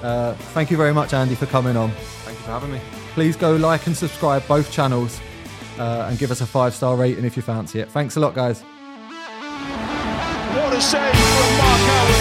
Uh, 0.04 0.34
thank 0.54 0.70
you 0.70 0.78
very 0.78 0.94
much, 0.94 1.14
Andy, 1.14 1.36
for 1.36 1.46
coming 1.46 1.78
on. 1.78 1.90
Thank 2.26 2.38
you 2.38 2.44
for 2.44 2.52
having 2.52 2.72
me. 2.74 2.82
Please 3.14 3.38
go 3.38 3.56
like 3.56 3.88
and 3.88 3.96
subscribe 3.96 4.46
both 4.46 4.72
channels 4.72 5.22
uh, 5.80 6.08
and 6.10 6.20
give 6.20 6.32
us 6.32 6.42
a 6.42 6.46
five 6.46 6.76
star 6.76 6.98
rating 6.98 7.24
if 7.24 7.38
you 7.38 7.42
fancy 7.42 7.80
it. 7.80 7.90
Thanks 7.90 8.18
a 8.18 8.20
lot, 8.20 8.36
guys. 8.36 8.64
What 10.54 10.74
a 10.74 10.82
save 10.82 11.16
from 11.16 11.58
Mark 11.58 11.80
Howard. 11.80 12.21